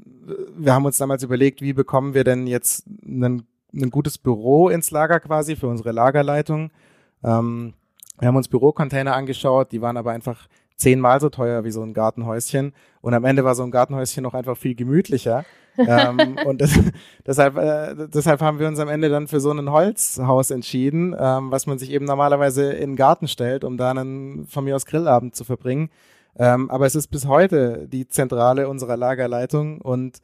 wir 0.56 0.74
haben 0.74 0.86
uns 0.86 0.98
damals 0.98 1.24
überlegt, 1.24 1.62
wie 1.62 1.74
bekommen 1.74 2.14
wir 2.14 2.24
denn 2.24 2.48
jetzt 2.48 2.86
ein, 3.06 3.44
ein 3.74 3.90
gutes 3.90 4.18
Büro 4.18 4.70
ins 4.70 4.92
Lager 4.92 5.20
quasi 5.20 5.56
für 5.56 5.68
unsere 5.68 5.92
Lagerleitung. 5.92 6.72
Ähm, 7.24 7.74
wir 8.20 8.28
haben 8.28 8.36
uns 8.36 8.48
Bürocontainer 8.48 9.16
angeschaut, 9.16 9.72
die 9.72 9.82
waren 9.82 9.98
aber 9.98 10.12
einfach 10.12 10.48
zehnmal 10.76 11.20
so 11.20 11.30
teuer 11.30 11.64
wie 11.64 11.72
so 11.72 11.82
ein 11.82 11.94
Gartenhäuschen. 11.94 12.74
Und 13.02 13.14
am 13.14 13.26
Ende 13.26 13.44
war 13.44 13.56
so 13.56 13.64
ein 13.64 13.72
Gartenhäuschen 13.72 14.24
noch 14.24 14.34
einfach 14.34 14.58
viel 14.58 14.76
gemütlicher. 14.76 15.46
ähm, 15.78 16.38
und 16.46 16.62
das, 16.62 16.80
deshalb, 17.26 17.58
äh, 17.58 18.08
deshalb 18.14 18.42
haben 18.42 18.60
wir 18.60 18.68
uns 18.68 18.80
am 18.80 18.90
Ende 18.90 19.10
dann 19.10 19.28
für 19.28 19.40
so 19.40 19.52
ein 19.52 19.72
Holzhaus 19.72 20.52
entschieden, 20.52 21.16
ähm, 21.18 21.52
was 21.52 21.66
man 21.66 21.80
sich 21.80 21.92
eben 21.92 22.06
normalerweise 22.06 22.72
in 22.74 22.92
den 22.92 22.96
Garten 22.96 23.28
stellt, 23.28 23.64
um 23.64 23.78
da 23.78 23.92
einen 23.92 24.46
von 24.48 24.64
mir 24.64 24.76
aus 24.76 24.86
Grillabend 24.86 25.36
zu 25.36 25.44
verbringen. 25.44 25.90
Ähm, 26.38 26.70
aber 26.72 26.86
es 26.86 26.96
ist 26.96 27.08
bis 27.08 27.28
heute 27.28 27.88
die 27.88 28.08
Zentrale 28.08 28.68
unserer 28.68 28.98
Lagerleitung 28.98 29.82
und 29.82 30.20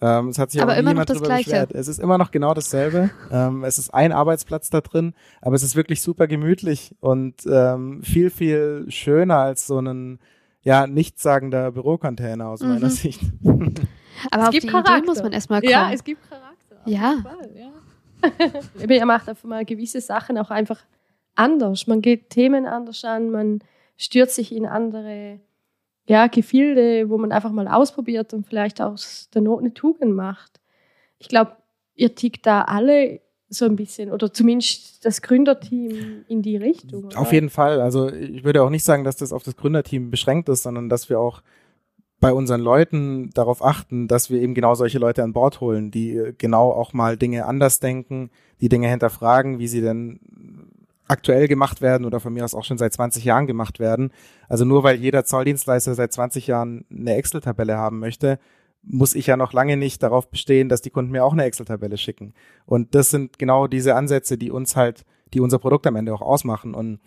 ähm, 0.00 0.28
es 0.28 0.38
hat 0.38 0.50
sich 0.50 0.60
aber 0.60 0.72
auch 0.72 0.82
niemand 0.82 1.08
drüber 1.08 1.20
Gleiche. 1.20 1.50
beschwert. 1.50 1.72
Es 1.72 1.88
ist 1.88 1.98
immer 1.98 2.18
noch 2.18 2.30
genau 2.30 2.52
dasselbe. 2.52 3.10
ähm, 3.30 3.64
es 3.64 3.78
ist 3.78 3.94
ein 3.94 4.12
Arbeitsplatz 4.12 4.68
da 4.70 4.80
drin, 4.80 5.14
aber 5.40 5.54
es 5.54 5.62
ist 5.62 5.76
wirklich 5.76 6.02
super 6.02 6.26
gemütlich 6.26 6.94
und 7.00 7.34
ähm, 7.46 8.02
viel, 8.02 8.30
viel 8.30 8.86
schöner 8.88 9.38
als 9.38 9.66
so 9.66 9.78
ein 9.78 10.18
ja, 10.62 10.86
nichtssagender 10.86 11.70
Bürocontainer 11.72 12.48
aus 12.48 12.60
mhm. 12.60 12.68
meiner 12.70 12.90
Sicht. 12.90 13.20
aber 13.44 14.42
es 14.42 14.48
auf 14.48 14.50
gibt 14.50 14.64
die 14.64 14.68
Charakter. 14.68 14.98
Idee 14.98 15.06
muss 15.06 15.22
man 15.22 15.32
erstmal 15.32 15.60
kommen. 15.60 15.70
Ja, 15.70 15.90
es 15.92 16.02
gibt 16.02 16.20
Charakter. 16.28 16.76
Ja. 16.86 17.18
Fall, 17.22 17.50
ja. 17.54 17.70
ihr 18.94 19.06
macht 19.06 19.28
einfach 19.28 19.44
mal 19.44 19.64
gewisse 19.64 20.00
Sachen 20.00 20.38
auch 20.38 20.50
einfach 20.50 20.80
anders. 21.34 21.86
Man 21.86 22.00
geht 22.00 22.30
Themen 22.30 22.66
anders 22.66 23.04
an, 23.04 23.30
man 23.30 23.60
stürzt 23.96 24.34
sich 24.34 24.52
in 24.52 24.66
andere 24.66 25.40
ja, 26.06 26.26
Gefilde, 26.26 27.08
wo 27.08 27.18
man 27.18 27.32
einfach 27.32 27.50
mal 27.50 27.68
ausprobiert 27.68 28.34
und 28.34 28.46
vielleicht 28.46 28.80
aus 28.80 29.28
der 29.34 29.42
Not 29.42 29.60
eine 29.60 29.72
Tugend 29.72 30.14
macht. 30.14 30.60
Ich 31.18 31.28
glaube, 31.28 31.52
ihr 31.94 32.14
tickt 32.14 32.46
da 32.46 32.62
alle 32.62 33.20
so 33.48 33.64
ein 33.64 33.76
bisschen 33.76 34.10
oder 34.10 34.32
zumindest 34.32 35.04
das 35.04 35.22
Gründerteam 35.22 36.24
in 36.28 36.42
die 36.42 36.56
Richtung. 36.56 37.04
Oder? 37.04 37.18
Auf 37.18 37.32
jeden 37.32 37.50
Fall. 37.50 37.80
Also 37.80 38.10
ich 38.10 38.44
würde 38.44 38.62
auch 38.62 38.70
nicht 38.70 38.84
sagen, 38.84 39.04
dass 39.04 39.16
das 39.16 39.32
auf 39.32 39.44
das 39.44 39.56
Gründerteam 39.56 40.10
beschränkt 40.10 40.48
ist, 40.48 40.64
sondern 40.64 40.88
dass 40.88 41.08
wir 41.08 41.20
auch 41.20 41.42
bei 42.20 42.32
unseren 42.32 42.60
Leuten 42.60 43.30
darauf 43.34 43.64
achten, 43.64 44.08
dass 44.08 44.30
wir 44.30 44.40
eben 44.40 44.54
genau 44.54 44.74
solche 44.74 44.98
Leute 44.98 45.22
an 45.22 45.32
Bord 45.32 45.60
holen, 45.60 45.90
die 45.90 46.32
genau 46.38 46.70
auch 46.70 46.92
mal 46.92 47.16
Dinge 47.16 47.44
anders 47.46 47.80
denken, 47.80 48.30
die 48.60 48.68
Dinge 48.68 48.88
hinterfragen, 48.88 49.58
wie 49.58 49.68
sie 49.68 49.82
denn 49.82 50.20
aktuell 51.06 51.48
gemacht 51.48 51.82
werden 51.82 52.06
oder 52.06 52.20
von 52.20 52.32
mir 52.32 52.44
aus 52.44 52.54
auch 52.54 52.64
schon 52.64 52.78
seit 52.78 52.92
20 52.92 53.24
Jahren 53.24 53.46
gemacht 53.46 53.78
werden. 53.78 54.10
Also 54.48 54.64
nur 54.64 54.82
weil 54.82 54.96
jeder 54.96 55.24
Zolldienstleister 55.24 55.94
seit 55.94 56.12
20 56.12 56.46
Jahren 56.46 56.84
eine 56.90 57.14
Excel-Tabelle 57.16 57.76
haben 57.76 57.98
möchte, 57.98 58.38
muss 58.82 59.14
ich 59.14 59.26
ja 59.26 59.36
noch 59.36 59.52
lange 59.52 59.76
nicht 59.76 60.02
darauf 60.02 60.30
bestehen, 60.30 60.68
dass 60.68 60.82
die 60.82 60.90
Kunden 60.90 61.12
mir 61.12 61.24
auch 61.24 61.32
eine 61.32 61.44
Excel-Tabelle 61.44 61.96
schicken. 61.98 62.34
Und 62.66 62.94
das 62.94 63.10
sind 63.10 63.38
genau 63.38 63.66
diese 63.66 63.94
Ansätze, 63.94 64.38
die 64.38 64.50
uns 64.50 64.76
halt, 64.76 65.04
die 65.32 65.40
unser 65.40 65.58
Produkt 65.58 65.86
am 65.86 65.96
Ende 65.96 66.14
auch 66.14 66.22
ausmachen. 66.22 66.74
Und 66.74 67.00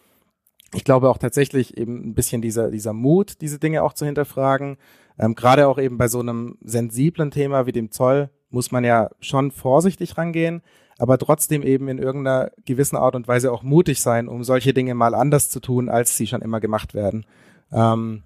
ich 0.74 0.84
glaube 0.84 1.10
auch 1.10 1.18
tatsächlich 1.18 1.78
eben 1.78 2.10
ein 2.10 2.14
bisschen 2.14 2.42
dieser, 2.42 2.72
dieser 2.72 2.94
Mut, 2.94 3.42
diese 3.42 3.60
Dinge 3.60 3.84
auch 3.84 3.94
zu 3.94 4.06
hinterfragen. 4.06 4.78
Ähm, 5.18 5.36
Gerade 5.36 5.68
auch 5.68 5.78
eben 5.78 5.98
bei 5.98 6.08
so 6.08 6.20
einem 6.20 6.58
sensiblen 6.62 7.32
Thema 7.32 7.66
wie 7.66 7.72
dem 7.72 7.92
Zoll 7.92 8.30
muss 8.50 8.72
man 8.72 8.84
ja 8.84 9.10
schon 9.20 9.52
vorsichtig 9.52 10.18
rangehen, 10.18 10.62
aber 10.98 11.18
trotzdem 11.18 11.64
eben 11.64 11.88
in 11.88 11.98
irgendeiner 11.98 12.52
gewissen 12.66 12.96
Art 12.96 13.16
und 13.16 13.28
Weise 13.28 13.52
auch 13.52 13.64
mutig 13.64 14.02
sein, 14.02 14.28
um 14.28 14.44
solche 14.44 14.74
Dinge 14.74 14.96
mal 14.96 15.14
anders 15.16 15.50
zu 15.50 15.60
tun, 15.60 15.90
als 15.90 16.18
sie 16.18 16.28
schon 16.28 16.42
immer 16.42 16.60
gemacht 16.60 16.94
werden. 16.94 17.26
Ähm, 17.72 18.24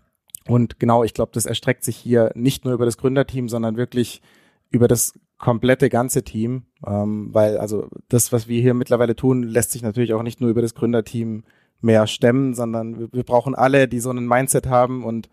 und 0.48 0.80
genau, 0.80 1.04
ich 1.04 1.14
glaube, 1.14 1.32
das 1.34 1.46
erstreckt 1.46 1.84
sich 1.84 1.98
hier 1.98 2.32
nicht 2.36 2.66
nur 2.66 2.74
über 2.74 2.86
das 2.86 2.98
Gründerteam, 2.98 3.50
sondern 3.50 3.78
wirklich 3.78 4.22
über 4.70 4.88
das 4.88 5.14
komplette 5.38 5.90
ganze 5.90 6.24
Team, 6.24 6.64
ähm, 6.86 7.30
weil 7.34 7.58
also 7.58 7.90
das, 8.10 8.32
was 8.32 8.48
wir 8.48 8.62
hier 8.62 8.74
mittlerweile 8.74 9.16
tun, 9.16 9.44
lässt 9.44 9.72
sich 9.72 9.82
natürlich 9.82 10.14
auch 10.14 10.24
nicht 10.24 10.40
nur 10.40 10.50
über 10.50 10.62
das 10.62 10.76
Gründerteam 10.76 11.44
mehr 11.82 12.08
stemmen, 12.08 12.54
sondern 12.54 13.00
wir, 13.00 13.10
wir 13.12 13.24
brauchen 13.24 13.56
alle, 13.56 13.88
die 13.88 14.00
so 14.00 14.12
einen 14.12 14.28
Mindset 14.28 14.68
haben 14.68 15.04
und 15.04 15.30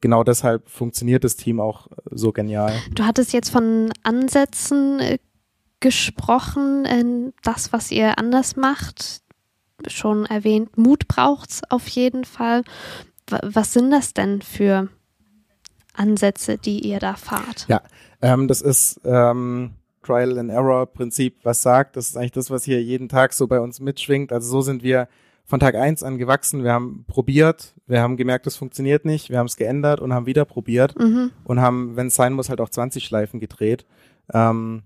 genau 0.00 0.24
deshalb 0.24 0.68
funktioniert 0.68 1.24
das 1.24 1.36
Team 1.36 1.60
auch 1.60 1.86
so 2.10 2.32
genial. 2.32 2.74
Du 2.94 3.04
hattest 3.04 3.32
jetzt 3.32 3.50
von 3.50 3.92
Ansätzen 4.02 5.00
äh, 5.00 5.18
gesprochen, 5.84 6.86
äh, 6.86 7.30
das, 7.42 7.74
was 7.74 7.90
ihr 7.90 8.18
anders 8.18 8.56
macht, 8.56 9.20
schon 9.86 10.24
erwähnt, 10.24 10.78
Mut 10.78 11.06
braucht's 11.08 11.60
auf 11.68 11.86
jeden 11.88 12.24
Fall. 12.24 12.64
Was 13.28 13.74
sind 13.74 13.90
das 13.90 14.14
denn 14.14 14.40
für 14.40 14.88
Ansätze, 15.92 16.56
die 16.56 16.80
ihr 16.88 17.00
da 17.00 17.16
fahrt? 17.16 17.66
Ja, 17.68 17.82
ähm, 18.22 18.48
das 18.48 18.62
ist 18.62 18.98
ähm, 19.04 19.72
Trial 20.02 20.38
and 20.38 20.50
Error 20.50 20.86
Prinzip, 20.86 21.40
was 21.42 21.60
sagt. 21.60 21.96
Das 21.96 22.08
ist 22.08 22.16
eigentlich 22.16 22.32
das, 22.32 22.50
was 22.50 22.64
hier 22.64 22.82
jeden 22.82 23.10
Tag 23.10 23.34
so 23.34 23.46
bei 23.46 23.60
uns 23.60 23.78
mitschwingt. 23.78 24.32
Also 24.32 24.50
so 24.50 24.62
sind 24.62 24.82
wir 24.82 25.06
von 25.44 25.60
Tag 25.60 25.74
eins 25.74 26.02
an 26.02 26.16
gewachsen. 26.16 26.64
Wir 26.64 26.72
haben 26.72 27.04
probiert, 27.06 27.74
wir 27.86 28.00
haben 28.00 28.16
gemerkt, 28.16 28.46
es 28.46 28.56
funktioniert 28.56 29.04
nicht, 29.04 29.28
wir 29.28 29.36
haben 29.36 29.48
es 29.48 29.56
geändert 29.56 30.00
und 30.00 30.14
haben 30.14 30.24
wieder 30.24 30.46
probiert 30.46 30.98
mhm. 30.98 31.30
und 31.44 31.60
haben, 31.60 31.94
wenn 31.96 32.06
es 32.06 32.14
sein 32.14 32.32
muss, 32.32 32.48
halt 32.48 32.62
auch 32.62 32.70
20 32.70 33.04
Schleifen 33.04 33.38
gedreht. 33.38 33.84
Ähm, 34.32 34.84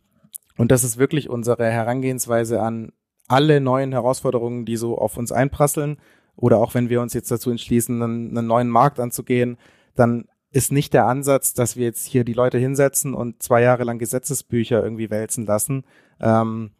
und 0.58 0.70
das 0.70 0.84
ist 0.84 0.98
wirklich 0.98 1.30
unsere 1.30 1.70
Herangehensweise 1.70 2.60
an 2.60 2.92
alle 3.28 3.60
neuen 3.60 3.92
Herausforderungen, 3.92 4.64
die 4.64 4.76
so 4.76 4.98
auf 4.98 5.16
uns 5.16 5.32
einprasseln. 5.32 5.98
Oder 6.36 6.58
auch 6.58 6.74
wenn 6.74 6.88
wir 6.88 7.00
uns 7.00 7.14
jetzt 7.14 7.30
dazu 7.30 7.50
entschließen, 7.50 8.02
einen, 8.02 8.36
einen 8.36 8.46
neuen 8.46 8.68
Markt 8.68 9.00
anzugehen, 9.00 9.56
dann 9.94 10.26
ist 10.50 10.72
nicht 10.72 10.94
der 10.94 11.06
Ansatz, 11.06 11.52
dass 11.52 11.76
wir 11.76 11.84
jetzt 11.84 12.06
hier 12.06 12.24
die 12.24 12.32
Leute 12.32 12.58
hinsetzen 12.58 13.14
und 13.14 13.42
zwei 13.42 13.62
Jahre 13.62 13.84
lang 13.84 13.98
Gesetzesbücher 13.98 14.82
irgendwie 14.82 15.10
wälzen 15.10 15.46
lassen, 15.46 15.84
ähm, 16.20 16.70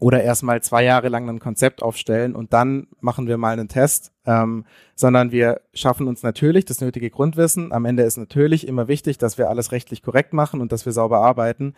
oder 0.00 0.22
erstmal 0.22 0.62
zwei 0.62 0.84
Jahre 0.84 1.08
lang 1.08 1.28
ein 1.28 1.40
Konzept 1.40 1.82
aufstellen 1.82 2.36
und 2.36 2.52
dann 2.52 2.86
machen 3.00 3.26
wir 3.26 3.36
mal 3.36 3.52
einen 3.52 3.68
Test, 3.68 4.12
ähm, 4.26 4.64
sondern 4.94 5.32
wir 5.32 5.60
schaffen 5.74 6.06
uns 6.06 6.22
natürlich 6.22 6.64
das 6.64 6.80
nötige 6.80 7.10
Grundwissen. 7.10 7.72
Am 7.72 7.84
Ende 7.84 8.04
ist 8.04 8.16
natürlich 8.16 8.68
immer 8.68 8.86
wichtig, 8.86 9.18
dass 9.18 9.38
wir 9.38 9.50
alles 9.50 9.72
rechtlich 9.72 10.02
korrekt 10.02 10.32
machen 10.32 10.60
und 10.60 10.70
dass 10.70 10.86
wir 10.86 10.92
sauber 10.92 11.18
arbeiten. 11.20 11.74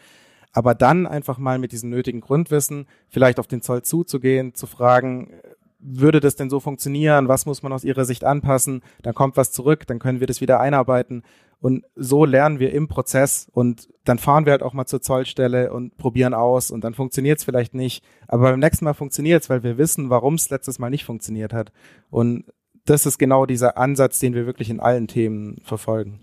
Aber 0.52 0.74
dann 0.74 1.06
einfach 1.06 1.38
mal 1.38 1.58
mit 1.58 1.72
diesem 1.72 1.90
nötigen 1.90 2.20
Grundwissen 2.20 2.86
vielleicht 3.08 3.38
auf 3.38 3.46
den 3.46 3.62
Zoll 3.62 3.82
zuzugehen, 3.82 4.54
zu 4.54 4.66
fragen, 4.66 5.32
würde 5.78 6.20
das 6.20 6.36
denn 6.36 6.50
so 6.50 6.60
funktionieren? 6.60 7.28
Was 7.28 7.46
muss 7.46 7.62
man 7.62 7.72
aus 7.72 7.84
Ihrer 7.84 8.04
Sicht 8.04 8.24
anpassen? 8.24 8.82
Dann 9.02 9.14
kommt 9.14 9.36
was 9.36 9.52
zurück, 9.52 9.86
dann 9.86 9.98
können 9.98 10.20
wir 10.20 10.26
das 10.26 10.40
wieder 10.40 10.60
einarbeiten. 10.60 11.22
Und 11.60 11.84
so 11.94 12.24
lernen 12.24 12.58
wir 12.58 12.72
im 12.72 12.88
Prozess 12.88 13.48
und 13.52 13.88
dann 14.04 14.18
fahren 14.18 14.46
wir 14.46 14.52
halt 14.52 14.62
auch 14.62 14.72
mal 14.72 14.86
zur 14.86 15.02
Zollstelle 15.02 15.72
und 15.72 15.96
probieren 15.98 16.32
aus 16.32 16.70
und 16.70 16.84
dann 16.84 16.94
funktioniert 16.94 17.38
es 17.38 17.44
vielleicht 17.44 17.74
nicht. 17.74 18.02
Aber 18.28 18.50
beim 18.50 18.60
nächsten 18.60 18.86
Mal 18.86 18.94
funktioniert 18.94 19.42
es, 19.42 19.50
weil 19.50 19.62
wir 19.62 19.76
wissen, 19.76 20.08
warum 20.08 20.34
es 20.34 20.48
letztes 20.48 20.78
Mal 20.78 20.90
nicht 20.90 21.04
funktioniert 21.04 21.52
hat. 21.52 21.70
Und 22.08 22.44
das 22.86 23.04
ist 23.04 23.18
genau 23.18 23.44
dieser 23.44 23.76
Ansatz, 23.76 24.18
den 24.18 24.34
wir 24.34 24.46
wirklich 24.46 24.70
in 24.70 24.80
allen 24.80 25.06
Themen 25.06 25.60
verfolgen. 25.62 26.20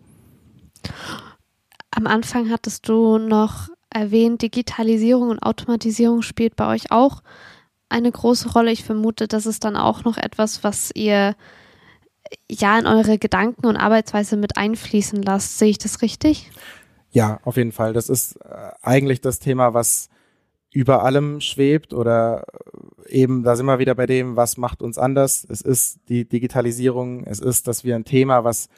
Am 1.92 2.08
Anfang 2.08 2.50
hattest 2.50 2.90
du 2.90 3.20
noch 3.20 3.70
erwähnt, 3.90 4.42
Digitalisierung 4.42 5.30
und 5.30 5.40
Automatisierung 5.40 6.22
spielt 6.22 6.56
bei 6.56 6.68
euch 6.68 6.92
auch 6.92 7.22
eine 7.90 8.12
große 8.12 8.52
Rolle. 8.52 8.72
Ich 8.72 8.84
vermute, 8.84 9.28
das 9.28 9.46
ist 9.46 9.64
dann 9.64 9.76
auch 9.76 10.04
noch 10.04 10.18
etwas, 10.18 10.64
was 10.64 10.92
ihr 10.94 11.36
ja 12.50 12.78
in 12.78 12.86
eure 12.86 13.18
Gedanken 13.18 13.66
und 13.66 13.78
Arbeitsweise 13.78 14.38
mit 14.38 14.58
einfließen 14.58 15.22
lasst. 15.22 15.58
Sehe 15.58 15.70
ich 15.70 15.78
das 15.78 16.02
richtig? 16.02 16.52
Ja, 17.12 17.40
auf 17.44 17.58
jeden 17.58 17.72
Fall. 17.72 17.94
Das 17.94 18.10
ist 18.10 18.36
äh, 18.38 18.72
eigentlich 18.82 19.22
das 19.22 19.40
Thema, 19.40 19.74
was 19.74 20.10
über 20.72 21.04
allem 21.04 21.40
schwebt 21.40 21.94
oder 21.94 22.44
äh, 23.08 23.22
eben, 23.22 23.44
da 23.44 23.56
sind 23.56 23.66
wir 23.66 23.80
wieder 23.80 23.96
bei 23.96 24.06
dem, 24.06 24.36
was 24.36 24.58
macht 24.58 24.82
uns 24.82 24.98
anders. 24.98 25.46
Es 25.50 25.62
ist 25.62 26.00
die 26.10 26.28
Digitalisierung. 26.28 27.24
Es 27.24 27.40
ist, 27.40 27.68
dass 27.68 27.84
wir 27.84 27.96
ein 27.96 28.06
Thema, 28.06 28.44
was 28.44 28.70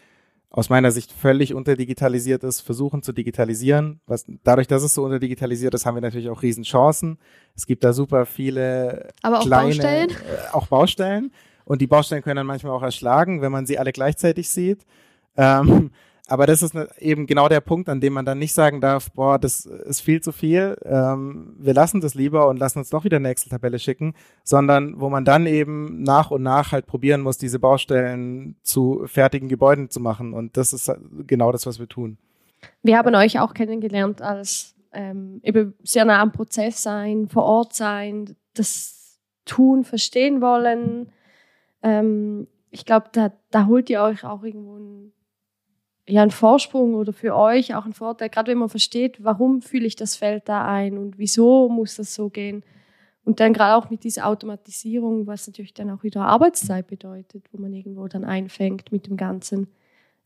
aus 0.52 0.70
meiner 0.70 0.92
Sicht 0.92 1.12
völlig 1.12 1.54
unterdigitalisiert 1.54 2.44
ist, 2.44 2.62
versuchen 2.62 3.04
zu 3.04 3.14
digitalisieren. 3.14 4.02
Was, 4.08 4.26
dadurch, 4.44 4.68
dass 4.68 4.82
es 4.82 4.96
so 4.96 5.04
unterdigitalisiert 5.04 5.74
ist, 5.76 5.86
haben 5.86 5.96
wir 5.96 6.02
natürlich 6.02 6.30
auch 6.30 6.42
Riesenchancen. 6.42 7.20
Es 7.56 7.68
gibt 7.68 7.84
da 7.84 7.94
super 7.94 8.26
viele 8.26 9.10
Aber 9.22 9.40
auch 9.40 9.46
kleine, 9.46 9.76
Baustellen. 9.76 10.10
Äh, 10.10 10.54
auch 10.54 10.68
Baustellen. 10.68 11.32
Und 11.66 11.82
die 11.82 11.88
Baustellen 11.88 12.24
können 12.24 12.38
dann 12.38 12.48
manchmal 12.48 12.74
auch 12.74 12.82
erschlagen, 12.82 13.42
wenn 13.42 13.52
man 13.52 13.68
sie 13.68 13.78
alle 13.78 13.92
gleichzeitig 13.92 14.50
sieht. 14.50 14.86
Ähm, 15.38 15.92
aber 16.30 16.46
das 16.46 16.62
ist 16.62 16.74
ne, 16.74 16.88
eben 16.98 17.26
genau 17.28 17.50
der 17.50 17.62
Punkt, 17.62 17.90
an 17.90 18.00
dem 18.02 18.14
man 18.14 18.26
dann 18.26 18.40
nicht 18.40 18.54
sagen 18.54 18.82
darf, 18.82 19.12
boah, 19.12 19.40
das 19.40 19.66
ist 19.66 20.02
viel 20.02 20.22
zu 20.22 20.32
viel, 20.32 20.78
ähm, 20.84 21.56
wir 21.58 21.74
lassen 21.74 22.02
das 22.02 22.16
lieber 22.16 22.48
und 22.48 22.58
lassen 22.58 22.80
uns 22.80 22.90
doch 22.90 23.04
wieder 23.04 23.18
eine 23.18 23.30
Excel-Tabelle 23.30 23.80
schicken, 23.80 24.14
sondern 24.44 25.00
wo 25.00 25.10
man 25.10 25.26
dann 25.26 25.46
eben 25.46 26.04
nach 26.04 26.32
und 26.32 26.44
nach 26.44 26.72
halt 26.72 26.86
probieren 26.86 27.22
muss, 27.22 27.38
diese 27.38 27.60
Baustellen 27.60 28.56
zu 28.64 29.04
fertigen 29.06 29.50
Gebäuden 29.50 29.90
zu 29.90 30.00
machen. 30.00 30.34
Und 30.34 30.58
das 30.58 30.74
ist 30.74 30.92
genau 31.28 31.52
das, 31.52 31.66
was 31.66 31.80
wir 31.80 31.88
tun. 31.88 32.18
Wir 32.84 32.98
haben 32.98 33.16
euch 33.16 33.40
auch 33.40 33.54
kennengelernt 33.54 34.22
als 34.22 34.76
ähm, 34.92 35.40
eben 35.44 35.74
sehr 35.84 36.06
nah 36.06 36.22
am 36.22 36.32
Prozess 36.32 36.82
sein, 36.82 37.28
vor 37.28 37.44
Ort 37.44 37.74
sein, 37.74 38.36
das 38.54 39.20
tun, 39.46 39.84
verstehen 39.84 40.42
wollen, 40.42 41.12
ähm, 41.82 42.48
ich 42.72 42.86
glaube, 42.86 43.08
da, 43.12 43.32
da 43.52 43.66
holt 43.68 43.90
ihr 43.90 44.02
euch 44.02 44.24
auch 44.24 44.44
irgendwo 44.44 44.76
einen, 44.76 45.12
ja, 46.10 46.22
einen 46.22 46.32
Vorsprung 46.32 46.96
oder 46.96 47.14
für 47.14 47.36
euch 47.36 47.76
auch 47.76 47.86
einen 47.86 47.94
Vorteil, 47.94 48.30
gerade 48.30 48.52
wenn 48.52 48.58
man 48.58 48.70
versteht, 48.70 49.24
warum 49.24 49.62
fühle 49.62 49.86
ich 49.86 49.96
das 49.96 50.16
Feld 50.16 50.50
da 50.50 50.68
ein 50.68 50.98
und 50.98 51.18
wieso 51.18 51.70
muss 51.70 51.96
das 51.96 52.14
so 52.14 52.30
gehen. 52.30 52.64
Und 53.24 53.40
dann 53.40 53.54
gerade 53.54 53.76
auch 53.76 53.90
mit 53.90 54.04
dieser 54.04 54.26
Automatisierung, 54.26 55.28
was 55.28 55.46
natürlich 55.46 55.74
dann 55.74 55.92
auch 55.92 56.04
wieder 56.04 56.22
Arbeitszeit 56.22 56.88
bedeutet, 56.88 57.46
wo 57.52 57.62
man 57.62 57.74
irgendwo 57.74 58.08
dann 58.08 58.26
einfängt 58.26 58.92
mit 58.92 59.08
dem 59.08 59.18
Ganzen. 59.18 59.68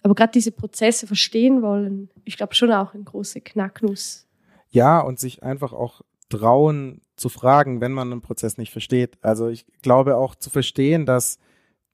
Aber 0.03 0.15
gerade 0.15 0.31
diese 0.31 0.51
Prozesse 0.51 1.07
verstehen 1.07 1.61
wollen, 1.61 2.09
ich 2.23 2.37
glaube 2.37 2.55
schon 2.55 2.71
auch 2.71 2.93
ein 2.93 3.05
großer 3.05 3.41
Knacknuss. 3.41 4.27
Ja, 4.69 4.99
und 5.01 5.19
sich 5.19 5.43
einfach 5.43 5.73
auch 5.73 6.01
trauen 6.29 7.01
zu 7.15 7.29
fragen, 7.29 7.81
wenn 7.81 7.91
man 7.91 8.11
einen 8.11 8.21
Prozess 8.21 8.57
nicht 8.57 8.71
versteht. 8.71 9.17
Also 9.21 9.47
ich 9.49 9.65
glaube 9.81 10.17
auch 10.17 10.35
zu 10.35 10.49
verstehen, 10.49 11.05
dass 11.05 11.39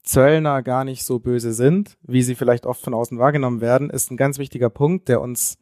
Zöllner 0.09 0.63
gar 0.63 0.85
nicht 0.85 1.03
so 1.03 1.19
böse 1.19 1.53
sind, 1.53 1.95
wie 2.01 2.23
sie 2.23 2.33
vielleicht 2.33 2.65
oft 2.65 2.83
von 2.83 2.95
außen 2.95 3.19
wahrgenommen 3.19 3.61
werden, 3.61 3.91
ist 3.91 4.09
ein 4.09 4.17
ganz 4.17 4.39
wichtiger 4.39 4.71
Punkt, 4.71 5.07
der 5.07 5.21
uns 5.21 5.59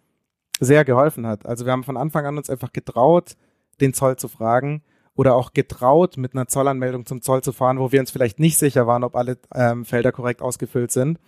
sehr 0.62 0.86
geholfen 0.86 1.28
hat. 1.28 1.46
Also 1.46 1.66
wir 1.66 1.74
haben 1.74 1.84
von 1.84 1.98
Anfang 1.98 2.26
an 2.26 2.38
uns 2.38 2.50
einfach 2.50 2.72
getraut, 2.72 3.36
den 3.82 3.94
Zoll 3.94 4.16
zu 4.16 4.30
fragen 4.30 4.84
oder 5.16 5.36
auch 5.36 5.52
getraut, 5.52 6.16
mit 6.16 6.34
einer 6.34 6.48
Zollanmeldung 6.48 7.06
zum 7.06 7.22
Zoll 7.22 7.42
zu 7.42 7.52
fahren, 7.52 7.78
wo 7.78 7.92
wir 7.92 8.00
uns 8.00 8.10
vielleicht 8.10 8.40
nicht 8.40 8.58
sicher 8.58 8.88
waren, 8.88 9.04
ob 9.04 9.18
alle 9.18 9.38
ähm, 9.54 9.84
Felder 9.84 10.14
korrekt 10.14 10.42
ausgefüllt 10.42 10.92
sind. 10.92 11.20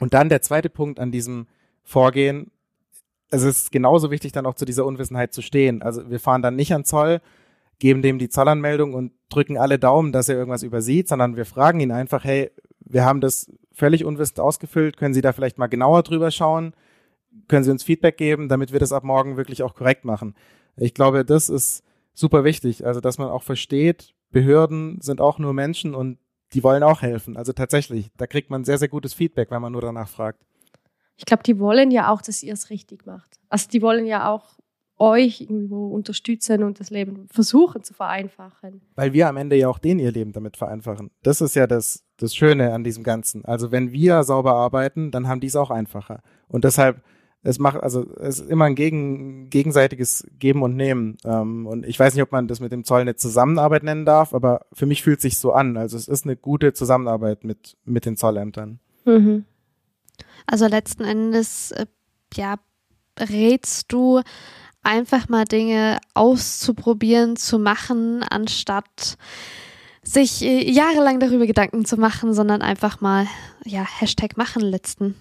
Und 0.00 0.12
dann 0.12 0.28
der 0.28 0.42
zweite 0.42 0.68
Punkt 0.68 0.98
an 0.98 1.12
diesem 1.12 1.46
Vorgehen 1.84 2.50
es 3.32 3.42
ist 3.42 3.72
genauso 3.72 4.10
wichtig, 4.10 4.32
dann 4.32 4.44
auch 4.44 4.54
zu 4.54 4.66
dieser 4.66 4.84
Unwissenheit 4.84 5.32
zu 5.32 5.40
stehen. 5.40 5.80
Also 5.80 6.10
wir 6.10 6.20
fahren 6.20 6.42
dann 6.42 6.54
nicht 6.54 6.74
an 6.74 6.84
Zoll, 6.84 7.22
geben 7.82 8.00
dem 8.00 8.20
die 8.20 8.28
Zollanmeldung 8.28 8.94
und 8.94 9.10
drücken 9.28 9.58
alle 9.58 9.76
Daumen, 9.76 10.12
dass 10.12 10.28
er 10.28 10.36
irgendwas 10.36 10.62
übersieht, 10.62 11.08
sondern 11.08 11.34
wir 11.34 11.44
fragen 11.44 11.80
ihn 11.80 11.90
einfach, 11.90 12.22
hey, 12.22 12.52
wir 12.78 13.04
haben 13.04 13.20
das 13.20 13.50
völlig 13.72 14.04
unwissend 14.04 14.38
ausgefüllt, 14.38 14.96
können 14.96 15.14
Sie 15.14 15.20
da 15.20 15.32
vielleicht 15.32 15.58
mal 15.58 15.66
genauer 15.66 16.04
drüber 16.04 16.30
schauen? 16.30 16.74
Können 17.48 17.64
Sie 17.64 17.72
uns 17.72 17.82
Feedback 17.82 18.16
geben, 18.16 18.48
damit 18.48 18.70
wir 18.70 18.78
das 18.78 18.92
ab 18.92 19.02
morgen 19.02 19.36
wirklich 19.36 19.64
auch 19.64 19.74
korrekt 19.74 20.04
machen? 20.04 20.36
Ich 20.76 20.94
glaube, 20.94 21.24
das 21.24 21.48
ist 21.48 21.82
super 22.14 22.44
wichtig, 22.44 22.86
also 22.86 23.00
dass 23.00 23.18
man 23.18 23.28
auch 23.28 23.42
versteht, 23.42 24.14
Behörden 24.30 25.00
sind 25.00 25.20
auch 25.20 25.40
nur 25.40 25.52
Menschen 25.52 25.96
und 25.96 26.18
die 26.52 26.62
wollen 26.62 26.84
auch 26.84 27.02
helfen. 27.02 27.36
Also 27.36 27.52
tatsächlich, 27.52 28.12
da 28.16 28.28
kriegt 28.28 28.48
man 28.48 28.62
sehr, 28.62 28.78
sehr 28.78 28.88
gutes 28.88 29.12
Feedback, 29.12 29.50
wenn 29.50 29.60
man 29.60 29.72
nur 29.72 29.82
danach 29.82 30.08
fragt 30.08 30.38
ich 31.22 31.26
glaube, 31.26 31.42
die 31.44 31.58
wollen 31.58 31.90
ja 31.90 32.10
auch, 32.10 32.20
dass 32.20 32.42
ihr 32.42 32.52
es 32.52 32.70
richtig 32.70 33.06
macht. 33.06 33.38
Also 33.48 33.68
die 33.68 33.80
wollen 33.80 34.06
ja 34.06 34.28
auch 34.28 34.58
euch 35.02 35.40
irgendwo 35.40 35.88
unterstützen 35.88 36.62
und 36.62 36.78
das 36.78 36.90
Leben 36.90 37.26
versuchen 37.28 37.82
zu 37.82 37.92
vereinfachen. 37.92 38.82
Weil 38.94 39.12
wir 39.12 39.28
am 39.28 39.36
Ende 39.36 39.56
ja 39.56 39.68
auch 39.68 39.78
denen 39.78 39.98
ihr 39.98 40.12
Leben 40.12 40.32
damit 40.32 40.56
vereinfachen. 40.56 41.10
Das 41.24 41.40
ist 41.40 41.56
ja 41.56 41.66
das, 41.66 42.04
das 42.18 42.36
Schöne 42.36 42.72
an 42.72 42.84
diesem 42.84 43.02
Ganzen. 43.02 43.44
Also 43.44 43.72
wenn 43.72 43.90
wir 43.90 44.22
sauber 44.22 44.54
arbeiten, 44.54 45.10
dann 45.10 45.26
haben 45.26 45.40
die 45.40 45.48
es 45.48 45.56
auch 45.56 45.70
einfacher. 45.70 46.22
Und 46.46 46.62
deshalb 46.64 47.02
es 47.44 47.58
macht, 47.58 47.82
also 47.82 48.06
es 48.20 48.38
ist 48.38 48.48
immer 48.48 48.66
ein 48.66 48.76
gegen, 48.76 49.50
gegenseitiges 49.50 50.24
Geben 50.38 50.62
und 50.62 50.76
Nehmen. 50.76 51.16
Ähm, 51.24 51.66
und 51.66 51.84
ich 51.84 51.98
weiß 51.98 52.14
nicht, 52.14 52.22
ob 52.22 52.30
man 52.30 52.46
das 52.46 52.60
mit 52.60 52.70
dem 52.70 52.84
Zoll 52.84 53.00
eine 53.00 53.16
Zusammenarbeit 53.16 53.82
nennen 53.82 54.04
darf, 54.04 54.32
aber 54.32 54.66
für 54.72 54.86
mich 54.86 55.02
fühlt 55.02 55.20
sich 55.20 55.38
so 55.38 55.52
an. 55.52 55.76
Also 55.76 55.96
es 55.96 56.06
ist 56.06 56.24
eine 56.24 56.36
gute 56.36 56.72
Zusammenarbeit 56.72 57.42
mit, 57.42 57.76
mit 57.84 58.06
den 58.06 58.16
Zollämtern. 58.16 58.78
Mhm. 59.04 59.44
Also 60.46 60.68
letzten 60.68 61.02
Endes, 61.02 61.72
äh, 61.72 61.86
ja, 62.34 62.54
rätst 63.18 63.92
du 63.92 64.20
einfach 64.82 65.28
mal 65.28 65.44
Dinge 65.44 65.98
auszuprobieren, 66.14 67.36
zu 67.36 67.58
machen, 67.58 68.22
anstatt 68.28 69.16
sich 70.02 70.42
äh, 70.42 70.68
jahrelang 70.70 71.20
darüber 71.20 71.46
Gedanken 71.46 71.84
zu 71.84 71.96
machen, 71.96 72.34
sondern 72.34 72.62
einfach 72.62 73.00
mal, 73.00 73.26
ja, 73.64 73.84
Hashtag 73.84 74.36
machen 74.36 74.62
letzten 74.62 75.14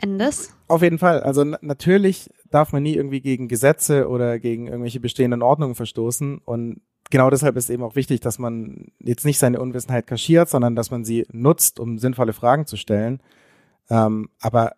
Endes. 0.00 0.50
Auf 0.68 0.82
jeden 0.82 0.98
Fall. 0.98 1.20
Also 1.20 1.44
natürlich 1.44 2.30
darf 2.50 2.72
man 2.72 2.82
nie 2.82 2.94
irgendwie 2.94 3.20
gegen 3.20 3.48
Gesetze 3.48 4.08
oder 4.08 4.38
gegen 4.38 4.68
irgendwelche 4.68 5.00
bestehenden 5.00 5.42
Ordnungen 5.42 5.74
verstoßen. 5.74 6.38
Und 6.38 6.80
genau 7.10 7.30
deshalb 7.30 7.56
ist 7.56 7.70
eben 7.70 7.82
auch 7.82 7.96
wichtig, 7.96 8.20
dass 8.20 8.38
man 8.38 8.92
jetzt 9.00 9.24
nicht 9.24 9.38
seine 9.38 9.60
Unwissenheit 9.60 10.06
kaschiert, 10.06 10.48
sondern 10.48 10.76
dass 10.76 10.90
man 10.90 11.04
sie 11.04 11.26
nutzt, 11.32 11.80
um 11.80 11.98
sinnvolle 11.98 12.32
Fragen 12.32 12.66
zu 12.66 12.76
stellen. 12.76 13.20
Ähm, 13.90 14.28
aber 14.40 14.74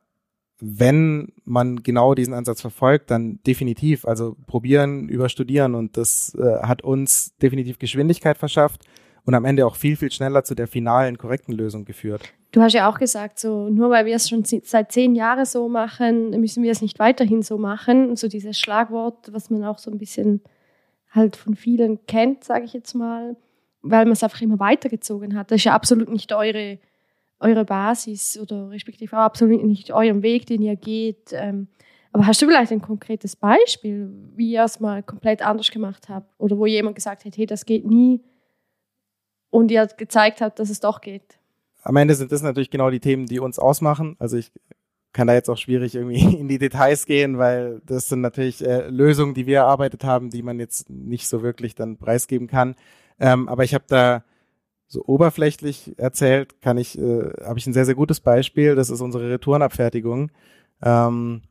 wenn 0.61 1.33
man 1.45 1.83
genau 1.83 2.15
diesen 2.15 2.35
Ansatz 2.35 2.61
verfolgt, 2.61 3.11
dann 3.11 3.41
definitiv. 3.47 4.07
Also 4.07 4.37
probieren 4.47 5.09
über 5.09 5.29
studieren 5.29 5.75
und 5.75 5.97
das 5.97 6.35
äh, 6.35 6.63
hat 6.63 6.83
uns 6.83 7.37
definitiv 7.39 7.79
Geschwindigkeit 7.79 8.39
verschafft 8.39 8.85
und 9.25 9.35
am 9.35 9.45
Ende 9.45 9.67
auch 9.67 9.77
viel, 9.77 9.97
viel 9.97 10.11
schneller 10.11 10.45
zu 10.45 10.55
der 10.55 10.67
finalen, 10.67 11.19
korrekten 11.19 11.53
Lösung 11.53 11.85
geführt. 11.85 12.33
Du 12.53 12.61
hast 12.61 12.73
ja 12.73 12.91
auch 12.91 12.99
gesagt, 12.99 13.39
so 13.39 13.69
nur 13.69 13.91
weil 13.91 14.07
wir 14.07 14.17
es 14.17 14.29
schon 14.29 14.45
seit 14.45 14.93
zehn 14.93 15.15
Jahren 15.15 15.45
so 15.45 15.69
machen, 15.69 16.31
müssen 16.41 16.63
wir 16.63 16.73
es 16.73 16.83
nicht 16.83 16.99
weiterhin 16.99 17.43
so 17.43 17.59
machen. 17.59 18.11
Und 18.11 18.19
so 18.19 18.29
dieses 18.29 18.59
Schlagwort, 18.59 19.33
was 19.33 19.51
man 19.51 19.65
auch 19.65 19.79
so 19.79 19.91
ein 19.91 19.99
bisschen 19.99 20.43
halt 21.11 21.37
von 21.37 21.55
vielen 21.55 22.07
kennt, 22.07 22.45
sage 22.45 22.65
ich 22.65 22.73
jetzt 22.73 22.95
mal, 22.95 23.37
weil 23.83 24.05
man 24.05 24.13
es 24.13 24.23
einfach 24.23 24.41
immer 24.41 24.59
weitergezogen 24.59 25.37
hat. 25.37 25.51
Das 25.51 25.57
ist 25.57 25.65
ja 25.65 25.75
absolut 25.75 26.09
nicht 26.11 26.33
eure, 26.33 26.79
eure 27.41 27.65
Basis 27.65 28.39
oder 28.39 28.71
respektive 28.71 29.17
auch 29.17 29.23
absolut 29.23 29.65
nicht 29.65 29.93
euren 29.93 30.23
Weg, 30.23 30.47
den 30.47 30.63
ihr 30.63 30.77
geht. 30.77 31.33
Ähm, 31.33 31.69
aber 32.13 32.27
hast 32.27 32.43
du 32.43 32.47
vielleicht 32.47 32.73
ein 32.73 32.83
konkretes 32.83 33.37
Beispiel, 33.37 34.13
wie 34.35 34.53
ihr 34.53 34.65
es 34.65 34.81
mal 34.81 35.03
komplett 35.03 35.45
anders 35.45 35.71
gemacht 35.71 36.09
habt 36.09 36.33
oder 36.39 36.59
wo 36.59 36.67
jemand 36.67 36.97
gesagt 36.97 37.25
hat, 37.25 37.37
hey, 37.37 37.47
das 37.47 37.67
geht 37.67 37.85
nie 37.85 38.21
und 39.51 39.71
ihr 39.71 39.87
gezeigt 39.87 40.41
habt, 40.41 40.59
dass 40.59 40.71
es 40.71 40.81
doch 40.81 41.01
geht? 41.01 41.41
am 41.83 41.97
Ende 41.97 42.15
sind 42.15 42.33
das 42.33 42.43
natürlich 42.43 42.71
genau 42.71 42.91
die 42.91 43.01
Themen, 43.01 43.27
die 43.27 43.41
uns 43.41 43.59
ausmachen. 43.59 44.17
Also 44.19 44.37
ich 44.37 44.53
kann 45.13 45.27
da 45.27 45.35
jetzt 45.35 45.49
auch 45.49 45.57
schwierig 45.57 45.95
irgendwie 45.95 46.21
in 46.39 46.49
die 46.49 46.59
Details 46.59 47.07
gehen, 47.07 47.39
weil 47.39 47.81
das 47.85 48.09
sind 48.09 48.21
natürlich 48.21 48.65
äh, 48.65 48.89
Lösungen, 48.89 49.35
die 49.35 49.47
wir 49.47 49.59
erarbeitet 49.59 50.05
haben, 50.05 50.31
die 50.31 50.43
man 50.43 50.59
jetzt 50.59 50.91
nicht 50.91 51.29
so 51.29 51.43
wirklich 51.43 51.75
dann 51.75 51.97
preisgeben 51.97 52.47
kann. 52.47 52.75
Ähm, 53.19 53.49
aber 53.49 53.65
ich 53.65 53.75
habe 53.75 53.85
da 53.89 54.25
so 54.91 55.05
oberflächlich 55.07 55.95
erzählt, 55.99 56.61
kann 56.61 56.77
ich, 56.77 56.99
äh, 56.99 57.31
habe 57.45 57.59
ich 57.59 57.67
ein 57.67 57.73
sehr, 57.73 57.87
sehr 57.87 57.95
gutes 57.95 58.19
Beispiel. 58.19 58.75
Das 58.75 58.91
ist 58.91 59.01
unsere 59.01 59.31
Retourenabfertigung. 59.31 60.33
Ähm, 60.83 61.43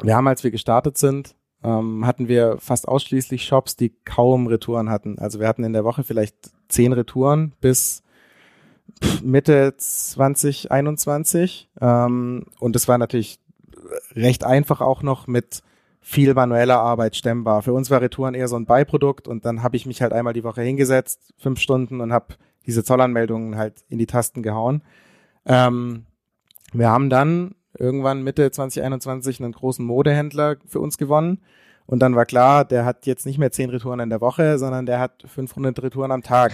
wir 0.00 0.16
haben, 0.16 0.26
als 0.26 0.42
wir 0.42 0.50
gestartet 0.50 0.96
sind, 0.96 1.36
ähm, 1.62 2.06
hatten 2.06 2.28
wir 2.28 2.56
fast 2.60 2.88
ausschließlich 2.88 3.44
Shops, 3.44 3.76
die 3.76 3.90
kaum 4.06 4.46
Retouren 4.46 4.88
hatten. 4.88 5.18
Also 5.18 5.38
wir 5.38 5.46
hatten 5.46 5.64
in 5.64 5.74
der 5.74 5.84
Woche 5.84 6.02
vielleicht 6.02 6.50
zehn 6.68 6.94
Retouren 6.94 7.52
bis 7.60 8.02
Mitte 9.22 9.74
2021. 9.76 11.68
Ähm, 11.82 12.46
und 12.58 12.74
es 12.74 12.88
war 12.88 12.96
natürlich 12.96 13.38
recht 14.14 14.44
einfach 14.44 14.80
auch 14.80 15.02
noch 15.02 15.26
mit 15.26 15.62
viel 16.00 16.32
manueller 16.32 16.80
Arbeit 16.80 17.16
stemmbar. 17.16 17.60
Für 17.60 17.74
uns 17.74 17.90
war 17.90 18.00
Retouren 18.00 18.32
eher 18.32 18.48
so 18.48 18.56
ein 18.56 18.64
Beiprodukt 18.64 19.28
und 19.28 19.44
dann 19.44 19.62
habe 19.62 19.76
ich 19.76 19.84
mich 19.84 20.00
halt 20.00 20.14
einmal 20.14 20.32
die 20.32 20.44
Woche 20.44 20.62
hingesetzt, 20.62 21.34
fünf 21.36 21.60
Stunden 21.60 22.00
und 22.00 22.14
habe 22.14 22.36
diese 22.68 22.84
Zollanmeldungen 22.84 23.56
halt 23.56 23.82
in 23.88 23.98
die 23.98 24.06
Tasten 24.06 24.44
gehauen. 24.44 24.82
Ähm, 25.46 26.04
wir 26.72 26.90
haben 26.90 27.10
dann 27.10 27.54
irgendwann 27.76 28.22
Mitte 28.22 28.50
2021 28.50 29.42
einen 29.42 29.52
großen 29.52 29.84
Modehändler 29.84 30.56
für 30.66 30.78
uns 30.78 30.98
gewonnen. 30.98 31.40
Und 31.86 32.00
dann 32.00 32.14
war 32.14 32.26
klar, 32.26 32.66
der 32.66 32.84
hat 32.84 33.06
jetzt 33.06 33.24
nicht 33.24 33.38
mehr 33.38 33.50
zehn 33.50 33.70
Retouren 33.70 34.00
in 34.00 34.10
der 34.10 34.20
Woche, 34.20 34.58
sondern 34.58 34.84
der 34.84 35.00
hat 35.00 35.24
500 35.26 35.82
Retouren 35.82 36.12
am 36.12 36.22
Tag. 36.22 36.52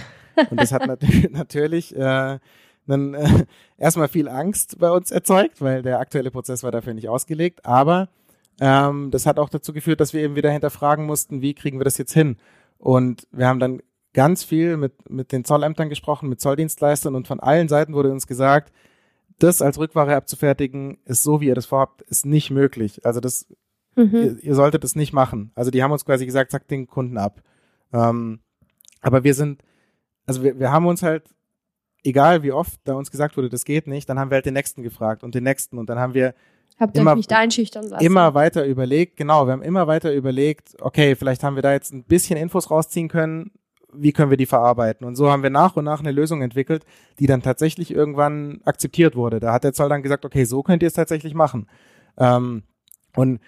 Und 0.49 0.61
das 0.61 0.71
hat 0.71 0.87
nat 0.87 1.01
natürlich 1.31 1.93
äh, 1.95 2.39
dann 2.87 3.13
äh, 3.13 3.45
erstmal 3.77 4.07
viel 4.07 4.29
Angst 4.29 4.79
bei 4.79 4.89
uns 4.89 5.11
erzeugt, 5.11 5.61
weil 5.61 5.81
der 5.81 5.99
aktuelle 5.99 6.31
Prozess 6.31 6.63
war 6.63 6.71
dafür 6.71 6.93
nicht 6.93 7.09
ausgelegt. 7.09 7.65
Aber 7.65 8.07
ähm, 8.61 9.11
das 9.11 9.25
hat 9.25 9.37
auch 9.37 9.49
dazu 9.49 9.73
geführt, 9.73 9.99
dass 9.99 10.13
wir 10.13 10.21
eben 10.21 10.37
wieder 10.37 10.51
hinterfragen 10.51 11.05
mussten, 11.05 11.41
wie 11.41 11.53
kriegen 11.53 11.79
wir 11.79 11.83
das 11.83 11.97
jetzt 11.97 12.13
hin? 12.13 12.37
Und 12.77 13.27
wir 13.33 13.47
haben 13.47 13.59
dann 13.59 13.81
ganz 14.15 14.43
viel 14.43 14.77
mit, 14.77 15.07
mit 15.09 15.31
den 15.31 15.45
Zollämtern 15.45 15.89
gesprochen, 15.89 16.27
mit 16.27 16.41
Zolldienstleistern 16.41 17.13
und 17.13 17.27
von 17.27 17.39
allen 17.39 17.67
Seiten 17.67 17.93
wurde 17.93 18.11
uns 18.11 18.25
gesagt, 18.25 18.73
das 19.37 19.61
als 19.61 19.77
Rückware 19.77 20.15
abzufertigen, 20.15 20.97
ist 21.05 21.21
so, 21.21 21.41
wie 21.41 21.47
ihr 21.47 21.55
das 21.55 21.67
vorhabt, 21.67 22.01
ist 22.01 22.25
nicht 22.25 22.49
möglich. 22.49 23.05
Also 23.05 23.19
das, 23.19 23.45
mhm. 23.95 24.15
ihr, 24.15 24.43
ihr, 24.43 24.55
solltet 24.55 24.83
das 24.83 24.95
nicht 24.95 25.13
machen. 25.13 25.51
Also 25.53 25.69
die 25.69 25.83
haben 25.83 25.91
uns 25.91 26.05
quasi 26.05 26.25
gesagt, 26.25 26.49
sagt 26.49 26.71
den 26.71 26.87
Kunden 26.87 27.19
ab. 27.19 27.43
Ähm, 27.93 28.39
aber 29.01 29.23
wir 29.23 29.35
sind 29.35 29.61
also 30.25 30.43
wir, 30.43 30.59
wir 30.59 30.71
haben 30.71 30.85
uns 30.87 31.03
halt, 31.03 31.29
egal 32.03 32.43
wie 32.43 32.51
oft 32.51 32.79
da 32.83 32.93
uns 32.93 33.11
gesagt 33.11 33.37
wurde, 33.37 33.49
das 33.49 33.65
geht 33.65 33.87
nicht, 33.87 34.09
dann 34.09 34.19
haben 34.19 34.31
wir 34.31 34.35
halt 34.35 34.45
den 34.45 34.53
nächsten 34.53 34.83
gefragt 34.83 35.23
und 35.23 35.35
den 35.35 35.43
nächsten 35.43 35.77
und 35.77 35.89
dann 35.89 35.99
haben 35.99 36.13
wir 36.13 36.33
Habt 36.79 36.97
immer, 36.97 37.15
nicht 37.15 37.31
einschüchtern 37.31 37.87
lassen? 37.87 38.03
Immer 38.03 38.33
weiter 38.33 38.65
überlegt, 38.65 39.17
genau, 39.17 39.47
wir 39.47 39.53
haben 39.53 39.61
immer 39.61 39.87
weiter 39.87 40.13
überlegt, 40.13 40.75
okay, 40.81 41.15
vielleicht 41.15 41.43
haben 41.43 41.55
wir 41.55 41.63
da 41.63 41.71
jetzt 41.71 41.93
ein 41.93 42.03
bisschen 42.03 42.37
Infos 42.37 42.69
rausziehen 42.69 43.07
können, 43.07 43.51
wie 43.97 44.11
können 44.11 44.29
wir 44.29 44.37
die 44.37 44.45
verarbeiten? 44.45 45.05
Und 45.05 45.15
so 45.15 45.31
haben 45.31 45.43
wir 45.43 45.49
nach 45.49 45.75
und 45.75 45.85
nach 45.85 45.99
eine 45.99 46.11
Lösung 46.11 46.41
entwickelt, 46.41 46.85
die 47.19 47.27
dann 47.27 47.41
tatsächlich 47.41 47.91
irgendwann 47.91 48.61
akzeptiert 48.65 49.15
wurde. 49.15 49.39
Da 49.39 49.53
hat 49.53 49.63
der 49.63 49.73
Zoll 49.73 49.89
dann 49.89 50.03
gesagt, 50.03 50.25
okay, 50.25 50.45
so 50.45 50.63
könnt 50.63 50.83
ihr 50.83 50.87
es 50.87 50.93
tatsächlich 50.93 51.33
machen. 51.33 51.67
Ähm, 52.17 52.63
und 53.15 53.39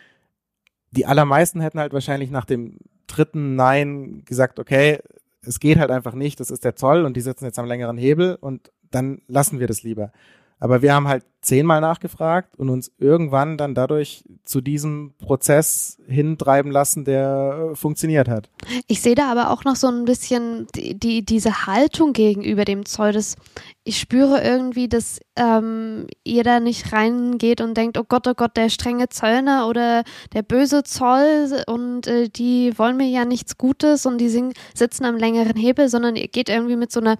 die 0.91 1.05
allermeisten 1.05 1.61
hätten 1.61 1.79
halt 1.79 1.93
wahrscheinlich 1.93 2.31
nach 2.31 2.45
dem 2.45 2.77
dritten 3.07 3.55
Nein 3.55 4.23
gesagt, 4.25 4.59
okay, 4.59 4.99
es 5.41 5.59
geht 5.59 5.79
halt 5.79 5.91
einfach 5.91 6.13
nicht, 6.13 6.39
das 6.39 6.51
ist 6.51 6.63
der 6.65 6.75
Zoll 6.75 7.05
und 7.05 7.15
die 7.15 7.21
sitzen 7.21 7.45
jetzt 7.45 7.59
am 7.59 7.65
längeren 7.65 7.97
Hebel 7.97 8.35
und 8.35 8.71
dann 8.91 9.21
lassen 9.27 9.59
wir 9.59 9.67
das 9.67 9.83
lieber. 9.83 10.11
Aber 10.59 10.81
wir 10.81 10.93
haben 10.93 11.07
halt 11.07 11.23
zehnmal 11.41 11.81
nachgefragt 11.81 12.55
und 12.57 12.69
uns 12.69 12.91
irgendwann 12.97 13.57
dann 13.57 13.75
dadurch 13.75 14.23
zu 14.43 14.59
diesem 14.59 15.13
Prozess 15.17 15.97
hintreiben 16.07 16.71
lassen, 16.71 17.05
der 17.05 17.71
äh, 17.71 17.75
funktioniert 17.75 18.27
hat. 18.27 18.49
Ich 18.87 19.01
sehe 19.01 19.15
da 19.15 19.31
aber 19.31 19.51
auch 19.51 19.63
noch 19.63 19.75
so 19.75 19.87
ein 19.87 20.03
bisschen 20.05 20.67
die, 20.75 20.99
die 20.99 21.23
diese 21.23 21.67
Haltung 21.67 22.11
gegenüber 22.11 22.65
dem 22.65 22.85
Zoll. 22.85 23.13
Das, 23.13 23.35
ich 23.83 23.99
spüre 23.99 24.43
irgendwie, 24.43 24.89
dass 24.89 25.19
ähm, 25.37 26.07
ihr 26.23 26.43
da 26.43 26.59
nicht 26.59 26.91
reingeht 26.91 27.61
und 27.61 27.77
denkt, 27.77 27.97
oh 27.97 28.05
Gott, 28.07 28.27
oh 28.27 28.33
Gott, 28.33 28.57
der 28.57 28.69
strenge 28.69 29.07
Zöllner 29.07 29.67
oder 29.69 30.03
der 30.33 30.41
böse 30.41 30.83
Zoll 30.83 31.63
und 31.67 32.07
äh, 32.07 32.29
die 32.29 32.77
wollen 32.77 32.97
mir 32.97 33.07
ja 33.07 33.25
nichts 33.25 33.57
Gutes 33.57 34.05
und 34.05 34.17
die 34.17 34.29
sing, 34.29 34.53
sitzen 34.73 35.05
am 35.05 35.15
längeren 35.15 35.55
Hebel, 35.55 35.87
sondern 35.87 36.15
ihr 36.15 36.27
geht 36.27 36.49
irgendwie 36.49 36.75
mit 36.75 36.91
so 36.91 36.99
einer 36.99 37.17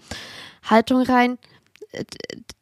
Haltung 0.64 1.04
rein 1.04 1.38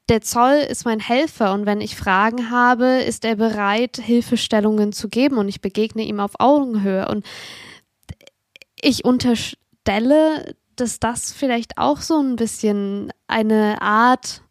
der 0.10 0.22
Zoll 0.22 0.56
ist 0.70 0.86
mein 0.86 1.00
Helfer 1.00 1.54
und 1.54 1.66
wenn 1.66 1.82
ich 1.82 1.96
Fragen 1.96 2.52
habe, 2.52 3.02
ist 3.02 3.26
er 3.26 3.36
bereit, 3.36 3.98
Hilfestellungen 3.98 4.94
zu 4.94 5.10
geben 5.10 5.38
und 5.38 5.48
ich 5.48 5.62
begegne 5.62 6.04
ihm 6.04 6.20
auf 6.20 6.34
Augenhöhe. 6.40 7.08
Und 7.08 7.26
ich 8.80 9.04
unterstelle, 9.04 10.56
dass 10.76 11.00
das 11.00 11.32
vielleicht 11.32 11.78
auch 11.78 12.02
so 12.02 12.22
ein 12.22 12.36
bisschen 12.36 13.12
eine 13.28 13.82
Art 13.82 14.42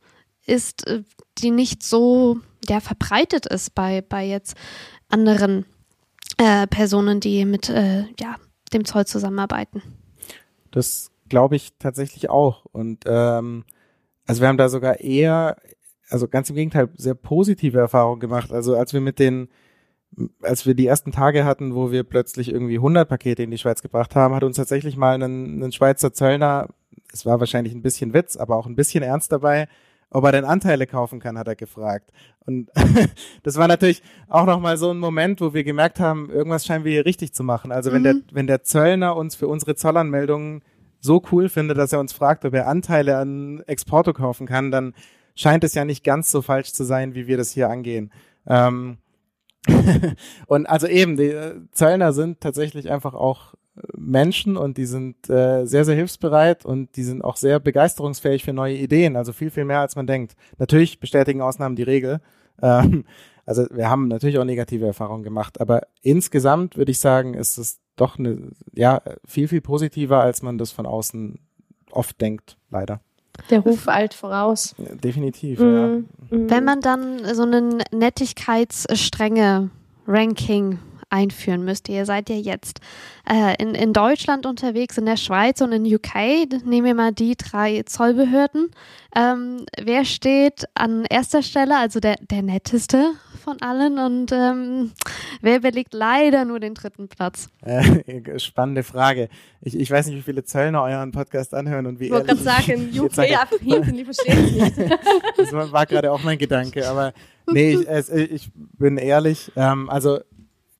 ist, 0.46 0.86
äh, 0.86 1.02
die 1.38 1.50
nicht 1.50 1.82
so 1.82 2.40
ja, 2.68 2.80
verbreitet 2.80 3.46
ist 3.46 3.74
bei, 3.74 4.00
bei 4.00 4.24
jetzt 4.24 4.56
anderen 5.08 5.66
äh, 6.38 6.66
Personen, 6.66 7.20
die 7.20 7.44
mit 7.44 7.68
äh, 7.68 8.06
ja, 8.18 8.36
dem 8.72 8.84
Zoll 8.84 9.06
zusammenarbeiten. 9.06 9.82
Das 10.70 11.10
glaube 11.28 11.56
ich 11.56 11.72
tatsächlich 11.78 12.30
auch. 12.30 12.64
Und 12.72 13.04
ähm, 13.06 13.64
also 14.26 14.40
wir 14.40 14.48
haben 14.48 14.58
da 14.58 14.68
sogar 14.68 15.00
eher, 15.00 15.56
also 16.08 16.28
ganz 16.28 16.50
im 16.50 16.56
Gegenteil, 16.56 16.88
sehr 16.96 17.14
positive 17.14 17.78
Erfahrungen 17.78 18.20
gemacht. 18.20 18.52
Also 18.52 18.76
als 18.76 18.92
wir 18.92 19.00
mit 19.00 19.18
den, 19.18 19.48
als 20.42 20.66
wir 20.66 20.74
die 20.74 20.86
ersten 20.86 21.12
Tage 21.12 21.44
hatten, 21.44 21.74
wo 21.74 21.90
wir 21.90 22.04
plötzlich 22.04 22.50
irgendwie 22.50 22.76
100 22.76 23.08
Pakete 23.08 23.42
in 23.42 23.50
die 23.50 23.58
Schweiz 23.58 23.82
gebracht 23.82 24.14
haben, 24.14 24.34
hat 24.34 24.44
uns 24.44 24.56
tatsächlich 24.56 24.96
mal 24.96 25.22
ein, 25.22 25.62
ein 25.62 25.72
Schweizer 25.72 26.12
Zöllner, 26.12 26.68
es 27.12 27.26
war 27.26 27.40
wahrscheinlich 27.40 27.74
ein 27.74 27.82
bisschen 27.82 28.14
Witz, 28.14 28.36
aber 28.36 28.56
auch 28.56 28.66
ein 28.66 28.76
bisschen 28.76 29.02
ernst 29.02 29.32
dabei, 29.32 29.68
ob 30.10 30.24
er 30.24 30.32
denn 30.32 30.44
Anteile 30.44 30.86
kaufen 30.86 31.18
kann, 31.18 31.36
hat 31.36 31.48
er 31.48 31.56
gefragt. 31.56 32.10
Und 32.46 32.70
das 33.42 33.56
war 33.56 33.68
natürlich 33.68 34.02
auch 34.28 34.46
nochmal 34.46 34.76
so 34.76 34.90
ein 34.90 34.98
Moment, 34.98 35.40
wo 35.40 35.54
wir 35.54 35.64
gemerkt 35.64 36.00
haben, 36.00 36.30
irgendwas 36.30 36.64
scheinen 36.64 36.84
wir 36.84 36.92
hier 36.92 37.04
richtig 37.04 37.34
zu 37.34 37.42
machen. 37.42 37.72
Also 37.72 37.92
wenn 37.92 38.02
mhm. 38.02 38.04
der, 38.04 38.14
wenn 38.32 38.46
der 38.46 38.62
Zöllner 38.62 39.16
uns 39.16 39.34
für 39.34 39.48
unsere 39.48 39.74
Zollanmeldungen 39.74 40.62
so 41.04 41.22
cool 41.30 41.48
findet, 41.48 41.76
dass 41.76 41.92
er 41.92 42.00
uns 42.00 42.12
fragt, 42.12 42.44
ob 42.44 42.54
er 42.54 42.66
Anteile 42.66 43.18
an 43.18 43.62
Exporto 43.66 44.12
kaufen 44.12 44.46
kann, 44.46 44.70
dann 44.70 44.94
scheint 45.34 45.62
es 45.62 45.74
ja 45.74 45.84
nicht 45.84 46.02
ganz 46.02 46.30
so 46.30 46.40
falsch 46.40 46.72
zu 46.72 46.84
sein, 46.84 47.14
wie 47.14 47.26
wir 47.26 47.36
das 47.36 47.50
hier 47.50 47.68
angehen. 47.68 48.10
Ähm, 48.46 48.98
und 50.46 50.66
also 50.66 50.86
eben, 50.86 51.16
die 51.16 51.28
äh, 51.28 51.60
Zöllner 51.72 52.12
sind 52.12 52.40
tatsächlich 52.40 52.90
einfach 52.90 53.12
auch 53.12 53.54
äh, 53.76 53.80
Menschen 53.96 54.56
und 54.56 54.78
die 54.78 54.86
sind 54.86 55.28
äh, 55.28 55.66
sehr, 55.66 55.84
sehr 55.84 55.94
hilfsbereit 55.94 56.64
und 56.64 56.96
die 56.96 57.04
sind 57.04 57.22
auch 57.22 57.36
sehr 57.36 57.60
begeisterungsfähig 57.60 58.42
für 58.42 58.54
neue 58.54 58.76
Ideen, 58.76 59.16
also 59.16 59.32
viel, 59.32 59.50
viel 59.50 59.64
mehr 59.64 59.80
als 59.80 59.96
man 59.96 60.06
denkt. 60.06 60.36
Natürlich 60.58 61.00
bestätigen 61.00 61.42
Ausnahmen 61.42 61.76
die 61.76 61.82
Regel. 61.82 62.20
Ähm, 62.62 63.04
also 63.46 63.66
wir 63.70 63.90
haben 63.90 64.08
natürlich 64.08 64.38
auch 64.38 64.44
negative 64.44 64.86
Erfahrungen 64.86 65.22
gemacht, 65.22 65.60
aber 65.60 65.82
insgesamt 66.00 66.78
würde 66.78 66.92
ich 66.92 66.98
sagen, 66.98 67.34
ist 67.34 67.58
es 67.58 67.80
doch 67.96 68.18
eine, 68.18 68.50
ja, 68.72 69.00
viel, 69.24 69.48
viel 69.48 69.60
positiver, 69.60 70.20
als 70.20 70.42
man 70.42 70.58
das 70.58 70.72
von 70.72 70.86
außen 70.86 71.38
oft 71.90 72.20
denkt, 72.20 72.56
leider. 72.70 73.00
Der 73.50 73.60
Ruf 73.60 73.88
eilt 73.88 74.14
voraus. 74.14 74.74
Definitiv, 74.78 75.58
Mhm. 75.60 76.06
ja. 76.30 76.36
Mhm. 76.38 76.50
Wenn 76.50 76.64
man 76.64 76.80
dann 76.80 77.34
so 77.34 77.42
einen 77.42 77.82
Nettigkeitsstrenge-Ranking 77.92 80.78
einführen 81.10 81.64
müsste, 81.64 81.92
ihr 81.92 82.06
seid 82.06 82.28
ja 82.28 82.36
jetzt 82.36 82.80
äh, 83.30 83.54
in, 83.62 83.74
in 83.74 83.92
Deutschland 83.92 84.46
unterwegs, 84.46 84.98
in 84.98 85.06
der 85.06 85.16
Schweiz 85.16 85.60
und 85.60 85.72
in 85.72 85.84
UK, 85.86 86.14
nehmen 86.64 86.84
wir 86.86 86.94
mal 86.94 87.12
die 87.12 87.36
drei 87.36 87.82
Zollbehörden. 87.84 88.70
Ähm, 89.16 89.64
wer 89.80 90.04
steht 90.04 90.64
an 90.74 91.04
erster 91.08 91.42
Stelle, 91.42 91.78
also 91.78 92.00
der, 92.00 92.16
der 92.30 92.42
netteste 92.42 93.12
von 93.44 93.60
allen 93.62 93.98
und 93.98 94.32
ähm, 94.32 94.92
wer 95.40 95.60
belegt 95.60 95.94
leider 95.94 96.44
nur 96.44 96.58
den 96.60 96.74
dritten 96.74 97.08
Platz? 97.08 97.48
Äh, 97.62 98.38
spannende 98.40 98.82
Frage. 98.82 99.28
Ich, 99.60 99.78
ich 99.78 99.90
weiß 99.90 100.06
nicht, 100.06 100.16
wie 100.16 100.22
viele 100.22 100.44
Zöllner 100.44 100.82
euren 100.82 101.12
Podcast 101.12 101.54
anhören 101.54 101.86
und 101.86 102.00
wie 102.00 102.06
Ich 102.06 102.10
wollte 102.10 102.28
gerade 102.28 102.42
sagen, 102.42 102.88
jetzt 102.90 102.98
UK 103.00 103.14
sage. 103.14 103.40
einfach 103.40 103.58
hinten, 103.60 103.94
die 103.96 104.04
verstehen 104.04 104.44
es 104.44 104.76
nicht. 104.76 104.90
Das 105.36 105.52
war, 105.72 105.86
gerade 105.86 106.10
auch 106.10 106.22
mein 106.24 106.38
Gedanke, 106.38 106.88
aber 106.88 107.12
nee, 107.50 107.74
ich, 107.74 107.88
es, 107.88 108.08
ich 108.08 108.50
bin 108.54 108.96
ehrlich. 108.96 109.52
Ähm, 109.56 109.90
also 109.90 110.20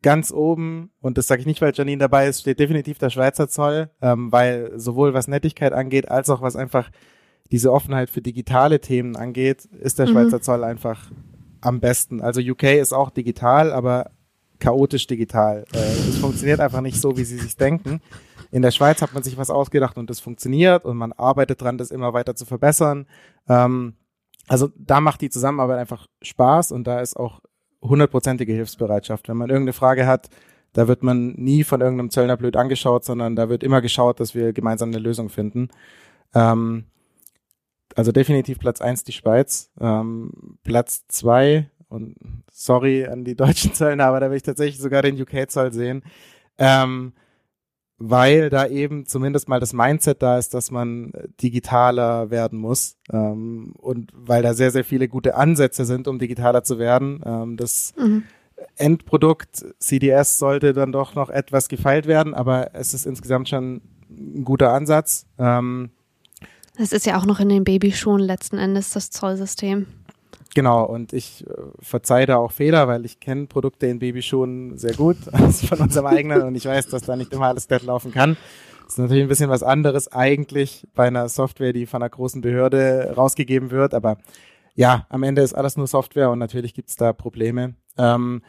ganz 0.03 0.33
oben, 0.33 0.91
und 1.01 1.19
das 1.19 1.27
sage 1.27 1.41
ich 1.41 1.47
nicht, 1.47 1.61
weil 1.63 1.73
Janine 1.75 1.99
dabei 1.99 2.29
ist, 2.29 2.41
steht 2.41 2.59
definitiv 2.59 2.99
der 2.99 3.11
Schweizer 3.11 3.49
Zoll, 3.49 3.91
ähm, 4.03 4.31
weil 4.33 4.73
sowohl 4.77 5.15
was 5.15 5.29
Nettigkeit 5.29 5.73
angeht, 5.73 6.09
als 6.11 6.31
auch 6.31 6.43
was 6.43 6.57
einfach 6.57 6.91
diese 7.51 7.73
Offenheit 7.73 8.11
für 8.11 8.23
digitale 8.23 8.81
Themen 8.81 9.17
angeht, 9.17 9.65
ist 9.81 9.99
der 9.99 10.07
Mhm. 10.07 10.13
Schweizer 10.13 10.41
Zoll 10.41 10.65
einfach 10.65 11.11
am 11.65 11.81
besten. 11.81 12.21
Also 12.21 12.41
UK 12.41 12.65
ist 12.65 12.93
auch 12.93 13.11
digital, 13.11 13.73
aber 13.73 14.11
chaotisch 14.59 15.07
digital. 15.07 15.65
Äh, 15.73 15.79
Es 15.79 16.19
funktioniert 16.19 16.61
einfach 16.61 16.81
nicht 16.81 17.01
so, 17.01 17.17
wie 17.17 17.25
sie 17.25 17.39
sich 17.39 17.57
denken. 17.57 18.01
In 18.51 18.63
der 18.63 18.71
Schweiz 18.71 19.03
hat 19.03 19.13
man 19.15 19.23
sich 19.23 19.37
was 19.37 19.51
ausgedacht 19.51 19.99
und 19.99 20.09
das 20.11 20.21
funktioniert 20.21 20.85
und 20.85 20.97
man 20.97 21.13
arbeitet 21.13 21.61
dran, 21.61 21.77
das 21.79 21.91
immer 21.91 22.13
weiter 22.13 22.37
zu 22.37 22.47
verbessern. 22.47 23.07
Ähm, 23.49 23.95
also 24.47 24.69
da 24.77 25.01
macht 25.01 25.21
die 25.23 25.31
Zusammenarbeit 25.31 25.79
einfach 25.79 26.07
Spaß 26.23 26.73
und 26.73 26.87
da 26.87 27.01
ist 27.01 27.17
auch 27.17 27.41
hundertprozentige 27.83 28.53
Hilfsbereitschaft. 28.53 29.29
Wenn 29.29 29.37
man 29.37 29.51
irgendeine 29.51 29.73
Frage 29.73 30.07
hat, 30.07 30.29
da 30.73 30.89
wird 30.89 31.03
man 31.03 31.33
nie 31.33 31.65
von 31.65 31.81
irgendeinem 31.81 32.11
Zöllner 32.11 32.37
blöd 32.37 32.57
angeschaut, 32.57 33.05
sondern 33.05 33.37
da 33.37 33.49
wird 33.49 33.63
immer 33.63 33.81
geschaut, 33.81 34.21
dass 34.21 34.35
wir 34.35 34.53
gemeinsam 34.53 34.91
eine 34.91 34.99
Lösung 34.99 35.29
finden. 35.29 35.69
Ähm, 36.35 36.85
also 37.95 38.13
definitiv 38.13 38.59
Platz 38.59 38.81
eins 38.81 39.05
die 39.05 39.13
Schweiz. 39.13 39.71
Ähm, 39.81 40.59
Platz 40.65 41.05
zwei 41.09 41.71
und 41.89 42.17
sorry 42.51 43.07
an 43.07 43.25
die 43.25 43.37
deutschen 43.37 43.73
Zöllner, 43.75 44.07
aber 44.07 44.21
da 44.21 44.31
will 44.31 44.37
ich 44.37 44.43
tatsächlich 44.43 44.81
sogar 44.81 45.03
den 45.03 45.21
UK-Zoll 45.21 45.73
sehen. 45.73 46.03
Ähm, 46.59 47.13
weil 47.97 48.51
da 48.51 48.67
eben 48.67 49.07
zumindest 49.07 49.49
mal 49.49 49.61
das 49.61 49.73
Mindset 49.73 50.21
da 50.21 50.37
ist, 50.37 50.53
dass 50.53 50.71
man 50.71 51.13
äh, 51.13 51.29
digitaler 51.41 52.31
werden 52.31 52.59
muss 52.59 52.97
ähm, 53.13 53.73
und 53.79 54.11
weil 54.15 54.43
da 54.43 54.53
sehr, 54.55 54.73
sehr 54.73 54.85
viele 54.85 55.09
gute 55.09 55.37
Ansätze 55.37 55.85
sind, 55.85 56.09
um 56.09 56.19
digitaler 56.19 56.65
zu 56.65 56.79
werden. 56.79 57.23
Ähm, 57.25 57.57
das 57.57 57.95
Mhm. 57.97 58.25
Endprodukt 58.77 59.65
CDS 59.79 60.39
sollte 60.39 60.73
dann 60.73 60.93
doch 60.93 61.15
noch 61.15 61.31
etwas 61.31 61.69
gefeilt 61.69 62.07
werden, 62.07 62.35
aber 62.35 62.75
es 62.75 62.95
ist 62.95 63.07
insgesamt 63.07 63.49
schon 63.49 63.81
ein 64.11 64.45
guter 64.45 64.73
Ansatz. 64.73 65.27
Ähm, 65.39 65.91
Das 66.77 66.93
ist 66.93 67.07
ja 67.07 67.19
auch 67.19 67.27
noch 67.27 67.41
in 67.41 67.49
den 67.49 67.65
Babyschuhen 67.65 68.21
letzten 68.21 68.59
Endes 68.59 68.91
das 68.91 69.11
Zollsystem. 69.11 69.87
Genau, 70.55 70.85
und 70.85 71.13
ich 71.13 71.45
äh, 71.47 71.53
verzeihe 71.81 72.27
da 72.27 72.37
auch 72.37 72.53
Fehler, 72.53 72.87
weil 72.87 73.05
ich 73.05 73.19
kenne 73.19 73.47
Produkte 73.47 73.87
in 73.87 73.99
Babyschuhen 73.99 74.79
sehr 74.79 74.95
gut, 74.95 75.17
also 75.33 75.67
von 75.67 75.81
unserem 75.81 76.07
eigenen, 76.07 76.43
und 76.43 76.55
ich 76.55 76.67
weiß, 76.67 76.89
dass 76.89 77.03
da 77.03 77.17
nicht 77.17 77.33
immer 77.33 77.49
alles 77.49 77.67
glatt 77.67 77.83
laufen 77.83 78.13
kann. 78.13 78.37
Das 78.85 78.95
ist 78.95 78.99
natürlich 78.99 79.25
ein 79.25 79.29
bisschen 79.29 79.51
was 79.51 79.63
anderes 79.63 80.13
eigentlich 80.13 80.87
bei 80.95 81.07
einer 81.07 81.29
Software, 81.29 81.73
die 81.73 81.87
von 81.87 82.03
einer 82.03 82.11
großen 82.11 82.41
Behörde 82.41 83.15
rausgegeben 83.17 83.71
wird, 83.71 83.95
aber 83.95 84.19
ja, 84.75 85.07
am 85.09 85.23
Ende 85.23 85.43
ist 85.43 85.55
alles 85.55 85.77
nur 85.77 85.87
Software 85.87 86.31
und 86.31 86.39
natürlich 86.39 86.75
gibt's 86.75 86.97
da 86.97 87.13
Probleme. 87.13 87.75
Ähm, 87.97 88.43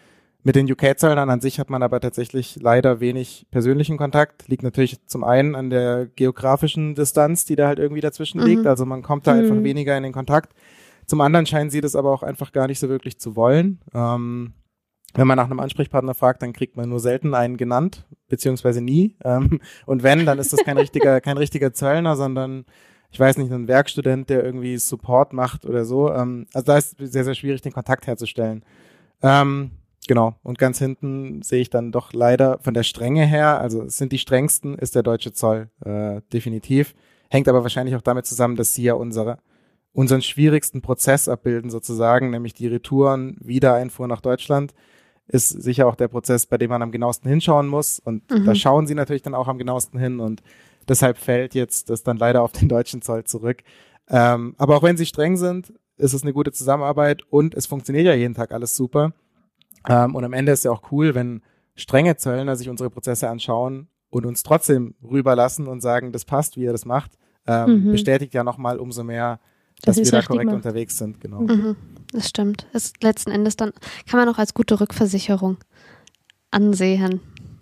mit 0.46 0.56
den 0.56 0.72
UK-Zöllnern 0.72 1.32
an 1.32 1.42
sich 1.42 1.60
hat 1.60 1.72
man 1.72 1.82
aber 1.82 2.00
tatsächlich 2.00 2.60
leider 2.62 3.00
wenig 3.00 3.48
persönlichen 3.50 3.98
Kontakt. 3.98 4.48
Liegt 4.48 4.62
natürlich 4.62 5.04
zum 5.08 5.24
einen 5.24 5.56
an 5.56 5.72
der 5.72 6.06
geografischen 6.06 6.94
Distanz, 6.94 7.46
die 7.46 7.56
da 7.56 7.68
halt 7.68 7.80
irgendwie 7.80 8.02
dazwischen 8.02 8.40
Mhm. 8.42 8.46
liegt. 8.46 8.68
Also 8.68 8.86
man 8.86 9.02
kommt 9.02 9.26
da 9.26 9.34
Mhm. 9.34 9.40
einfach 9.40 9.64
weniger 9.64 9.98
in 9.98 10.04
den 10.04 10.14
Kontakt. 10.14 10.54
Zum 11.08 11.20
anderen 11.22 11.48
scheinen 11.48 11.72
sie 11.72 11.82
das 11.82 11.96
aber 11.96 12.12
auch 12.12 12.22
einfach 12.22 12.52
gar 12.52 12.68
nicht 12.68 12.80
so 12.80 12.90
wirklich 12.90 13.20
zu 13.20 13.36
wollen. 13.36 13.80
Ähm, 13.96 14.54
wenn 15.16 15.26
man 15.26 15.38
nach 15.38 15.46
einem 15.46 15.60
Ansprechpartner 15.60 16.14
fragt, 16.14 16.44
dann 16.44 16.54
kriegt 16.54 16.78
man 16.78 16.90
nur 16.90 17.00
selten 17.00 17.34
einen 17.34 17.58
genannt, 17.58 18.06
beziehungsweise 18.28 18.82
nie. 18.82 19.16
Ähm, 19.24 19.60
und 19.88 20.04
wenn, 20.04 20.28
dann 20.28 20.38
ist 20.38 20.54
das 20.54 20.64
kein 20.64 20.78
richtiger, 20.78 21.22
kein 21.22 21.38
richtiger 21.40 21.74
Zöllner, 21.74 22.16
sondern 22.16 22.66
ich 23.10 23.20
weiß 23.20 23.38
nicht, 23.38 23.52
ein 23.52 23.68
Werkstudent, 23.68 24.30
der 24.30 24.44
irgendwie 24.44 24.78
Support 24.78 25.34
macht 25.34 25.66
oder 25.66 25.86
so. 25.86 26.12
Ähm, 26.14 26.46
also 26.54 26.66
da 26.66 26.78
ist 26.78 27.02
es 27.02 27.12
sehr, 27.14 27.24
sehr 27.24 27.34
schwierig, 27.34 27.62
den 27.64 27.72
Kontakt 27.74 28.06
herzustellen. 28.06 28.64
Ähm, 29.24 29.72
genau. 30.08 30.36
Und 30.44 30.58
ganz 30.58 30.80
hinten 30.80 31.42
sehe 31.42 31.62
ich 31.62 31.70
dann 31.70 31.92
doch 31.92 32.14
leider 32.14 32.60
von 32.60 32.74
der 32.74 32.84
Strenge 32.84 33.26
her, 33.26 33.60
also 33.60 33.84
es 33.84 33.98
sind 33.98 34.12
die 34.12 34.18
strengsten, 34.20 34.76
ist 34.76 34.96
der 34.96 35.04
deutsche 35.04 35.34
Zoll, 35.34 35.70
äh, 35.84 36.22
definitiv. 36.34 36.96
Hängt 37.30 37.48
aber 37.48 37.64
wahrscheinlich 37.64 37.96
auch 37.96 38.02
damit 38.02 38.26
zusammen, 38.26 38.56
dass 38.56 38.74
sie 38.74 38.84
ja 38.84 38.94
unsere, 38.94 39.40
unseren 39.94 40.22
schwierigsten 40.22 40.82
Prozess 40.82 41.28
abbilden 41.28 41.70
sozusagen, 41.70 42.30
nämlich 42.30 42.54
die 42.54 42.68
Retouren, 42.68 43.38
Wiedereinfuhr 43.42 44.08
nach 44.08 44.22
Deutschland, 44.22 44.74
ist 45.28 45.50
sicher 45.50 45.88
auch 45.88 45.96
der 45.96 46.08
Prozess, 46.08 46.46
bei 46.46 46.58
dem 46.58 46.70
man 46.70 46.82
am 46.84 46.92
genauesten 46.92 47.30
hinschauen 47.30 47.68
muss. 47.68 48.00
Und 48.00 48.30
Mhm. 48.30 48.46
da 48.46 48.54
schauen 48.54 48.86
sie 48.88 48.94
natürlich 48.96 49.24
dann 49.24 49.34
auch 49.34 49.48
am 49.48 49.58
genauesten 49.58 50.00
hin 50.00 50.20
und 50.20 50.44
deshalb 50.88 51.18
fällt 51.18 51.56
jetzt 51.56 51.90
das 51.90 52.04
dann 52.04 52.18
leider 52.18 52.44
auf 52.44 52.52
den 52.52 52.70
deutschen 52.70 53.02
Zoll 53.02 53.24
zurück. 53.24 53.64
Ähm, 54.08 54.54
aber 54.60 54.78
auch 54.78 54.84
wenn 54.84 54.98
sie 54.98 55.06
streng 55.08 55.36
sind, 55.36 55.74
ist 55.98 56.14
es 56.14 56.22
eine 56.22 56.34
gute 56.34 56.52
Zusammenarbeit 56.52 57.24
und 57.32 57.56
es 57.56 57.66
funktioniert 57.66 58.06
ja 58.06 58.14
jeden 58.14 58.36
Tag 58.36 58.52
alles 58.52 58.76
super. 58.76 59.14
Ähm, 59.90 60.16
und 60.16 60.24
am 60.24 60.34
Ende 60.34 60.52
ist 60.52 60.64
ja 60.66 60.72
auch 60.72 60.92
cool, 60.92 61.16
wenn 61.16 61.42
strenge 61.76 62.16
Zöllner 62.18 62.56
sich 62.56 62.70
unsere 62.70 62.90
Prozesse 62.90 63.30
anschauen 63.30 63.88
und 64.10 64.26
uns 64.26 64.44
trotzdem 64.44 64.96
rüberlassen 65.04 65.68
und 65.68 65.82
sagen, 65.82 66.12
das 66.12 66.26
passt, 66.26 66.56
wie 66.58 66.62
ihr 66.64 66.72
das 66.72 66.86
macht, 66.86 67.12
ähm, 67.48 67.86
Mhm. 67.88 67.92
bestätigt 67.92 68.34
ja 68.34 68.44
nochmal 68.44 68.80
umso 68.80 69.04
mehr, 69.04 69.40
Dass 69.84 69.98
dass 69.98 70.06
wir 70.12 70.20
da 70.20 70.26
korrekt 70.26 70.46
macht. 70.46 70.56
unterwegs 70.56 70.98
sind. 70.98 71.20
Genau. 71.22 71.42
Mhm, 71.42 71.76
das 72.14 72.30
stimmt. 72.30 72.66
Ist 72.74 73.04
letzten 73.04 73.32
Endes 73.32 73.56
dann, 73.58 73.74
kann 74.10 74.20
man 74.20 74.30
auch 74.30 74.38
als 74.38 74.54
gute 74.54 74.80
Rückversicherung 74.80 75.58
ansehen. 76.52 77.20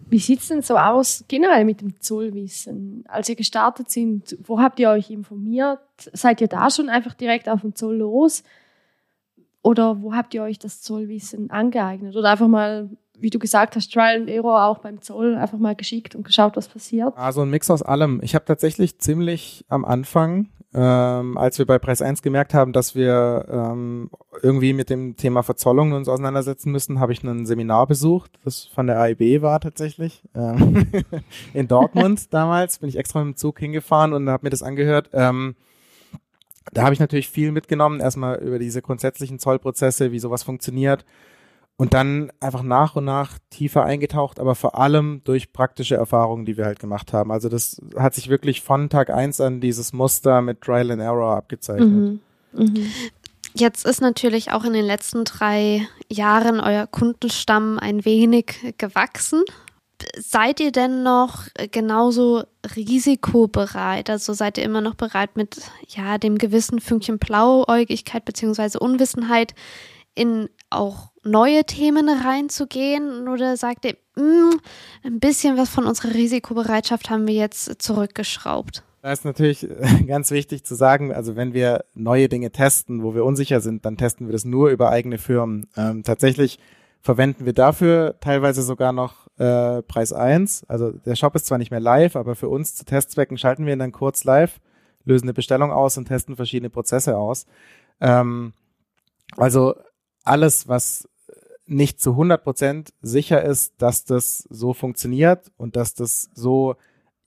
Wie 0.10 0.20
sieht's 0.20 0.48
denn 0.50 0.62
so 0.62 0.78
aus 0.78 1.26
generell 1.28 1.66
mit 1.66 1.82
dem 1.82 2.00
Zollwissen? 2.00 3.04
Als 3.08 3.30
ihr 3.30 3.36
gestartet 3.36 3.90
sind, 3.90 4.38
wo 4.44 4.60
habt 4.60 4.80
ihr 4.80 4.90
euch 4.92 5.10
informiert? 5.10 5.80
Seid 6.14 6.40
ihr 6.40 6.48
da 6.48 6.70
schon 6.70 6.90
einfach 6.90 7.16
direkt 7.16 7.50
auf 7.50 7.62
dem 7.62 7.74
Zoll 7.74 7.96
los? 7.98 8.44
Oder 9.64 10.02
wo 10.02 10.14
habt 10.14 10.34
ihr 10.34 10.44
euch 10.44 10.60
das 10.60 10.82
Zollwissen 10.82 11.50
angeeignet? 11.50 12.16
Oder 12.16 12.32
einfach 12.32 12.50
mal, 12.50 12.90
wie 13.18 13.30
du 13.30 13.40
gesagt 13.40 13.76
hast, 13.78 13.92
Trial 13.92 14.18
and 14.18 14.30
Error 14.30 14.66
auch 14.66 14.80
beim 14.80 15.02
Zoll, 15.02 15.36
einfach 15.36 15.58
mal 15.58 15.74
geschickt 15.74 16.16
und 16.16 16.24
geschaut, 16.24 16.58
was 16.58 16.68
passiert? 16.68 17.18
Also 17.18 17.42
ein 17.42 17.50
Mix 17.50 17.72
aus 17.72 17.82
allem. 17.82 18.20
Ich 18.22 18.36
habe 18.36 18.44
tatsächlich 18.44 19.00
ziemlich 19.00 19.66
am 19.70 19.86
Anfang, 19.86 20.50
ähm, 20.74 21.38
als 21.38 21.60
wir 21.60 21.66
bei 21.66 21.80
Preis 21.80 22.02
1 22.02 22.22
gemerkt 22.22 22.54
haben, 22.54 22.74
dass 22.74 22.94
wir 22.94 23.46
ähm, 23.50 24.10
irgendwie 24.42 24.74
mit 24.74 24.90
dem 24.90 25.16
Thema 25.16 25.44
Verzollung 25.44 25.94
uns 25.94 26.10
auseinandersetzen 26.10 26.70
müssen, 26.72 27.00
habe 27.00 27.14
ich 27.14 27.24
ein 27.24 27.46
Seminar 27.46 27.88
besucht, 27.88 28.32
das 28.44 28.66
von 28.66 28.88
der 28.88 29.00
AIB 29.00 29.42
war 29.42 29.62
tatsächlich, 29.62 30.24
ähm, 30.36 30.88
in 31.54 31.70
Dortmund 31.70 32.34
damals. 32.34 32.80
Bin 32.80 32.90
ich 32.90 32.98
extra 32.98 33.24
mit 33.24 33.36
dem 33.36 33.38
Zug 33.38 33.60
hingefahren 33.60 34.12
und 34.12 34.28
habe 34.30 34.46
mir 34.46 34.50
das 34.50 34.64
angehört. 34.64 35.10
Ähm, 35.14 35.56
da 36.72 36.84
habe 36.84 36.94
ich 36.94 37.00
natürlich 37.00 37.30
viel 37.30 37.52
mitgenommen, 37.52 38.00
erstmal 38.00 38.38
über 38.40 38.60
diese 38.60 38.82
grundsätzlichen 38.82 39.40
Zollprozesse, 39.40 40.12
wie 40.12 40.20
sowas 40.20 40.44
funktioniert. 40.44 41.06
Und 41.76 41.96
dann 41.96 42.32
einfach 42.40 42.62
nach 42.62 42.96
und 42.96 43.06
nach 43.06 43.40
tiefer 43.50 43.84
eingetaucht, 43.84 44.40
aber 44.40 44.54
vor 44.54 44.78
allem 44.78 45.22
durch 45.24 45.54
praktische 45.54 45.96
Erfahrungen, 45.96 46.46
die 46.46 46.56
wir 46.56 46.66
halt 46.66 46.80
gemacht 46.80 47.14
haben. 47.14 47.32
Also 47.32 47.50
das 47.50 47.82
hat 47.98 48.14
sich 48.14 48.30
wirklich 48.30 48.62
von 48.62 48.90
Tag 48.90 49.10
eins 49.10 49.42
an 49.42 49.60
dieses 49.60 49.92
Muster 49.92 50.42
mit 50.42 50.62
Trial 50.62 50.92
and 50.92 51.02
Error 51.02 51.36
abgezeichnet. 51.36 51.90
Mhm. 51.90 52.20
Mhm. 52.54 52.92
Jetzt 53.56 53.86
ist 53.86 54.02
natürlich 54.02 54.52
auch 54.52 54.66
in 54.66 54.74
den 54.74 54.86
letzten 54.86 55.26
drei 55.26 55.88
Jahren 56.12 56.60
euer 56.60 56.88
Kundenstamm 56.88 57.78
ein 57.80 58.06
wenig 58.06 58.76
gewachsen. 58.78 59.44
Seid 60.18 60.60
ihr 60.60 60.72
denn 60.72 61.04
noch 61.04 61.48
genauso 61.72 62.44
risikobereit? 62.76 64.10
Also 64.10 64.34
seid 64.34 64.58
ihr 64.58 64.64
immer 64.64 64.82
noch 64.82 64.96
bereit 64.96 65.36
mit 65.36 65.62
ja 65.88 66.18
dem 66.18 66.38
gewissen 66.38 66.80
Fünkchen 66.80 67.20
Blauäugigkeit 67.20 68.26
beziehungsweise 68.26 68.80
Unwissenheit 68.80 69.54
in 70.16 70.50
auch 70.70 71.12
neue 71.24 71.64
Themen 71.64 72.10
reinzugehen 72.10 73.28
oder 73.28 73.58
sagt 73.58 73.86
ihr, 73.86 73.96
mm, 74.16 74.58
ein 75.04 75.20
bisschen 75.20 75.58
was 75.58 75.70
von 75.70 75.86
unserer 75.86 76.14
Risikobereitschaft 76.14 77.10
haben 77.10 77.28
wir 77.28 77.36
jetzt 77.36 77.82
zurückgeschraubt? 77.82 78.84
Da 79.02 79.12
ist 79.12 79.26
natürlich 79.26 79.68
ganz 80.08 80.32
wichtig 80.32 80.64
zu 80.64 80.76
sagen, 80.76 81.14
also 81.14 81.36
wenn 81.36 81.54
wir 81.54 81.86
neue 81.94 82.30
Dinge 82.30 82.52
testen, 82.52 83.04
wo 83.04 83.16
wir 83.16 83.26
unsicher 83.26 83.60
sind, 83.62 83.86
dann 83.86 83.98
testen 83.98 84.28
wir 84.28 84.34
das 84.34 84.46
nur 84.46 84.70
über 84.70 84.90
eigene 84.90 85.18
Firmen. 85.18 85.68
Ähm, 85.76 86.04
tatsächlich 86.04 86.60
verwenden 87.02 87.46
wir 87.46 87.54
dafür 87.54 88.16
teilweise 88.22 88.62
sogar 88.62 88.94
noch 88.94 89.23
äh, 89.38 89.82
Preis 89.84 90.14
1. 90.14 90.66
Also 90.68 90.92
der 90.92 91.16
Shop 91.16 91.36
ist 91.36 91.46
zwar 91.46 91.58
nicht 91.58 91.72
mehr 91.72 91.80
live, 91.80 92.16
aber 92.16 92.36
für 92.36 92.50
uns 92.50 92.76
zu 92.76 92.86
Testzwecken 92.86 93.38
schalten 93.38 93.66
wir 93.66 93.74
ihn 93.74 93.80
dann 93.80 93.92
kurz 93.92 94.24
live, 94.24 94.60
lösen 95.06 95.26
eine 95.26 95.34
Bestellung 95.34 95.72
aus 95.72 95.98
und 95.98 96.06
testen 96.06 96.36
verschiedene 96.36 96.70
Prozesse 96.70 97.18
aus. 97.18 97.46
Ähm, 98.00 98.54
also 99.38 99.76
alles, 100.24 100.68
was 100.68 101.08
nicht 101.66 102.02
zu 102.02 102.12
100 102.12 102.44
Prozent 102.44 102.94
sicher 103.02 103.44
ist, 103.44 103.74
dass 103.78 104.06
das 104.06 104.40
so 104.50 104.74
funktioniert 104.74 105.52
und 105.58 105.76
dass 105.76 105.94
das 105.94 106.30
so 106.34 106.76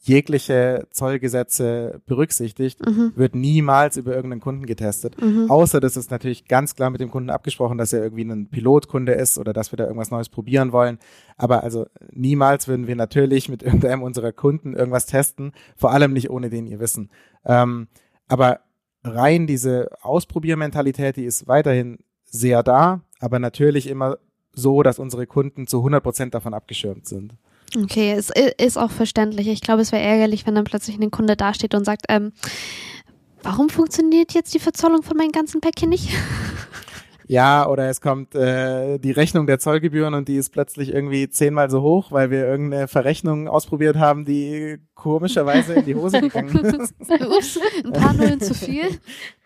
jegliche 0.07 0.86
Zollgesetze 0.90 2.00
berücksichtigt, 2.07 2.84
mhm. 2.86 3.12
wird 3.16 3.34
niemals 3.34 3.96
über 3.96 4.14
irgendeinen 4.14 4.40
Kunden 4.40 4.66
getestet. 4.66 5.20
Mhm. 5.20 5.50
Außer 5.50 5.80
das 5.80 5.96
ist 5.96 6.11
natürlich 6.11 6.46
ganz 6.46 6.76
klar 6.76 6.90
mit 6.90 7.00
dem 7.00 7.11
Kunden 7.11 7.28
abgesprochen, 7.28 7.76
dass 7.76 7.92
er 7.92 8.04
irgendwie 8.04 8.24
ein 8.24 8.48
Pilotkunde 8.48 9.12
ist 9.12 9.36
oder 9.36 9.52
dass 9.52 9.72
wir 9.72 9.76
da 9.76 9.84
irgendwas 9.84 10.12
Neues 10.12 10.28
probieren 10.28 10.70
wollen. 10.70 10.98
Aber 11.36 11.64
also 11.64 11.86
niemals 12.12 12.68
würden 12.68 12.86
wir 12.86 12.94
natürlich 12.94 13.48
mit 13.48 13.62
irgendeinem 13.64 14.02
unserer 14.02 14.32
Kunden 14.32 14.74
irgendwas 14.74 15.07
testen, 15.07 15.52
vor 15.76 15.90
allem 15.90 16.12
nicht 16.12 16.30
ohne 16.30 16.50
den 16.50 16.66
ihr 16.66 16.78
Wissen. 16.78 17.11
Ähm, 17.44 17.88
aber 18.28 18.61
rein 19.02 19.46
diese 19.46 19.90
Ausprobiermentalität, 20.02 21.16
die 21.16 21.24
ist 21.24 21.48
weiterhin 21.48 21.98
sehr 22.24 22.62
da, 22.62 23.00
aber 23.18 23.38
natürlich 23.38 23.88
immer 23.88 24.18
so, 24.52 24.82
dass 24.82 24.98
unsere 24.98 25.26
Kunden 25.26 25.66
zu 25.66 25.78
100 25.78 26.02
Prozent 26.02 26.34
davon 26.34 26.54
abgeschirmt 26.54 27.07
sind. 27.07 27.34
Okay, 27.74 28.12
es 28.12 28.30
ist 28.58 28.78
auch 28.78 28.90
verständlich. 28.90 29.48
Ich 29.48 29.60
glaube, 29.60 29.82
es 29.82 29.92
wäre 29.92 30.02
ärgerlich, 30.02 30.46
wenn 30.46 30.54
dann 30.54 30.64
plötzlich 30.64 30.98
ein 30.98 31.10
Kunde 31.10 31.36
dasteht 31.36 31.74
und 31.74 31.84
sagt, 31.84 32.06
ähm, 32.08 32.32
warum 33.42 33.68
funktioniert 33.68 34.34
jetzt 34.34 34.54
die 34.54 34.60
Verzollung 34.60 35.02
von 35.02 35.16
meinen 35.16 35.32
ganzen 35.32 35.60
Päckchen 35.60 35.90
nicht? 35.90 36.10
Ja, 37.28 37.68
oder 37.68 37.88
es 37.88 38.00
kommt 38.00 38.34
äh, 38.34 38.98
die 38.98 39.10
Rechnung 39.10 39.46
der 39.46 39.58
Zollgebühren 39.58 40.14
und 40.14 40.28
die 40.28 40.36
ist 40.36 40.50
plötzlich 40.50 40.92
irgendwie 40.92 41.28
zehnmal 41.28 41.70
so 41.70 41.82
hoch, 41.82 42.12
weil 42.12 42.30
wir 42.30 42.46
irgendeine 42.46 42.86
Verrechnung 42.86 43.48
ausprobiert 43.48 43.96
haben, 43.96 44.24
die 44.24 44.78
komischerweise 44.94 45.74
in 45.74 45.84
die 45.84 45.94
Hose 45.96 46.20
gegangen 46.20 46.56
ist. 46.64 46.94
Ups, 47.00 47.58
ein 47.84 47.92
paar 47.92 48.14
Nullen 48.14 48.40
zu 48.40 48.54
viel. 48.54 48.84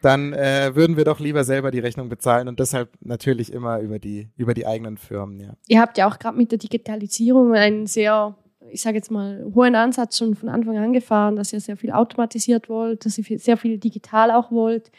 Dann 0.02 0.34
äh, 0.34 0.72
würden 0.74 0.96
wir 0.96 1.04
doch 1.04 1.20
lieber 1.20 1.44
selber 1.44 1.70
die 1.70 1.78
Rechnung 1.78 2.10
bezahlen 2.10 2.48
und 2.48 2.60
deshalb 2.60 2.90
natürlich 3.00 3.52
immer 3.52 3.80
über 3.80 3.98
die, 3.98 4.28
über 4.36 4.52
die 4.52 4.66
eigenen 4.66 4.98
Firmen, 4.98 5.40
ja. 5.40 5.54
Ihr 5.66 5.80
habt 5.80 5.96
ja 5.96 6.06
auch 6.06 6.18
gerade 6.18 6.36
mit 6.36 6.50
der 6.50 6.58
Digitalisierung 6.58 7.54
einen 7.54 7.86
sehr 7.86 8.36
ich 8.72 8.82
sage 8.82 8.98
jetzt 8.98 9.10
mal, 9.10 9.50
hohen 9.52 9.74
Ansatz 9.74 10.18
schon 10.18 10.36
von 10.36 10.48
Anfang 10.48 10.78
an 10.78 10.92
gefahren, 10.92 11.34
dass 11.34 11.52
ihr 11.52 11.58
sehr 11.58 11.76
viel 11.76 11.90
automatisiert 11.90 12.68
wollt, 12.68 13.04
dass 13.04 13.18
ihr 13.18 13.38
sehr 13.38 13.56
viel 13.56 13.78
digital 13.78 14.30
auch 14.30 14.52
wollt 14.52 14.92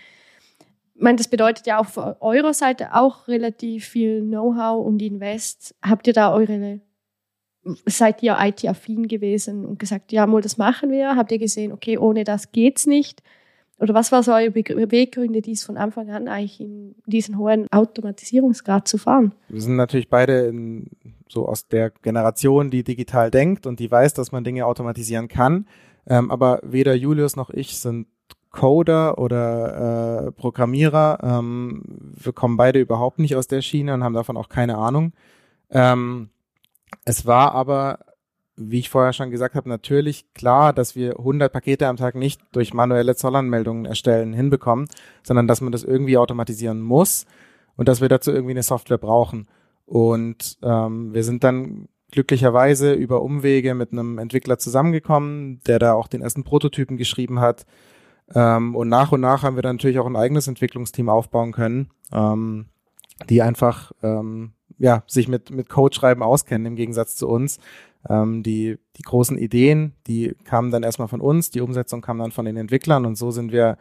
ich 1.02 1.04
meine, 1.04 1.16
das 1.16 1.30
bedeutet 1.30 1.66
ja 1.66 1.80
auch 1.80 1.88
von 1.88 2.14
eurer 2.20 2.54
Seite 2.54 2.94
auch 2.94 3.28
relativ 3.28 3.88
viel 3.88 4.22
Know-how 4.22 4.86
und 4.86 5.02
Invest. 5.02 5.74
Habt 5.82 6.06
ihr 6.06 6.14
da 6.14 6.32
eure, 6.32 6.80
seid 7.88 8.22
ihr 8.22 8.38
IT-affin 8.40 9.08
gewesen 9.08 9.66
und 9.66 9.80
gesagt, 9.80 10.12
ja, 10.12 10.28
mal, 10.28 10.42
das 10.42 10.60
machen 10.60 10.92
wir? 10.92 11.16
Habt 11.16 11.32
ihr 11.32 11.40
gesehen, 11.40 11.72
okay, 11.72 11.98
ohne 11.98 12.24
das 12.24 12.52
geht's 12.52 12.86
nicht? 12.86 13.24
Oder 13.80 13.96
was 13.96 14.12
war 14.12 14.22
so 14.22 14.32
eure 14.32 14.52
Beweggründe, 14.52 15.42
dies 15.42 15.64
von 15.64 15.76
Anfang 15.76 16.12
an 16.12 16.28
eigentlich 16.28 16.62
in 16.62 16.94
diesen 17.08 17.40
hohen 17.40 17.66
Automatisierungsgrad 17.72 18.88
zu 18.88 19.00
fahren? 19.00 19.34
Wir 19.50 19.62
sind 19.62 19.78
natürlich 19.78 20.08
beide 20.08 20.46
in, 20.46 20.92
so 21.28 21.48
aus 21.48 21.68
der 21.68 21.90
Generation, 21.90 22.70
die 22.70 22.84
digital 22.84 23.32
denkt 23.32 23.66
und 23.66 23.80
die 23.80 23.90
weiß, 23.90 24.14
dass 24.14 24.32
man 24.32 24.44
Dinge 24.44 24.68
automatisieren 24.68 25.30
kann. 25.30 25.66
Ähm, 26.06 26.30
aber 26.30 26.60
weder 26.62 26.94
Julius 26.94 27.36
noch 27.36 27.50
ich 27.50 27.80
sind 27.80 28.06
Coder 28.52 29.18
oder 29.18 30.28
äh, 30.28 30.32
Programmierer. 30.32 31.20
Ähm, 31.24 31.84
wir 31.88 32.34
kommen 32.34 32.58
beide 32.58 32.80
überhaupt 32.80 33.20
nicht 33.20 33.36
aus 33.36 33.48
der 33.48 33.62
Schiene 33.62 33.94
und 33.94 34.04
haben 34.04 34.14
davon 34.14 34.38
auch 34.38 34.50
keine 34.50 34.78
Ahnung. 34.78 35.14
Ähm, 35.70 36.30
es 37.06 37.26
war 37.26 37.54
aber, 37.54 38.00
wie 38.58 38.80
ich 38.80 38.90
vorher 38.90 39.14
schon 39.14 39.32
gesagt 39.32 39.56
habe, 39.56 39.70
natürlich 39.70 40.34
klar, 40.34 40.74
dass 40.74 40.96
wir 40.96 41.18
100 41.18 41.52
Pakete 41.52 41.88
am 41.88 41.96
Tag 41.96 42.16
nicht 42.16 42.42
durch 42.52 42.74
manuelle 42.74 43.16
Zollanmeldungen 43.16 43.86
erstellen 43.86 44.34
hinbekommen, 44.34 44.88
sondern 45.24 45.48
dass 45.48 45.62
man 45.62 45.72
das 45.72 45.84
irgendwie 45.84 46.18
automatisieren 46.18 46.82
muss 46.82 47.26
und 47.78 47.88
dass 47.88 48.02
wir 48.02 48.10
dazu 48.10 48.32
irgendwie 48.32 48.52
eine 48.52 48.64
Software 48.64 48.98
brauchen. 48.98 49.48
Und 49.86 50.58
ähm, 50.62 51.14
wir 51.14 51.24
sind 51.24 51.44
dann 51.44 51.88
glücklicherweise 52.12 52.94
über 52.94 53.22
Umwege 53.22 53.74
mit 53.74 53.94
einem 53.94 54.18
Entwickler 54.18 54.58
zusammengekommen, 54.58 55.62
der 55.66 55.80
da 55.80 55.94
auch 55.94 56.08
den 56.08 56.22
ersten 56.22 56.44
Prototypen 56.44 56.98
geschrieben 56.98 57.40
hat, 57.40 57.66
ähm, 58.36 58.76
und 58.76 58.90
nach 58.90 59.12
und 59.12 59.22
nach 59.22 59.44
haben 59.44 59.56
wir 59.56 59.64
dann 59.64 59.78
natürlich 59.78 60.00
auch 60.00 60.06
ein 60.06 60.16
eigenes 60.16 60.48
Entwicklungsteam 60.48 61.10
aufbauen 61.10 61.52
können, 61.52 61.90
ähm, 62.12 62.68
die 63.30 63.42
einfach 63.42 63.92
ähm, 64.04 64.54
ja, 64.78 65.04
sich 65.08 65.28
mit, 65.28 65.52
mit 65.52 65.70
Codeschreiben 65.70 66.24
auskennen 66.24 66.66
im 66.66 66.76
Gegensatz 66.76 67.16
zu 67.16 67.28
uns. 67.28 67.60
Ähm, 68.10 68.42
die, 68.42 68.80
die 68.98 69.04
großen 69.04 69.38
Ideen, 69.38 69.94
die 70.08 70.36
kamen 70.44 70.72
dann 70.72 70.84
erstmal 70.84 71.08
von 71.08 71.22
uns, 71.22 71.52
die 71.52 71.62
Umsetzung 71.62 72.02
kam 72.02 72.18
dann 72.18 72.32
von 72.32 72.46
den 72.46 72.58
Entwicklern 72.58 73.06
und 73.06 73.16
so 73.16 73.30
sind 73.30 73.52
wir 73.52 73.78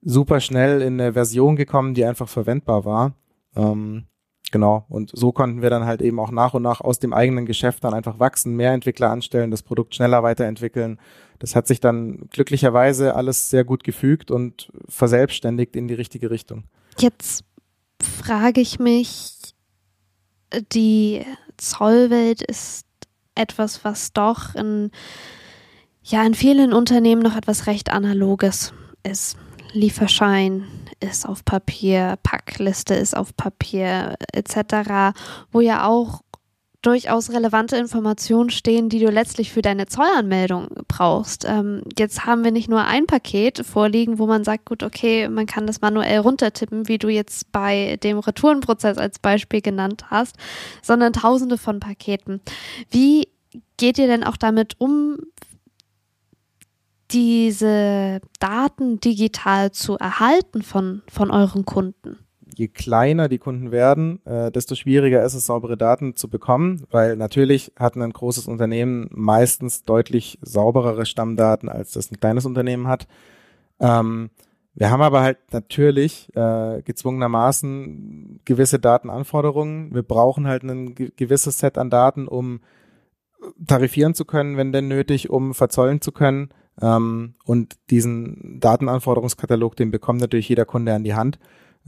super 0.00 0.40
schnell 0.40 0.80
in 0.80 1.00
eine 1.00 1.12
Version 1.12 1.56
gekommen, 1.56 1.94
die 1.94 2.04
einfach 2.04 2.28
verwendbar 2.28 2.84
war. 2.84 3.14
Ähm, 3.56 4.06
genau. 4.50 4.84
Und 4.88 5.10
so 5.14 5.32
konnten 5.32 5.62
wir 5.62 5.70
dann 5.70 5.84
halt 5.84 6.02
eben 6.02 6.18
auch 6.20 6.30
nach 6.30 6.54
und 6.54 6.62
nach 6.62 6.80
aus 6.80 6.98
dem 6.98 7.12
eigenen 7.12 7.46
Geschäft 7.46 7.84
dann 7.84 7.94
einfach 7.94 8.18
wachsen, 8.18 8.54
mehr 8.54 8.72
Entwickler 8.72 9.10
anstellen, 9.10 9.50
das 9.50 9.62
Produkt 9.62 9.94
schneller 9.94 10.22
weiterentwickeln 10.22 10.98
das 11.38 11.54
hat 11.54 11.66
sich 11.66 11.80
dann 11.80 12.28
glücklicherweise 12.30 13.14
alles 13.14 13.50
sehr 13.50 13.64
gut 13.64 13.84
gefügt 13.84 14.30
und 14.30 14.70
verselbstständigt 14.88 15.76
in 15.76 15.88
die 15.88 15.94
richtige 15.94 16.30
Richtung. 16.30 16.64
Jetzt 16.98 17.44
frage 18.00 18.60
ich 18.60 18.78
mich, 18.78 19.32
die 20.72 21.24
Zollwelt 21.56 22.42
ist 22.42 22.86
etwas, 23.34 23.84
was 23.84 24.12
doch 24.12 24.54
in, 24.54 24.90
ja, 26.02 26.24
in 26.24 26.34
vielen 26.34 26.72
Unternehmen 26.72 27.22
noch 27.22 27.36
etwas 27.36 27.66
recht 27.66 27.92
Analoges 27.92 28.72
ist. 29.04 29.36
Lieferschein 29.72 30.64
ist 31.00 31.28
auf 31.28 31.44
Papier, 31.44 32.18
Packliste 32.22 32.94
ist 32.94 33.16
auf 33.16 33.36
Papier 33.36 34.16
etc., 34.32 35.16
wo 35.52 35.60
ja 35.60 35.86
auch 35.86 36.22
durchaus 36.82 37.30
relevante 37.30 37.76
Informationen 37.76 38.50
stehen, 38.50 38.88
die 38.88 39.00
du 39.00 39.10
letztlich 39.10 39.52
für 39.52 39.62
deine 39.62 39.86
Zollanmeldung 39.86 40.68
brauchst. 40.86 41.44
Ähm, 41.44 41.82
jetzt 41.98 42.24
haben 42.24 42.44
wir 42.44 42.52
nicht 42.52 42.68
nur 42.68 42.84
ein 42.84 43.06
Paket 43.06 43.66
vorliegen, 43.66 44.18
wo 44.18 44.26
man 44.26 44.44
sagt, 44.44 44.66
gut, 44.66 44.82
okay, 44.82 45.28
man 45.28 45.46
kann 45.46 45.66
das 45.66 45.80
manuell 45.80 46.20
runtertippen, 46.20 46.86
wie 46.86 46.98
du 46.98 47.08
jetzt 47.08 47.50
bei 47.50 47.98
dem 48.02 48.18
Retourenprozess 48.18 48.96
als 48.96 49.18
Beispiel 49.18 49.60
genannt 49.60 50.04
hast, 50.10 50.36
sondern 50.80 51.12
tausende 51.12 51.58
von 51.58 51.80
Paketen. 51.80 52.40
Wie 52.90 53.28
geht 53.76 53.98
ihr 53.98 54.06
denn 54.06 54.24
auch 54.24 54.36
damit 54.36 54.76
um, 54.78 55.18
diese 57.10 58.20
Daten 58.40 59.00
digital 59.00 59.72
zu 59.72 59.96
erhalten 59.96 60.62
von, 60.62 61.02
von 61.08 61.30
euren 61.30 61.64
Kunden? 61.64 62.18
je 62.58 62.68
kleiner 62.68 63.28
die 63.28 63.38
Kunden 63.38 63.70
werden, 63.70 64.24
äh, 64.26 64.50
desto 64.50 64.74
schwieriger 64.74 65.24
ist 65.24 65.34
es, 65.34 65.46
saubere 65.46 65.76
Daten 65.76 66.16
zu 66.16 66.28
bekommen, 66.28 66.84
weil 66.90 67.16
natürlich 67.16 67.72
hat 67.78 67.96
ein 67.96 68.12
großes 68.12 68.48
Unternehmen 68.48 69.08
meistens 69.12 69.84
deutlich 69.84 70.38
sauberere 70.42 71.06
Stammdaten, 71.06 71.68
als 71.68 71.92
das 71.92 72.10
ein 72.10 72.18
kleines 72.18 72.46
Unternehmen 72.46 72.88
hat. 72.88 73.06
Ähm, 73.78 74.30
wir 74.74 74.90
haben 74.90 75.02
aber 75.02 75.22
halt 75.22 75.38
natürlich 75.52 76.34
äh, 76.36 76.82
gezwungenermaßen 76.82 78.40
gewisse 78.44 78.78
Datenanforderungen. 78.78 79.94
Wir 79.94 80.02
brauchen 80.02 80.46
halt 80.46 80.62
ein 80.62 80.94
gewisses 80.94 81.58
Set 81.58 81.78
an 81.78 81.90
Daten, 81.90 82.28
um 82.28 82.60
tarifieren 83.66 84.14
zu 84.14 84.24
können, 84.24 84.56
wenn 84.56 84.72
denn 84.72 84.88
nötig, 84.88 85.30
um 85.30 85.54
verzollen 85.54 86.00
zu 86.00 86.12
können. 86.12 86.50
Ähm, 86.80 87.34
und 87.44 87.76
diesen 87.90 88.58
Datenanforderungskatalog, 88.60 89.76
den 89.76 89.90
bekommt 89.90 90.20
natürlich 90.20 90.48
jeder 90.48 90.64
Kunde 90.64 90.94
an 90.94 91.04
die 91.04 91.14
Hand. 91.14 91.38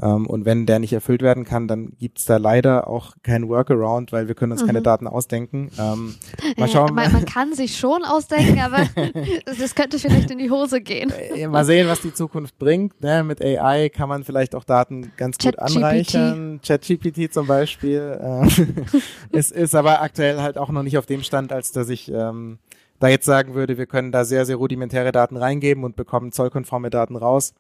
Ähm, 0.03 0.27
und 0.27 0.45
wenn 0.45 0.67
der 0.67 0.79
nicht 0.79 0.93
erfüllt 0.93 1.21
werden 1.21 1.45
kann, 1.45 1.69
dann 1.69 1.93
gibt's 1.99 2.25
da 2.25 2.39
leider 2.39 2.89
auch 2.89 3.15
kein 3.23 3.49
Workaround, 3.49 4.13
weil 4.13 4.29
wir 4.29 4.35
können 4.35 4.53
uns 4.53 4.63
mhm. 4.63 4.67
keine 4.67 4.83
Daten 4.83 5.07
ausdenken. 5.07 5.71
Ähm, 5.79 6.15
mal 6.57 6.69
schauen. 6.69 6.95
man, 6.95 7.13
man, 7.13 7.25
kann 7.27 7.53
sich 7.55 7.77
schon 7.77 8.03
ausdenken, 8.05 8.61
aber 8.61 8.89
das 9.59 9.75
könnte 9.75 9.99
vielleicht 9.99 10.31
in 10.31 10.39
die 10.39 10.51
Hose 10.51 10.81
gehen. 10.81 11.13
Äh, 11.35 11.47
mal 11.49 11.65
sehen, 11.65 11.87
was 11.87 12.01
die 12.01 12.15
Zukunft 12.15 12.59
bringt. 12.59 13.01
Ne? 13.03 13.23
Mit 13.25 13.43
AI 13.45 13.91
kann 13.91 14.09
man 14.09 14.25
vielleicht 14.25 14.55
auch 14.55 14.65
Daten 14.65 15.13
ganz 15.17 15.37
Chat 15.37 15.57
gut 15.57 15.65
anreichern. 15.65 16.61
ChatGPT 16.67 17.33
zum 17.33 17.47
Beispiel. 17.47 18.19
Ähm, 18.23 18.49
es 19.33 19.51
ist 19.51 19.75
aber 19.75 20.01
aktuell 20.01 20.41
halt 20.41 20.57
auch 20.57 20.71
noch 20.71 20.83
nicht 20.83 20.97
auf 20.97 21.07
dem 21.07 21.23
Stand, 21.23 21.53
als 21.53 21.73
dass 21.73 21.91
ich 21.91 22.11
ähm, 22.11 22.59
da 23.01 23.09
jetzt 23.09 23.25
sagen 23.25 23.55
würde, 23.55 23.79
wir 23.79 23.87
können 23.87 24.13
da 24.13 24.25
sehr, 24.25 24.47
sehr 24.47 24.57
rudimentäre 24.57 25.11
Daten 25.11 25.37
reingeben 25.37 25.83
und 25.85 25.97
bekommen 25.97 26.33
zollkonforme 26.33 26.91
Daten 26.91 27.17
raus. 27.17 27.55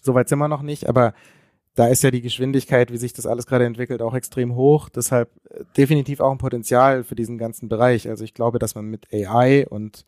Soweit 0.00 0.28
sind 0.28 0.38
wir 0.38 0.48
noch 0.48 0.62
nicht, 0.62 0.88
aber 0.88 1.12
da 1.74 1.88
ist 1.88 2.02
ja 2.04 2.10
die 2.10 2.22
Geschwindigkeit, 2.22 2.92
wie 2.92 2.96
sich 2.96 3.12
das 3.12 3.26
alles 3.26 3.46
gerade 3.46 3.66
entwickelt, 3.66 4.00
auch 4.00 4.14
extrem 4.14 4.54
hoch. 4.54 4.88
Deshalb 4.88 5.30
äh, 5.50 5.64
definitiv 5.76 6.20
auch 6.20 6.30
ein 6.30 6.38
Potenzial 6.38 7.02
für 7.04 7.16
diesen 7.16 7.36
ganzen 7.36 7.68
Bereich. 7.68 8.08
Also 8.08 8.24
ich 8.24 8.32
glaube, 8.32 8.58
dass 8.58 8.76
man 8.76 8.86
mit 8.86 9.12
AI 9.12 9.66
und 9.68 10.04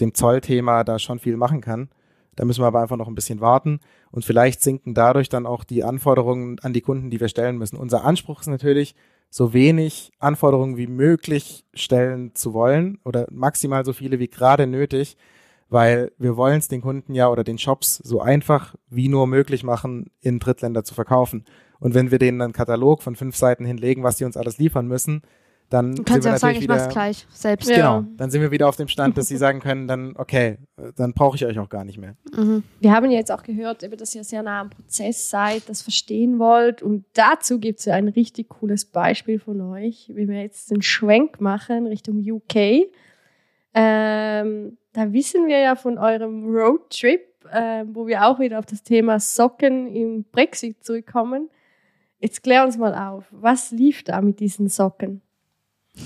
dem 0.00 0.14
Zollthema 0.14 0.84
da 0.84 0.98
schon 0.98 1.18
viel 1.18 1.36
machen 1.36 1.60
kann. 1.60 1.90
Da 2.34 2.46
müssen 2.46 2.62
wir 2.62 2.66
aber 2.66 2.80
einfach 2.80 2.96
noch 2.96 3.08
ein 3.08 3.14
bisschen 3.14 3.42
warten 3.42 3.80
und 4.10 4.24
vielleicht 4.24 4.62
sinken 4.62 4.94
dadurch 4.94 5.28
dann 5.28 5.44
auch 5.44 5.64
die 5.64 5.84
Anforderungen 5.84 6.58
an 6.60 6.72
die 6.72 6.80
Kunden, 6.80 7.10
die 7.10 7.20
wir 7.20 7.28
stellen 7.28 7.58
müssen. 7.58 7.76
Unser 7.76 8.04
Anspruch 8.04 8.40
ist 8.40 8.46
natürlich, 8.46 8.94
so 9.32 9.54
wenig 9.54 10.12
Anforderungen 10.18 10.76
wie 10.76 10.86
möglich 10.86 11.64
stellen 11.72 12.34
zu 12.34 12.52
wollen 12.52 12.98
oder 13.02 13.26
maximal 13.30 13.82
so 13.82 13.94
viele 13.94 14.18
wie 14.18 14.28
gerade 14.28 14.66
nötig, 14.66 15.16
weil 15.70 16.12
wir 16.18 16.36
wollen 16.36 16.58
es 16.58 16.68
den 16.68 16.82
Kunden 16.82 17.14
ja 17.14 17.30
oder 17.30 17.42
den 17.42 17.56
Shops 17.56 17.96
so 17.96 18.20
einfach 18.20 18.74
wie 18.90 19.08
nur 19.08 19.26
möglich 19.26 19.64
machen, 19.64 20.10
in 20.20 20.38
Drittländer 20.38 20.84
zu 20.84 20.94
verkaufen. 20.94 21.46
Und 21.80 21.94
wenn 21.94 22.10
wir 22.10 22.18
denen 22.18 22.42
einen 22.42 22.52
Katalog 22.52 23.02
von 23.02 23.16
fünf 23.16 23.34
Seiten 23.34 23.64
hinlegen, 23.64 24.02
was 24.02 24.16
die 24.16 24.24
uns 24.26 24.36
alles 24.36 24.58
liefern 24.58 24.86
müssen, 24.86 25.22
dann 25.72 25.94
du 25.94 26.02
kannst 26.02 26.22
sind 26.22 26.24
wir 26.24 26.30
ja 26.30 26.34
auch 26.34 26.40
sagen, 26.40 26.54
natürlich 26.54 26.62
ich 26.62 26.68
mach's 26.68 26.84
wieder, 26.84 26.92
gleich 26.92 27.26
selbst. 27.30 27.70
Ja. 27.70 27.76
genau, 27.76 28.04
dann 28.16 28.30
sind 28.30 28.42
wir 28.42 28.50
wieder 28.50 28.68
auf 28.68 28.76
dem 28.76 28.88
Stand, 28.88 29.16
dass 29.16 29.28
sie 29.28 29.36
sagen 29.38 29.60
können, 29.60 29.88
dann 29.88 30.14
okay, 30.16 30.58
dann 30.96 31.12
brauche 31.12 31.36
ich 31.36 31.46
euch 31.46 31.58
auch 31.58 31.68
gar 31.68 31.84
nicht 31.84 31.98
mehr. 31.98 32.16
Mhm. 32.36 32.62
Wir 32.80 32.92
haben 32.92 33.10
ja 33.10 33.18
jetzt 33.18 33.32
auch 33.32 33.42
gehört, 33.42 33.82
dass 34.00 34.14
ihr 34.14 34.24
sehr 34.24 34.42
nah 34.42 34.60
am 34.60 34.70
Prozess 34.70 35.30
seid, 35.30 35.68
das 35.68 35.82
verstehen 35.82 36.38
wollt. 36.38 36.82
Und 36.82 37.04
dazu 37.14 37.58
gibt 37.58 37.78
es 37.78 37.86
ja 37.86 37.94
ein 37.94 38.08
richtig 38.08 38.48
cooles 38.50 38.84
Beispiel 38.84 39.38
von 39.38 39.60
euch, 39.60 40.10
wie 40.14 40.28
wir 40.28 40.42
jetzt 40.42 40.70
den 40.70 40.82
Schwenk 40.82 41.40
machen 41.40 41.86
Richtung 41.86 42.18
UK. 42.18 42.90
Ähm, 43.74 44.76
da 44.92 45.12
wissen 45.12 45.46
wir 45.46 45.58
ja 45.58 45.74
von 45.74 45.96
eurem 45.96 46.54
Roadtrip, 46.54 47.22
äh, 47.50 47.84
wo 47.86 48.06
wir 48.06 48.26
auch 48.26 48.38
wieder 48.38 48.58
auf 48.58 48.66
das 48.66 48.82
Thema 48.82 49.18
Socken 49.18 49.86
im 49.86 50.24
Brexit 50.24 50.84
zurückkommen. 50.84 51.48
Jetzt 52.20 52.42
klär 52.42 52.64
uns 52.64 52.76
mal 52.76 52.94
auf, 52.94 53.24
was 53.30 53.70
lief 53.70 54.04
da 54.04 54.20
mit 54.20 54.38
diesen 54.38 54.68
Socken? 54.68 55.22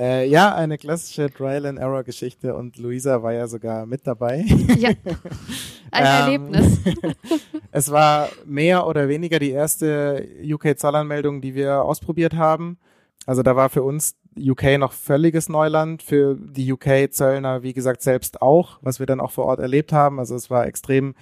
Äh, 0.00 0.26
ja, 0.30 0.54
eine 0.54 0.78
klassische 0.78 1.30
Trial-and-Error-Geschichte 1.30 2.54
und 2.54 2.78
Luisa 2.78 3.22
war 3.22 3.34
ja 3.34 3.46
sogar 3.46 3.84
mit 3.84 4.06
dabei. 4.06 4.46
Ja. 4.78 4.92
Ein 5.90 6.32
Ähm, 6.32 6.54
Erlebnis. 6.54 6.78
Es 7.70 7.90
war 7.90 8.30
mehr 8.46 8.86
oder 8.86 9.08
weniger 9.08 9.38
die 9.38 9.50
erste 9.50 10.26
UK-Zollanmeldung, 10.42 11.42
die 11.42 11.54
wir 11.54 11.82
ausprobiert 11.82 12.34
haben. 12.34 12.78
Also 13.26 13.42
da 13.42 13.56
war 13.56 13.68
für 13.68 13.82
uns 13.82 14.16
UK 14.38 14.78
noch 14.78 14.92
völliges 14.92 15.50
Neuland, 15.50 16.02
für 16.02 16.34
die 16.34 16.72
UK-Zöllner, 16.72 17.62
wie 17.62 17.74
gesagt, 17.74 18.00
selbst 18.00 18.40
auch, 18.40 18.78
was 18.80 19.00
wir 19.00 19.06
dann 19.06 19.20
auch 19.20 19.32
vor 19.32 19.44
Ort 19.44 19.60
erlebt 19.60 19.92
haben. 19.92 20.18
Also 20.18 20.34
es 20.34 20.48
war 20.48 20.66
extrem, 20.66 21.14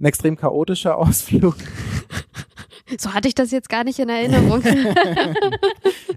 ein 0.00 0.06
extrem 0.06 0.36
chaotischer 0.36 0.98
Ausflug. 0.98 1.54
So 2.98 3.14
hatte 3.14 3.28
ich 3.28 3.34
das 3.34 3.50
jetzt 3.50 3.68
gar 3.68 3.84
nicht 3.84 3.98
in 3.98 4.08
Erinnerung. 4.08 4.62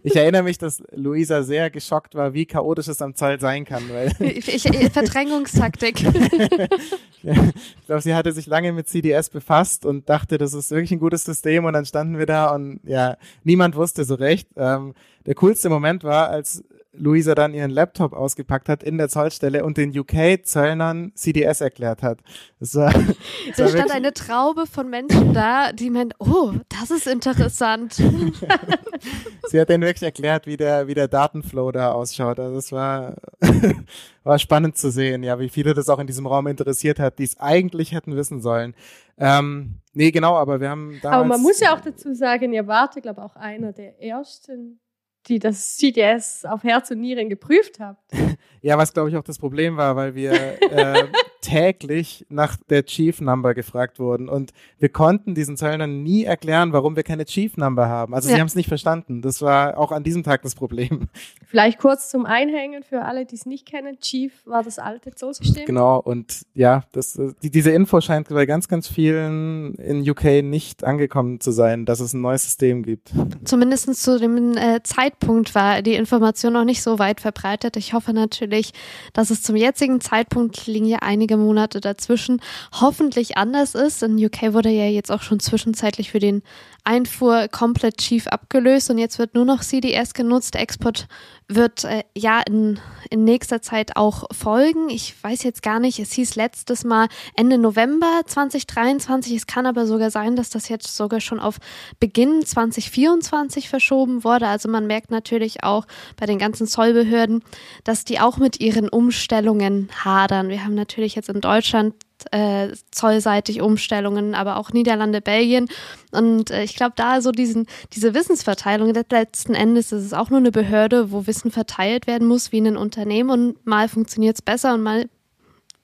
Ich 0.04 0.16
erinnere 0.16 0.44
mich, 0.44 0.58
dass 0.58 0.82
Luisa 0.92 1.44
sehr 1.44 1.70
geschockt 1.70 2.16
war, 2.16 2.34
wie 2.34 2.46
chaotisch 2.46 2.88
es 2.88 3.02
am 3.02 3.16
Zoll 3.16 3.40
sein 3.40 3.66
kann, 3.66 3.84
weil 3.90 4.12
ich, 4.20 4.66
ich, 4.66 4.92
Verdrängungstaktik. 4.92 6.04
ich 7.24 7.86
glaube, 7.86 8.02
sie 8.02 8.16
hatte 8.16 8.32
sich 8.32 8.48
lange 8.48 8.74
mit 8.74 8.88
CDS 8.88 9.30
befasst 9.30 9.86
und 9.86 10.10
dachte, 10.10 10.38
das 10.38 10.54
ist 10.54 10.72
wirklich 10.72 10.92
ein 10.92 11.00
gutes 11.00 11.24
System 11.24 11.66
und 11.66 11.74
dann 11.74 11.86
standen 11.86 12.18
wir 12.18 12.26
da 12.26 12.54
und 12.54 12.80
ja, 12.84 13.18
niemand 13.44 13.76
wusste 13.76 14.04
so 14.04 14.16
recht. 14.16 14.48
Ähm, 14.56 14.94
der 15.26 15.36
coolste 15.36 15.70
Moment 15.70 16.04
war, 16.04 16.30
als 16.30 16.64
Luisa 16.98 17.36
dann 17.36 17.54
ihren 17.54 17.72
Laptop 17.72 18.14
ausgepackt 18.14 18.70
hat 18.70 18.84
in 18.84 18.98
der 18.98 19.10
Zollstelle 19.10 19.64
und 19.64 19.78
den 19.78 19.98
UK-Zöllnern 19.98 21.12
CDS 21.16 21.62
erklärt 21.62 22.04
hat. 22.04 22.20
Das 22.60 22.76
war, 22.76 22.92
das 22.94 23.56
Da 23.56 23.64
war 23.64 23.70
stand 23.70 23.92
eine 23.92 24.14
Traube 24.14 24.66
von 24.68 24.90
Menschen 24.90 25.34
da, 25.34 25.72
die 25.72 25.90
meinen, 25.90 26.14
oh, 26.20 26.54
das 26.70 26.92
ist 26.92 27.08
interessant. 27.08 27.94
sie 29.48 29.60
hat 29.60 29.70
denen 29.70 29.84
wirklich 29.84 30.04
erklärt, 30.04 30.48
wie 30.48 30.58
der, 30.58 30.88
wie 30.88 30.94
der 30.94 31.08
Datenflow 31.08 31.72
da 31.72 31.92
ausschaut. 31.92 32.40
Also 32.40 32.58
es 32.58 32.72
war, 32.72 33.16
war 34.24 34.40
spannend 34.40 34.78
zu 34.78 34.92
sehen, 34.92 35.24
ja, 35.24 35.40
wie 35.40 35.50
viele 35.50 35.74
das 35.74 35.90
auch 35.90 36.00
in 36.00 36.08
diesem 36.08 36.28
Raum 36.28 36.48
interessiert 36.48 37.00
hat, 37.00 37.20
die 37.20 37.24
es 37.24 37.40
eigentlich 37.40 37.94
hätten 37.94 38.16
wissen 38.16 38.42
sollen. 38.42 38.74
Ähm, 39.18 39.80
nee, 39.94 40.12
genau, 40.12 40.36
aber 40.36 40.60
wir 40.60 40.70
haben 40.70 41.00
damals. 41.02 41.20
Aber 41.20 41.26
man 41.26 41.42
muss 41.42 41.60
ja 41.60 41.76
auch 41.76 41.82
dazu 41.82 42.14
sagen, 42.14 42.54
ihr 42.54 42.68
wart, 42.68 43.02
glaube 43.02 43.24
auch 43.24 43.36
einer 43.36 43.74
der 43.74 44.02
ersten, 44.02 44.80
die 45.28 45.40
das 45.40 45.78
CDS 45.78 46.46
auf 46.46 46.64
Herz 46.64 46.92
und 46.92 47.02
Nieren 47.02 47.30
geprüft 47.30 47.80
habt. 47.80 48.12
Ja, 48.62 48.76
was 48.78 48.92
glaube 48.92 49.10
ich 49.10 49.16
auch 49.16 49.24
das 49.24 49.38
Problem 49.38 49.78
war, 49.78 49.96
weil 49.96 50.16
wir 50.16 50.32
äh, 50.34 51.08
täglich 51.48 52.26
nach 52.30 52.58
der 52.70 52.86
Chief 52.86 53.22
Number 53.22 53.54
gefragt 53.54 54.00
wurden 54.00 54.28
und 54.28 54.52
wir 54.80 54.90
konnten 54.90 55.34
diesen 55.34 55.56
Zöllnern 55.56 56.04
nie 56.04 56.26
erklären, 56.26 56.74
warum 56.74 56.98
wir 56.98 57.04
keine 57.04 57.24
Chief 57.24 57.56
Number 57.56 57.88
haben. 57.88 58.14
Also 58.14 58.28
sie 58.28 58.34
Ja. 58.34 58.40
haben 58.42 58.48
es 58.48 58.56
nicht 58.56 58.68
verstanden. 58.68 59.22
Das 59.22 59.42
war 59.42 59.78
auch 59.78 59.94
an 59.94 60.04
diesem 60.04 60.24
Tag 60.24 60.42
das 60.42 60.56
Problem. 60.56 61.08
Vielleicht 61.46 61.80
kurz 61.80 62.10
zum 62.10 62.26
Einhängen 62.26 62.84
für 62.84 63.04
alle, 63.04 63.26
die 63.26 63.36
es 63.36 63.46
nicht 63.46 63.66
kennen. 63.66 63.98
Chief 64.00 64.34
war 64.46 64.62
das 64.64 64.78
alte 64.78 65.12
Zollsystem. 65.16 65.66
Genau. 65.66 66.00
Und 66.02 66.46
ja, 66.54 66.84
das, 66.92 67.16
äh, 67.16 67.32
die, 67.42 67.50
diese 67.50 67.72
Info 67.72 68.02
scheint 68.02 68.28
bei 68.28 68.46
ganz, 68.46 68.68
ganz 68.68 68.88
vielen 68.90 69.76
in 69.76 70.08
UK 70.10 70.44
nicht 70.44 70.84
angekommen 70.84 71.40
zu 71.40 71.52
sein, 71.52 71.86
dass 71.86 72.02
es 72.02 72.14
ein 72.14 72.20
neues 72.22 72.44
System 72.44 72.84
gibt. 72.84 73.12
Zumindest 73.46 73.96
zu 73.96 74.20
dem 74.20 74.58
äh, 74.58 74.82
Zeitpunkt 74.84 75.56
war 75.56 75.82
die 75.82 75.94
Information 75.94 76.52
noch 76.54 76.66
nicht 76.66 76.82
so 76.84 77.00
weit 77.00 77.22
verbreitet. 77.22 77.78
Ich 77.78 77.94
hoffe 77.94 78.12
natürlich, 78.12 78.74
dass 79.14 79.30
es 79.30 79.42
zum 79.42 79.56
jetzigen 79.56 80.02
Zeitpunkt 80.02 80.68
liegen 80.68 80.86
ja 80.86 80.98
einige 81.02 81.37
Monate 81.38 81.80
dazwischen, 81.80 82.42
hoffentlich 82.74 83.38
anders 83.38 83.76
ist. 83.76 84.04
In 84.04 84.24
UK 84.24 84.54
wurde 84.54 84.70
ja 84.70 84.86
jetzt 84.86 85.12
auch 85.12 85.22
schon 85.22 85.40
zwischenzeitlich 85.40 86.12
für 86.12 86.20
den 86.20 86.44
Einfuhr 86.88 87.50
komplett 87.50 87.98
Chief 87.98 88.28
abgelöst 88.28 88.90
und 88.90 88.98
jetzt 88.98 89.20
wird 89.20 89.36
nur 89.36 89.44
noch 89.44 89.60
CDS 89.62 90.14
genutzt. 90.14 90.54
Der 90.54 90.62
Export 90.62 91.08
wird 91.50 91.84
äh, 91.84 92.04
ja 92.16 92.42
in, 92.48 92.80
in 93.10 93.26
nächster 93.26 93.62
Zeit 93.62 93.98
auch 93.98 94.24
folgen. 94.32 94.90
Ich 94.90 95.22
weiß 95.22 95.44
jetzt 95.44 95.62
gar 95.62 95.82
nicht, 95.82 96.00
es 96.00 96.14
hieß 96.14 96.36
letztes 96.36 96.86
Mal 96.86 97.10
Ende 97.36 97.58
November 97.58 98.22
2023. 98.26 99.36
Es 99.36 99.48
kann 99.48 99.66
aber 99.66 99.86
sogar 99.86 100.12
sein, 100.12 100.38
dass 100.38 100.50
das 100.50 100.70
jetzt 100.70 100.96
sogar 100.96 101.20
schon 101.20 101.42
auf 101.42 101.58
Beginn 102.00 102.46
2024 102.46 103.68
verschoben 103.68 104.24
wurde. 104.24 104.48
Also 104.48 104.70
man 104.70 104.88
merkt 104.88 105.12
natürlich 105.12 105.66
auch 105.66 105.88
bei 106.16 106.26
den 106.26 106.40
ganzen 106.40 106.68
Zollbehörden, 106.68 107.44
dass 107.84 108.06
die 108.06 108.22
auch 108.22 108.38
mit 108.38 108.62
ihren 108.62 108.88
Umstellungen 108.88 109.90
hadern. 110.06 110.48
Wir 110.48 110.64
haben 110.64 110.76
natürlich 110.76 111.16
jetzt 111.16 111.28
in 111.28 111.42
Deutschland 111.42 111.96
äh, 112.32 112.70
zollseitig 112.92 113.62
Umstellungen, 113.62 114.36
aber 114.36 114.58
auch 114.58 114.72
Niederlande, 114.72 115.22
Belgien. 115.22 115.68
Und 116.12 116.52
äh, 116.52 116.64
ich 116.64 116.76
glaube, 116.76 116.94
da 116.96 117.22
so 117.22 117.32
diesen, 117.32 117.68
diese 117.94 118.14
Wissensverteilung, 118.14 118.94
letzten 119.12 119.54
Endes 119.54 119.92
ist 119.92 120.06
es 120.06 120.14
auch 120.14 120.30
nur 120.30 120.40
eine 120.40 120.52
Behörde, 120.52 121.12
wo 121.12 121.28
Wissen 121.28 121.52
verteilt 121.52 122.08
werden 122.08 122.28
muss, 122.28 122.52
wie 122.52 122.60
in 122.60 122.68
ein 122.68 122.78
Unternehmen. 122.78 123.30
Und 123.30 123.66
mal 123.66 123.90
funktioniert 123.90 124.36
es 124.36 124.42
besser 124.42 124.74
und 124.74 124.84
mal 124.84 125.10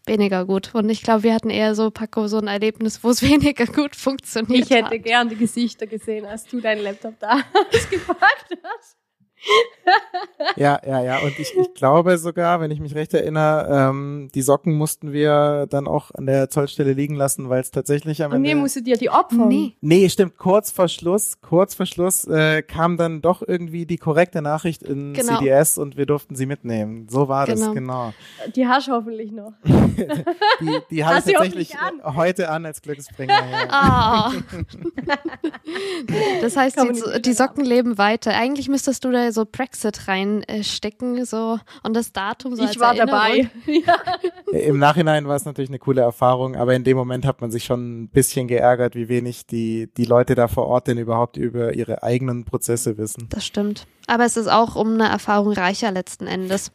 weniger 0.06 0.46
gut. 0.46 0.74
Und 0.74 0.90
ich 0.90 1.02
glaube, 1.04 1.24
wir 1.24 1.34
hatten 1.34 1.50
eher 1.50 1.76
so, 1.76 1.92
Paco, 1.92 2.28
so 2.28 2.38
ein 2.38 2.48
Erlebnis, 2.48 3.04
wo 3.04 3.10
es 3.10 3.22
weniger 3.30 3.66
gut 3.66 3.96
funktioniert 3.96 4.66
Ich 4.66 4.70
hätte 4.70 4.96
hat. 4.96 5.04
gern 5.04 5.30
die 5.30 5.36
Gesichter 5.36 5.88
gesehen, 5.88 6.26
als 6.26 6.46
du 6.46 6.60
deinen 6.60 6.84
Laptop 6.84 7.20
da 7.20 7.42
ausgepackt 7.74 8.58
hast. 8.64 8.98
Ja, 10.56 10.80
ja, 10.86 11.02
ja. 11.04 11.20
Und 11.20 11.38
ich, 11.40 11.56
ich 11.58 11.74
glaube 11.74 12.18
sogar, 12.18 12.60
wenn 12.62 12.70
ich 12.72 12.80
mich 12.80 12.96
recht 12.96 13.14
erinnere, 13.14 13.90
ähm, 13.90 14.30
die 14.36 14.42
Socken 14.42 14.74
mussten 14.74 15.12
wir 15.14 15.68
dann 15.70 15.88
auch 15.88 16.12
an 16.12 16.26
der 16.26 16.50
Zollstelle 16.50 16.94
liegen 16.94 17.16
lassen, 17.16 17.50
weil 17.50 17.62
es 17.62 17.72
tatsächlich 17.72 18.24
am 18.24 18.32
Und 18.32 18.38
Ende. 18.38 18.50
mir 18.50 18.56
musstet 18.56 18.88
ihr 18.88 18.98
die 18.98 19.10
opfern. 19.10 19.48
Nee. 19.48 19.76
Nee, 19.82 20.10
stimmt. 20.10 20.38
Kurz 20.38 20.72
vor 20.72 20.88
Schluss, 20.90 21.40
kurz 21.42 21.76
vor 21.76 21.86
Schluss 21.86 22.26
äh, 22.26 22.62
kam 22.62 22.98
dann 22.98 23.22
doch 23.22 23.42
irgendwie 23.46 23.86
die 23.86 23.98
korrekte 23.98 24.42
Nachricht 24.42 24.84
in 24.84 25.14
Genau. 25.14 25.38
CDS 25.40 25.78
und 25.78 25.98
wir 25.98 26.06
durften 26.06 26.36
sie 26.36 26.46
mitnehmen. 26.46 27.08
So 27.10 27.28
war 27.28 27.46
das, 27.46 27.60
Genau. 27.60 27.74
genau. 27.74 28.14
Die 28.56 28.68
hast 28.68 28.88
du 28.88 28.92
hoffentlich 28.92 29.32
noch. 29.32 29.54
Die, 29.64 30.80
die 30.92 31.04
habe 31.06 31.14
ich 31.14 31.18
Hast 31.18 31.26
sie 31.28 31.34
tatsächlich 31.34 31.76
hoffentlich 31.80 32.16
heute 32.16 32.50
an 32.50 32.66
als 32.66 32.82
Glücksbringer. 32.82 33.34
Ja. 33.34 33.68
Ah. 33.70 34.32
das 36.42 36.56
heißt, 36.58 36.78
die, 36.82 37.22
die 37.22 37.34
Socken 37.34 37.64
leben 37.66 37.98
weiter. 37.98 38.32
Eigentlich 38.34 38.70
müsstest 38.70 39.04
du 39.04 39.12
da 39.12 39.32
so 39.34 39.46
Brexit 39.46 40.08
reinstecken 40.08 41.26
so 41.26 41.60
und 41.84 41.96
das 41.96 42.14
Datum 42.14 42.56
so 42.56 42.64
als 42.64 42.72
ich 42.72 42.80
war 42.80 42.96
Erinnerung. 42.96 43.50
dabei. 44.52 44.58
Im 44.58 44.80
Nachhinein 44.80 45.28
war 45.28 45.36
es 45.36 45.46
natürlich 45.46 45.70
eine 45.70 45.80
coole 45.80 46.02
Erfahrung, 46.02 46.56
aber 46.56 46.74
in 46.76 46.84
dem 46.84 46.96
Moment 46.96 47.26
hat 47.26 47.42
man 47.42 47.52
sich 47.52 47.66
schon 47.66 48.04
ein 48.04 48.08
bisschen 48.10 48.48
geärgert, 48.48 48.96
wie 48.96 49.10
wenig 49.10 49.46
die, 49.48 49.90
die 49.98 50.06
Leute 50.06 50.36
da 50.36 50.48
vor 50.48 50.68
Ort 50.68 50.88
denn 50.88 50.98
überhaupt 50.98 51.38
über 51.38 51.74
ihre 51.74 52.04
eigenen 52.04 52.46
Prozesse 52.46 52.98
wissen. 52.98 53.28
Das 53.30 53.46
stimmt. 53.46 53.88
Aber 54.08 54.26
es 54.26 54.38
ist 54.38 54.48
auch 54.48 54.76
um 54.76 54.94
eine 54.94 55.10
Erfahrung 55.10 55.54
reicher 55.54 55.92
letzten 55.92 56.28
Endes. 56.28 56.72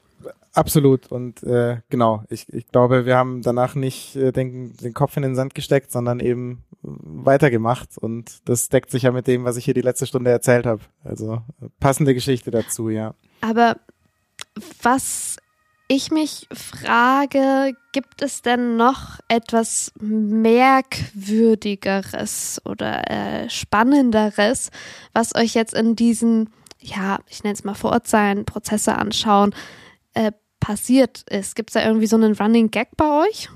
Absolut. 0.58 1.10
Und 1.12 1.44
äh, 1.44 1.82
genau, 1.88 2.24
ich, 2.28 2.52
ich 2.52 2.66
glaube, 2.66 3.06
wir 3.06 3.16
haben 3.16 3.42
danach 3.42 3.76
nicht 3.76 4.16
äh, 4.16 4.32
den, 4.32 4.76
den 4.76 4.92
Kopf 4.92 5.16
in 5.16 5.22
den 5.22 5.36
Sand 5.36 5.54
gesteckt, 5.54 5.92
sondern 5.92 6.18
eben 6.18 6.64
weitergemacht. 6.82 7.96
Und 7.96 8.48
das 8.48 8.68
deckt 8.68 8.90
sich 8.90 9.04
ja 9.04 9.12
mit 9.12 9.28
dem, 9.28 9.44
was 9.44 9.56
ich 9.56 9.64
hier 9.64 9.74
die 9.74 9.82
letzte 9.82 10.06
Stunde 10.06 10.32
erzählt 10.32 10.66
habe. 10.66 10.80
Also 11.04 11.42
passende 11.78 12.12
Geschichte 12.12 12.50
dazu, 12.50 12.88
ja. 12.88 13.14
Aber 13.40 13.76
was 14.82 15.36
ich 15.86 16.10
mich 16.10 16.48
frage, 16.52 17.74
gibt 17.92 18.20
es 18.20 18.42
denn 18.42 18.76
noch 18.76 19.20
etwas 19.28 19.92
merkwürdigeres 20.00 22.60
oder 22.64 23.08
äh, 23.08 23.48
spannenderes, 23.48 24.72
was 25.12 25.36
euch 25.36 25.54
jetzt 25.54 25.74
in 25.74 25.94
diesen, 25.94 26.50
ja, 26.80 27.20
ich 27.28 27.44
nenne 27.44 27.54
es 27.54 27.62
mal 27.62 27.74
vor 27.74 27.92
Ort 27.92 28.08
sein, 28.08 28.44
Prozesse 28.44 28.96
anschauen, 28.96 29.54
äh, 30.14 30.32
passiert 30.60 31.24
ist? 31.30 31.56
Gibt 31.56 31.70
es 31.70 31.74
da 31.74 31.86
irgendwie 31.86 32.06
so 32.06 32.16
einen 32.16 32.34
Running 32.34 32.70
Gag 32.70 32.96
bei 32.96 33.26
euch? 33.26 33.48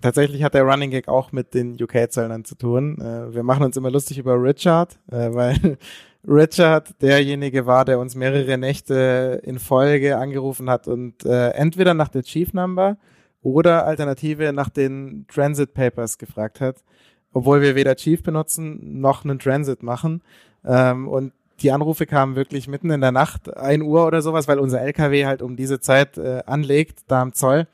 Tatsächlich 0.00 0.42
hat 0.44 0.54
der 0.54 0.62
Running 0.62 0.90
Gag 0.90 1.08
auch 1.08 1.32
mit 1.32 1.54
den 1.54 1.80
UK-Zöllnern 1.80 2.44
zu 2.44 2.54
tun. 2.54 3.00
Äh, 3.00 3.34
wir 3.34 3.42
machen 3.42 3.64
uns 3.64 3.76
immer 3.76 3.90
lustig 3.90 4.18
über 4.18 4.40
Richard, 4.40 4.98
äh, 5.10 5.32
weil 5.32 5.78
Richard 6.26 7.00
derjenige 7.02 7.66
war, 7.66 7.84
der 7.84 7.98
uns 7.98 8.14
mehrere 8.14 8.58
Nächte 8.58 9.40
in 9.44 9.58
Folge 9.58 10.16
angerufen 10.16 10.70
hat 10.70 10.86
und 10.86 11.24
äh, 11.24 11.50
entweder 11.50 11.94
nach 11.94 12.08
der 12.08 12.22
Chief 12.22 12.52
Number 12.52 12.96
oder 13.42 13.86
Alternative 13.86 14.52
nach 14.52 14.68
den 14.68 15.26
Transit 15.28 15.74
Papers 15.74 16.18
gefragt 16.18 16.60
hat, 16.60 16.84
obwohl 17.32 17.60
wir 17.60 17.74
weder 17.74 17.96
Chief 17.96 18.22
benutzen 18.22 19.00
noch 19.00 19.24
einen 19.24 19.38
Transit 19.38 19.82
machen. 19.82 20.22
Ähm, 20.64 21.08
und 21.08 21.32
die 21.60 21.72
Anrufe 21.72 22.06
kamen 22.06 22.36
wirklich 22.36 22.68
mitten 22.68 22.90
in 22.90 23.00
der 23.00 23.12
Nacht, 23.12 23.56
ein 23.56 23.82
Uhr 23.82 24.06
oder 24.06 24.22
sowas, 24.22 24.48
weil 24.48 24.58
unser 24.58 24.80
LKW 24.80 25.26
halt 25.26 25.42
um 25.42 25.56
diese 25.56 25.80
Zeit 25.80 26.18
äh, 26.18 26.42
anlegt, 26.46 27.00
da 27.08 27.22
am 27.22 27.32
Zoll. 27.32 27.66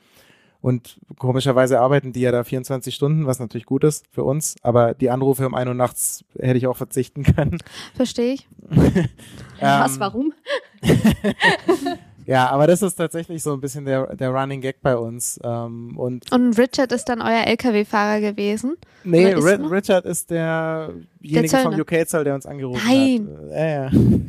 Und 0.61 0.99
komischerweise 1.19 1.79
arbeiten 1.79 2.11
die 2.11 2.21
ja 2.21 2.31
da 2.31 2.43
24 2.43 2.95
Stunden, 2.95 3.27
was 3.27 3.37
natürlich 3.37 3.67
gut 3.67 3.83
ist 3.83 4.07
für 4.11 4.23
uns. 4.23 4.55
Aber 4.63 4.95
die 4.95 5.11
Anrufe 5.11 5.45
um 5.45 5.53
ein 5.53 5.67
Uhr 5.67 5.75
nachts 5.75 6.25
hätte 6.39 6.57
ich 6.57 6.65
auch 6.65 6.75
verzichten 6.75 7.21
können. 7.23 7.59
Verstehe 7.93 8.33
ich. 8.33 8.47
Was, 9.59 9.93
ähm, 9.93 9.99
warum? 9.99 10.33
Ja, 12.25 12.49
aber 12.49 12.65
das 12.65 12.81
ist 12.81 12.95
tatsächlich 12.95 13.43
so 13.43 13.53
ein 13.53 13.61
bisschen 13.61 13.85
der, 13.85 14.15
der 14.15 14.29
Running 14.29 14.61
Gag 14.61 14.81
bei 14.81 14.97
uns. 14.97 15.39
Ähm, 15.43 15.97
und, 15.97 16.31
und 16.31 16.57
Richard 16.57 16.91
ist 16.91 17.05
dann 17.05 17.21
euer 17.21 17.45
LKW-Fahrer 17.45 18.19
gewesen? 18.19 18.77
Nee, 19.03 19.31
ist 19.31 19.43
Ri 19.43 19.53
Richard 19.53 20.05
ist 20.05 20.31
derjenige 20.31 21.49
der 21.49 21.59
vom 21.59 21.79
UK-Zoll, 21.79 22.23
der 22.23 22.33
uns 22.33 22.47
angerufen 22.47 22.81
Nein. 22.87 23.27
hat. 23.29 23.93
Nein. 23.93 24.27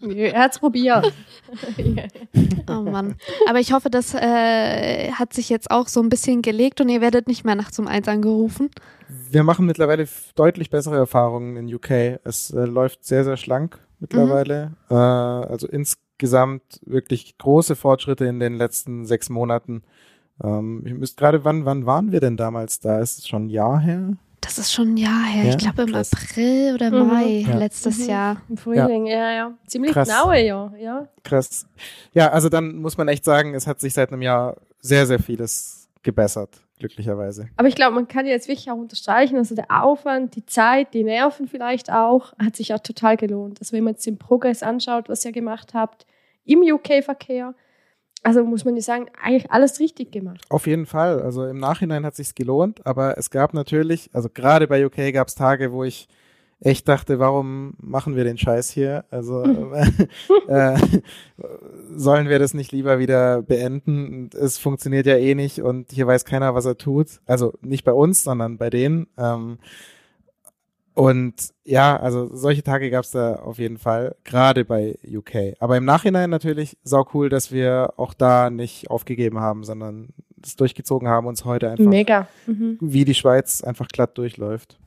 Ja, 0.00 0.08
ja. 0.08 0.32
er 0.32 0.40
hat's 0.40 0.58
probiert. 0.58 1.12
oh 2.68 2.80
Mann. 2.80 3.16
Aber 3.46 3.60
ich 3.60 3.72
hoffe, 3.74 3.90
das 3.90 4.14
äh, 4.14 5.12
hat 5.12 5.34
sich 5.34 5.50
jetzt 5.50 5.70
auch 5.70 5.88
so 5.88 6.00
ein 6.00 6.08
bisschen 6.08 6.40
gelegt 6.40 6.80
und 6.80 6.88
ihr 6.88 7.02
werdet 7.02 7.28
nicht 7.28 7.44
mehr 7.44 7.54
nachts 7.54 7.78
um 7.78 7.86
eins 7.86 8.08
angerufen. 8.08 8.70
Wir 9.30 9.44
machen 9.44 9.66
mittlerweile 9.66 10.08
deutlich 10.34 10.70
bessere 10.70 10.96
Erfahrungen 10.96 11.56
in 11.56 11.74
UK. 11.74 12.20
Es 12.24 12.50
äh, 12.50 12.64
läuft 12.64 13.04
sehr, 13.04 13.24
sehr 13.24 13.36
schlank 13.36 13.78
mittlerweile. 14.00 14.72
Mhm. 14.88 14.96
Äh, 14.96 14.98
also 14.98 15.66
insgesamt 15.68 16.11
insgesamt 16.22 16.80
wirklich 16.86 17.36
große 17.36 17.74
Fortschritte 17.74 18.26
in 18.26 18.38
den 18.38 18.54
letzten 18.54 19.06
sechs 19.06 19.28
Monaten. 19.28 19.82
Ähm, 20.42 20.84
ich 20.86 20.94
müsste 20.94 21.16
gerade, 21.16 21.44
wann, 21.44 21.64
wann 21.64 21.84
waren 21.84 22.12
wir 22.12 22.20
denn 22.20 22.36
damals 22.36 22.78
da? 22.78 23.00
Ist 23.00 23.18
es 23.18 23.26
schon 23.26 23.46
ein 23.46 23.48
Jahr 23.48 23.80
her? 23.80 24.12
Das 24.40 24.56
ist 24.56 24.72
schon 24.72 24.94
ein 24.94 24.96
Jahr 24.96 25.24
her. 25.24 25.44
Ja? 25.46 25.50
Ich 25.50 25.58
glaube 25.58 25.82
im 25.82 25.88
Krass. 25.88 26.12
April 26.12 26.74
oder 26.76 26.90
mhm. 26.92 27.08
Mai 27.08 27.44
ja. 27.48 27.56
letztes 27.56 27.98
mhm. 27.98 28.08
Jahr. 28.08 28.42
Im 28.48 28.56
Frühling, 28.56 29.06
ja, 29.06 29.16
ja. 29.16 29.32
ja. 29.32 29.52
Ziemlich 29.66 29.92
Krass. 29.92 30.08
genaue 30.08 30.40
Jahr, 30.40 30.76
ja. 30.78 31.08
Krass. 31.24 31.66
Ja, 32.12 32.30
also 32.30 32.48
dann 32.48 32.76
muss 32.76 32.96
man 32.96 33.08
echt 33.08 33.24
sagen, 33.24 33.54
es 33.54 33.66
hat 33.66 33.80
sich 33.80 33.92
seit 33.92 34.12
einem 34.12 34.22
Jahr 34.22 34.56
sehr, 34.80 35.06
sehr 35.06 35.18
vieles 35.18 35.88
gebessert 36.04 36.62
glücklicherweise. 36.82 37.48
Aber 37.56 37.68
ich 37.68 37.74
glaube, 37.74 37.94
man 37.94 38.08
kann 38.08 38.26
jetzt 38.26 38.48
wirklich 38.48 38.70
auch 38.70 38.76
unterstreichen, 38.76 39.36
also 39.36 39.54
der 39.54 39.66
Aufwand, 39.70 40.36
die 40.36 40.44
Zeit, 40.44 40.94
die 40.94 41.04
Nerven 41.04 41.46
vielleicht 41.46 41.90
auch, 41.90 42.32
hat 42.38 42.56
sich 42.56 42.74
auch 42.74 42.80
total 42.80 43.16
gelohnt. 43.16 43.60
Also 43.60 43.76
wenn 43.76 43.84
man 43.84 43.94
jetzt 43.94 44.06
den 44.06 44.18
Progress 44.18 44.62
anschaut, 44.62 45.08
was 45.08 45.24
ihr 45.24 45.32
gemacht 45.32 45.74
habt 45.74 46.06
im 46.44 46.60
UK-Verkehr, 46.60 47.54
also 48.24 48.44
muss 48.44 48.64
man 48.64 48.74
nicht 48.74 48.84
sagen, 48.84 49.06
eigentlich 49.22 49.50
alles 49.50 49.80
richtig 49.80 50.12
gemacht. 50.12 50.44
Auf 50.48 50.66
jeden 50.66 50.86
Fall. 50.86 51.22
Also 51.22 51.46
im 51.46 51.58
Nachhinein 51.58 52.04
hat 52.04 52.14
sich's 52.14 52.34
gelohnt, 52.34 52.84
aber 52.86 53.18
es 53.18 53.30
gab 53.30 53.54
natürlich, 53.54 54.10
also 54.12 54.28
gerade 54.28 54.68
bei 54.68 54.84
UK 54.84 55.12
gab 55.12 55.28
es 55.28 55.34
Tage, 55.34 55.72
wo 55.72 55.84
ich 55.84 56.08
echt 56.64 56.88
dachte, 56.88 57.18
warum 57.18 57.74
machen 57.80 58.16
wir 58.16 58.24
den 58.24 58.38
Scheiß 58.38 58.70
hier? 58.70 59.04
Also 59.10 59.42
äh, 60.48 60.78
sollen 61.94 62.28
wir 62.28 62.38
das 62.38 62.54
nicht 62.54 62.72
lieber 62.72 62.98
wieder 62.98 63.42
beenden? 63.42 64.30
Es 64.32 64.58
funktioniert 64.58 65.06
ja 65.06 65.16
eh 65.16 65.34
nicht 65.34 65.60
und 65.60 65.90
hier 65.90 66.06
weiß 66.06 66.24
keiner, 66.24 66.54
was 66.54 66.64
er 66.64 66.78
tut. 66.78 67.20
Also 67.26 67.52
nicht 67.62 67.84
bei 67.84 67.92
uns, 67.92 68.22
sondern 68.22 68.58
bei 68.58 68.70
denen. 68.70 69.08
Ähm, 69.18 69.58
und 70.94 71.34
ja, 71.64 71.96
also 71.96 72.28
solche 72.34 72.62
Tage 72.62 72.90
gab 72.90 73.04
es 73.04 73.12
da 73.12 73.36
auf 73.36 73.58
jeden 73.58 73.78
Fall, 73.78 74.14
gerade 74.24 74.64
bei 74.64 74.98
UK. 75.06 75.54
Aber 75.58 75.76
im 75.76 75.84
Nachhinein 75.84 76.30
natürlich 76.30 76.76
sau 76.84 77.06
cool, 77.14 77.28
dass 77.28 77.50
wir 77.50 77.94
auch 77.96 78.14
da 78.14 78.50
nicht 78.50 78.90
aufgegeben 78.90 79.40
haben, 79.40 79.64
sondern 79.64 80.10
es 80.44 80.56
durchgezogen 80.56 81.08
haben, 81.08 81.26
uns 81.26 81.44
heute 81.44 81.70
einfach 81.70 81.84
Mega. 81.84 82.28
Mhm. 82.46 82.76
wie 82.80 83.04
die 83.04 83.14
Schweiz 83.14 83.62
einfach 83.62 83.88
glatt 83.88 84.18
durchläuft. 84.18 84.78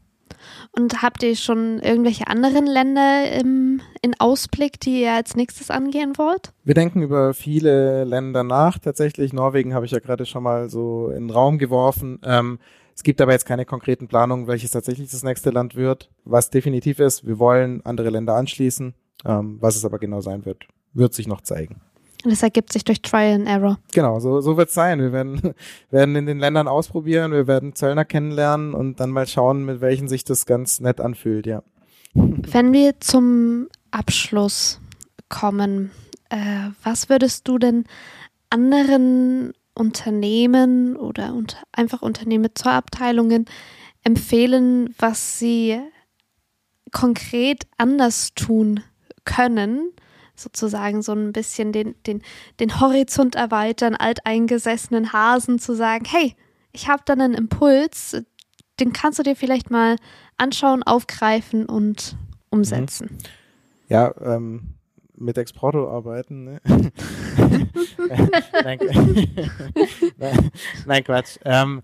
Und 0.72 1.02
habt 1.02 1.24
ihr 1.24 1.36
schon 1.36 1.80
irgendwelche 1.80 2.28
anderen 2.28 2.66
Länder 2.66 3.32
im, 3.32 3.82
in 4.02 4.14
Ausblick, 4.20 4.80
die 4.80 5.04
ihr 5.04 5.14
als 5.14 5.36
nächstes 5.36 5.72
angehen 5.72 6.18
wollt? 6.18 6.52
Wir 6.64 6.74
denken 6.74 7.02
über 7.02 7.34
viele 7.34 8.04
Länder 8.04 8.44
nach. 8.44 8.78
Tatsächlich, 8.78 9.34
Norwegen 9.34 9.74
habe 9.74 9.86
ich 9.86 9.92
ja 9.92 10.00
gerade 10.00 10.26
schon 10.26 10.44
mal 10.44 10.70
so 10.70 11.10
in 11.10 11.28
den 11.28 11.30
Raum 11.30 11.58
geworfen. 11.58 12.20
Ähm, 12.24 12.60
es 12.96 13.04
gibt 13.04 13.20
aber 13.22 13.34
jetzt 13.34 13.46
keine 13.46 13.66
konkreten 13.66 14.08
Planungen, 14.08 14.48
welches 14.48 14.72
tatsächlich 14.72 15.12
das 15.12 15.24
nächste 15.24 15.50
Land 15.50 15.76
wird. 15.76 16.10
Was 16.24 16.50
definitiv 16.50 17.00
ist, 17.00 17.26
wir 17.26 17.40
wollen 17.40 17.86
andere 17.86 18.10
Länder 18.10 18.36
anschließen. 18.36 18.94
Ähm, 19.26 19.58
was 19.60 19.76
es 19.76 19.86
aber 19.86 20.00
genau 20.00 20.22
sein 20.22 20.46
wird, 20.46 20.68
wird 20.94 21.14
sich 21.14 21.28
noch 21.28 21.42
zeigen. 21.42 21.82
Und 22.26 22.32
das 22.32 22.42
ergibt 22.42 22.74
sich 22.74 22.84
durch 22.84 23.04
Trial 23.04 23.36
and 23.36 23.48
Error. 23.48 23.78
Genau, 23.94 24.20
so, 24.20 24.42
so 24.42 24.58
wird 24.58 24.70
es 24.70 24.74
sein. 24.74 25.00
Wir 25.00 25.12
werden, 25.12 25.54
werden 25.92 26.16
in 26.16 26.26
den 26.26 26.40
Ländern 26.40 26.68
ausprobieren, 26.68 27.32
wir 27.32 27.46
werden 27.46 27.76
Zöllner 27.76 28.04
kennenlernen 28.04 28.74
und 28.74 29.00
dann 29.00 29.12
mal 29.12 29.28
schauen, 29.28 29.64
mit 29.64 29.80
welchen 29.80 30.08
sich 30.08 30.24
das 30.24 30.48
ganz 30.48 30.80
nett 30.80 31.00
anfühlt, 31.00 31.46
ja. 31.46 31.62
Wenn 32.16 32.74
wir 32.74 33.00
zum 33.00 33.68
Abschluss 33.92 34.82
kommen, 35.30 35.92
äh, 36.30 36.70
was 36.82 37.10
würdest 37.10 37.48
du 37.48 37.60
denn 37.60 37.86
anderen 38.50 39.54
Unternehmen 39.76 40.96
oder 40.96 41.34
unter, 41.34 41.58
einfach 41.74 42.02
Unternehmen 42.02 42.42
mit 42.42 42.58
Zollabteilungen 42.58 43.46
empfehlen, 44.04 44.96
was 44.98 45.38
sie 45.38 45.80
konkret 46.92 47.68
anders 47.78 48.34
tun 48.34 48.82
können, 49.26 49.92
sozusagen 50.36 51.02
so 51.02 51.14
ein 51.14 51.34
bisschen 51.34 51.72
den, 51.72 51.96
den, 52.06 52.22
den 52.60 52.80
Horizont 52.80 53.36
erweitern, 53.36 53.96
alteingesessenen 53.96 55.14
Hasen 55.14 55.60
zu 55.60 55.76
sagen, 55.76 56.06
hey, 56.06 56.36
ich 56.72 56.88
habe 56.90 57.04
da 57.06 57.14
einen 57.14 57.34
Impuls, 57.34 58.22
den 58.80 58.94
kannst 58.94 59.20
du 59.20 59.24
dir 59.24 59.36
vielleicht 59.36 59.72
mal 59.72 59.96
anschauen, 60.38 60.84
aufgreifen 60.84 61.66
und 61.66 62.18
umsetzen. 62.50 63.10
Mhm. 63.12 63.18
Ja, 63.88 64.14
ähm, 64.22 64.76
mit 65.18 65.38
Exporto 65.38 65.90
arbeiten. 65.90 66.44
Ne? 66.44 66.62
nein, 68.64 68.80
nein, 70.86 71.04
Quatsch. 71.04 71.38
Ähm, 71.46 71.82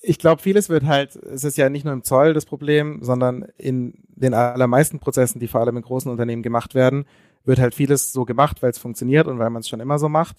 ich 0.00 0.18
glaube, 0.18 0.42
vieles 0.42 0.68
wird 0.68 0.84
halt, 0.84 1.16
es 1.16 1.44
ist 1.44 1.56
ja 1.56 1.68
nicht 1.70 1.84
nur 1.84 1.94
im 1.94 2.04
Zoll 2.04 2.34
das 2.34 2.44
Problem, 2.44 3.02
sondern 3.02 3.46
in 3.56 4.04
den 4.24 4.34
allermeisten 4.34 4.98
Prozessen, 4.98 5.38
die 5.38 5.48
vor 5.48 5.60
allem 5.60 5.76
in 5.76 5.82
großen 5.82 6.10
Unternehmen 6.10 6.42
gemacht 6.42 6.74
werden, 6.74 7.06
wird 7.44 7.58
halt 7.58 7.74
vieles 7.74 8.12
so 8.12 8.24
gemacht, 8.24 8.62
weil 8.62 8.70
es 8.70 8.78
funktioniert 8.78 9.26
und 9.26 9.38
weil 9.38 9.50
man 9.50 9.60
es 9.60 9.68
schon 9.68 9.80
immer 9.80 9.98
so 9.98 10.08
macht. 10.08 10.36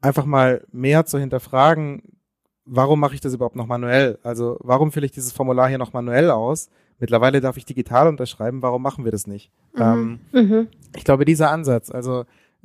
Einfach 0.00 0.26
mal 0.26 0.64
mehr 0.72 1.06
zu 1.06 1.18
hinterfragen, 1.18 2.02
warum 2.64 3.00
mache 3.00 3.14
ich 3.14 3.20
das 3.20 3.34
überhaupt 3.34 3.56
noch 3.56 3.66
manuell? 3.66 4.18
Also 4.22 4.58
warum 4.60 4.92
fülle 4.92 5.06
ich 5.06 5.12
dieses 5.12 5.32
Formular 5.32 5.68
hier 5.68 5.78
noch 5.78 5.92
manuell 5.92 6.30
aus? 6.30 6.68
Mittlerweile 6.98 7.40
darf 7.40 7.56
ich 7.56 7.64
digital 7.64 8.06
unterschreiben, 8.06 8.62
warum 8.62 8.82
machen 8.82 9.04
wir 9.04 9.12
das 9.12 9.26
nicht? 9.26 9.50
Mhm. 9.74 9.80
Ähm, 9.82 10.18
mhm. 10.32 10.68
Ich 10.94 11.04
glaube, 11.04 11.24
dieser 11.24 11.50
Ansatz, 11.50 11.90
also 11.90 12.24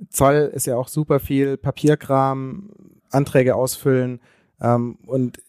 Zoll 0.10 0.52
ist 0.54 0.68
ja 0.68 0.76
auch 0.76 0.88
super 0.88 1.20
viel 1.20 1.58
Papierkram, 1.58 2.70
Anträge 3.10 3.56
ausfüllen 3.56 4.20
ähm, 4.62 4.98
und 5.06 5.42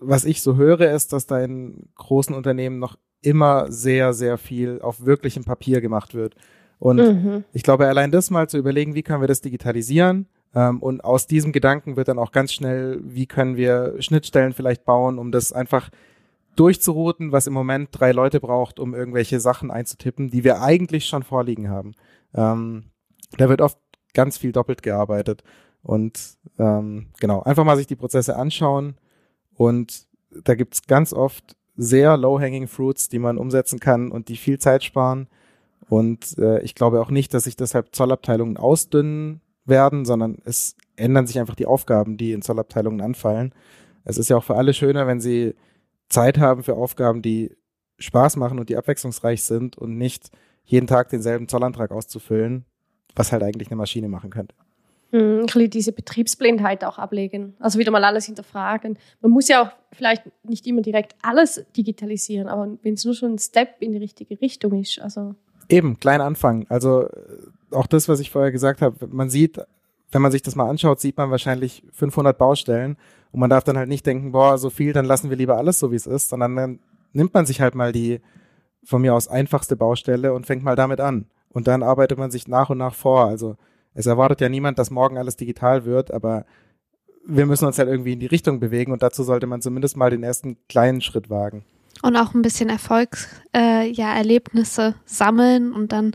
was 0.00 0.24
ich 0.24 0.42
so 0.42 0.56
höre, 0.56 0.90
ist, 0.92 1.12
dass 1.12 1.26
da 1.26 1.40
in 1.40 1.88
großen 1.94 2.34
Unternehmen 2.34 2.78
noch 2.78 2.96
immer 3.22 3.70
sehr, 3.70 4.12
sehr 4.12 4.38
viel 4.38 4.80
auf 4.80 5.04
wirklichem 5.04 5.44
Papier 5.44 5.80
gemacht 5.80 6.14
wird. 6.14 6.34
Und 6.78 6.96
mhm. 6.96 7.44
ich 7.52 7.62
glaube, 7.62 7.86
allein 7.86 8.10
das 8.10 8.30
mal 8.30 8.48
zu 8.48 8.58
überlegen, 8.58 8.94
wie 8.94 9.02
können 9.02 9.20
wir 9.20 9.28
das 9.28 9.42
digitalisieren? 9.42 10.26
Ähm, 10.54 10.80
und 10.80 11.04
aus 11.04 11.26
diesem 11.26 11.52
Gedanken 11.52 11.96
wird 11.96 12.08
dann 12.08 12.18
auch 12.18 12.32
ganz 12.32 12.52
schnell, 12.52 13.00
wie 13.02 13.26
können 13.26 13.56
wir 13.56 13.96
Schnittstellen 14.00 14.52
vielleicht 14.52 14.84
bauen, 14.84 15.18
um 15.18 15.30
das 15.30 15.52
einfach 15.52 15.90
durchzurouten, 16.56 17.32
was 17.32 17.46
im 17.46 17.52
Moment 17.52 17.90
drei 17.92 18.12
Leute 18.12 18.40
braucht, 18.40 18.80
um 18.80 18.94
irgendwelche 18.94 19.40
Sachen 19.40 19.70
einzutippen, 19.70 20.30
die 20.30 20.42
wir 20.42 20.62
eigentlich 20.62 21.06
schon 21.06 21.22
vorliegen 21.22 21.68
haben. 21.68 21.92
Ähm, 22.34 22.84
da 23.36 23.48
wird 23.48 23.60
oft 23.60 23.78
ganz 24.14 24.38
viel 24.38 24.52
doppelt 24.52 24.82
gearbeitet. 24.82 25.44
Und 25.82 26.18
ähm, 26.58 27.08
genau, 27.20 27.42
einfach 27.42 27.64
mal 27.64 27.76
sich 27.76 27.86
die 27.86 27.96
Prozesse 27.96 28.36
anschauen, 28.36 28.96
und 29.60 30.06
da 30.44 30.54
gibt's 30.54 30.86
ganz 30.86 31.12
oft 31.12 31.54
sehr 31.80 32.18
low-hanging 32.18 32.68
fruits, 32.68 33.08
die 33.08 33.18
man 33.18 33.38
umsetzen 33.38 33.80
kann 33.80 34.10
und 34.10 34.28
die 34.28 34.36
viel 34.36 34.58
Zeit 34.58 34.84
sparen. 34.84 35.28
Und 35.88 36.36
äh, 36.38 36.60
ich 36.60 36.74
glaube 36.74 37.00
auch 37.00 37.10
nicht, 37.10 37.32
dass 37.32 37.44
sich 37.44 37.56
deshalb 37.56 37.94
Zollabteilungen 37.94 38.58
ausdünnen 38.58 39.40
werden, 39.64 40.04
sondern 40.04 40.38
es 40.44 40.76
ändern 40.96 41.26
sich 41.26 41.38
einfach 41.38 41.54
die 41.54 41.64
Aufgaben, 41.64 42.18
die 42.18 42.32
in 42.32 42.42
Zollabteilungen 42.42 43.00
anfallen. 43.00 43.54
Es 44.04 44.18
ist 44.18 44.28
ja 44.28 44.36
auch 44.36 44.44
für 44.44 44.56
alle 44.56 44.74
schöner, 44.74 45.06
wenn 45.06 45.20
sie 45.20 45.54
Zeit 46.10 46.38
haben 46.38 46.62
für 46.62 46.74
Aufgaben, 46.74 47.22
die 47.22 47.56
Spaß 47.98 48.36
machen 48.36 48.58
und 48.58 48.68
die 48.68 48.76
abwechslungsreich 48.76 49.42
sind 49.42 49.78
und 49.78 49.96
nicht 49.96 50.30
jeden 50.64 50.86
Tag 50.86 51.08
denselben 51.08 51.48
Zollantrag 51.48 51.92
auszufüllen, 51.92 52.66
was 53.14 53.32
halt 53.32 53.42
eigentlich 53.42 53.68
eine 53.68 53.76
Maschine 53.76 54.08
machen 54.08 54.28
könnte. 54.28 54.54
Hm, 55.10 55.40
ein 55.40 55.46
bisschen 55.46 55.70
diese 55.70 55.92
Betriebsblindheit 55.92 56.84
auch 56.84 56.98
ablegen. 56.98 57.54
Also 57.58 57.78
wieder 57.78 57.90
mal 57.90 58.04
alles 58.04 58.26
hinterfragen. 58.26 58.98
Man 59.20 59.32
muss 59.32 59.48
ja 59.48 59.62
auch 59.62 59.70
vielleicht 59.92 60.22
nicht 60.44 60.66
immer 60.66 60.82
direkt 60.82 61.16
alles 61.22 61.64
digitalisieren, 61.76 62.48
aber 62.48 62.68
wenn 62.82 62.94
es 62.94 63.04
nur 63.04 63.14
schon 63.14 63.34
ein 63.34 63.38
Step 63.38 63.76
in 63.80 63.92
die 63.92 63.98
richtige 63.98 64.40
Richtung 64.40 64.80
ist. 64.80 65.00
Also 65.00 65.34
Eben, 65.68 65.98
klein 65.98 66.20
anfangen. 66.20 66.66
Also 66.68 67.04
äh, 67.04 67.10
auch 67.72 67.86
das, 67.86 68.08
was 68.08 68.20
ich 68.20 68.30
vorher 68.30 68.52
gesagt 68.52 68.82
habe, 68.82 69.06
man 69.08 69.30
sieht, 69.30 69.60
wenn 70.12 70.22
man 70.22 70.32
sich 70.32 70.42
das 70.42 70.56
mal 70.56 70.68
anschaut, 70.68 71.00
sieht 71.00 71.16
man 71.16 71.30
wahrscheinlich 71.30 71.84
500 71.92 72.36
Baustellen 72.36 72.96
und 73.32 73.40
man 73.40 73.50
darf 73.50 73.64
dann 73.64 73.78
halt 73.78 73.88
nicht 73.88 74.06
denken, 74.06 74.32
boah, 74.32 74.58
so 74.58 74.70
viel, 74.70 74.92
dann 74.92 75.04
lassen 75.04 75.30
wir 75.30 75.36
lieber 75.36 75.56
alles 75.56 75.78
so, 75.78 75.92
wie 75.92 75.96
es 75.96 76.06
ist, 76.06 76.28
sondern 76.28 76.56
dann 76.56 76.78
nimmt 77.12 77.34
man 77.34 77.46
sich 77.46 77.60
halt 77.60 77.74
mal 77.74 77.92
die 77.92 78.20
von 78.84 79.02
mir 79.02 79.14
aus 79.14 79.28
einfachste 79.28 79.76
Baustelle 79.76 80.32
und 80.32 80.46
fängt 80.46 80.64
mal 80.64 80.76
damit 80.76 81.00
an. 81.00 81.26
Und 81.50 81.66
dann 81.66 81.82
arbeitet 81.82 82.18
man 82.18 82.30
sich 82.30 82.48
nach 82.48 82.70
und 82.70 82.78
nach 82.78 82.94
vor. 82.94 83.26
Also 83.26 83.56
es 83.94 84.06
erwartet 84.06 84.40
ja 84.40 84.48
niemand, 84.48 84.78
dass 84.78 84.90
morgen 84.90 85.18
alles 85.18 85.36
digital 85.36 85.84
wird, 85.84 86.12
aber 86.12 86.44
wir 87.26 87.46
müssen 87.46 87.66
uns 87.66 87.78
halt 87.78 87.88
irgendwie 87.88 88.12
in 88.12 88.20
die 88.20 88.26
Richtung 88.26 88.60
bewegen 88.60 88.92
und 88.92 89.02
dazu 89.02 89.22
sollte 89.22 89.46
man 89.46 89.60
zumindest 89.60 89.96
mal 89.96 90.10
den 90.10 90.22
ersten 90.22 90.56
kleinen 90.68 91.00
Schritt 91.00 91.30
wagen. 91.30 91.64
Und 92.02 92.16
auch 92.16 92.34
ein 92.34 92.42
bisschen 92.42 92.70
Erfolgserlebnisse 92.70 93.50
äh, 93.54 93.90
ja, 93.90 94.14
Erlebnisse 94.14 94.94
sammeln 95.04 95.72
und 95.72 95.92
dann 95.92 96.12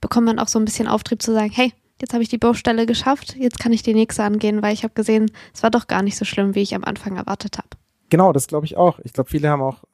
bekommt 0.00 0.26
man 0.26 0.38
auch 0.38 0.48
so 0.48 0.58
ein 0.58 0.64
bisschen 0.64 0.88
Auftrieb 0.88 1.22
zu 1.22 1.32
sagen, 1.32 1.50
hey, 1.52 1.72
jetzt 2.00 2.14
habe 2.14 2.22
ich 2.22 2.28
die 2.28 2.38
Baustelle 2.38 2.86
geschafft, 2.86 3.36
jetzt 3.36 3.60
kann 3.60 3.72
ich 3.72 3.82
die 3.82 3.94
nächste 3.94 4.24
angehen, 4.24 4.62
weil 4.62 4.72
ich 4.72 4.82
habe 4.82 4.94
gesehen, 4.94 5.30
es 5.54 5.62
war 5.62 5.70
doch 5.70 5.86
gar 5.86 6.02
nicht 6.02 6.16
so 6.16 6.24
schlimm, 6.24 6.54
wie 6.54 6.62
ich 6.62 6.74
am 6.74 6.84
Anfang 6.84 7.16
erwartet 7.16 7.58
habe. 7.58 7.68
Genau, 8.08 8.32
das 8.32 8.48
glaube 8.48 8.66
ich 8.66 8.76
auch. 8.76 8.98
Ich 9.04 9.12
glaube, 9.12 9.30
viele 9.30 9.50
haben 9.50 9.62
auch 9.62 9.84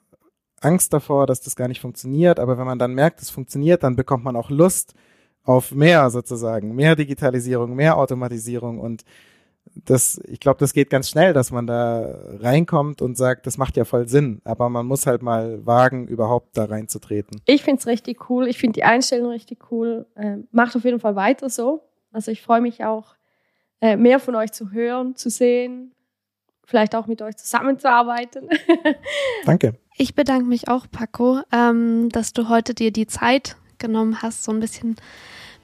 Angst 0.60 0.92
davor, 0.92 1.26
dass 1.26 1.42
das 1.42 1.56
gar 1.56 1.68
nicht 1.68 1.80
funktioniert, 1.80 2.40
aber 2.40 2.56
wenn 2.56 2.66
man 2.66 2.78
dann 2.78 2.94
merkt, 2.94 3.20
es 3.20 3.28
funktioniert, 3.28 3.82
dann 3.82 3.96
bekommt 3.96 4.24
man 4.24 4.36
auch 4.36 4.48
Lust 4.48 4.94
auf 5.46 5.74
mehr 5.74 6.10
sozusagen, 6.10 6.74
mehr 6.74 6.96
Digitalisierung, 6.96 7.74
mehr 7.74 7.96
Automatisierung 7.96 8.78
und 8.78 9.04
das, 9.84 10.20
ich 10.26 10.40
glaube, 10.40 10.58
das 10.58 10.72
geht 10.72 10.90
ganz 10.90 11.08
schnell, 11.10 11.32
dass 11.32 11.50
man 11.50 11.66
da 11.66 12.18
reinkommt 12.40 13.02
und 13.02 13.16
sagt, 13.16 13.46
das 13.46 13.58
macht 13.58 13.76
ja 13.76 13.84
voll 13.84 14.08
Sinn, 14.08 14.40
aber 14.44 14.68
man 14.68 14.86
muss 14.86 15.06
halt 15.06 15.22
mal 15.22 15.64
wagen, 15.66 16.06
überhaupt 16.06 16.56
da 16.56 16.64
reinzutreten. 16.64 17.40
Ich 17.46 17.62
finde 17.62 17.80
es 17.80 17.86
richtig 17.86 18.30
cool, 18.30 18.48
ich 18.48 18.58
finde 18.58 18.74
die 18.74 18.84
Einstellung 18.84 19.30
richtig 19.30 19.70
cool. 19.70 20.06
Äh, 20.14 20.38
macht 20.50 20.76
auf 20.76 20.84
jeden 20.84 21.00
Fall 21.00 21.16
weiter 21.16 21.50
so. 21.50 21.82
Also 22.12 22.30
ich 22.30 22.42
freue 22.42 22.60
mich 22.60 22.84
auch, 22.84 23.16
äh, 23.80 23.96
mehr 23.96 24.20
von 24.20 24.34
euch 24.36 24.52
zu 24.52 24.70
hören, 24.70 25.16
zu 25.16 25.30
sehen, 25.30 25.92
vielleicht 26.64 26.94
auch 26.94 27.06
mit 27.06 27.20
euch 27.22 27.36
zusammenzuarbeiten. 27.36 28.48
Danke. 29.44 29.74
Ich 29.98 30.14
bedanke 30.14 30.46
mich 30.46 30.68
auch, 30.68 30.86
Paco, 30.90 31.40
ähm, 31.52 32.08
dass 32.10 32.32
du 32.32 32.48
heute 32.48 32.74
dir 32.74 32.92
die 32.92 33.06
Zeit 33.06 33.56
genommen 33.78 34.22
hast, 34.22 34.44
so 34.44 34.52
ein 34.52 34.60
bisschen 34.60 34.96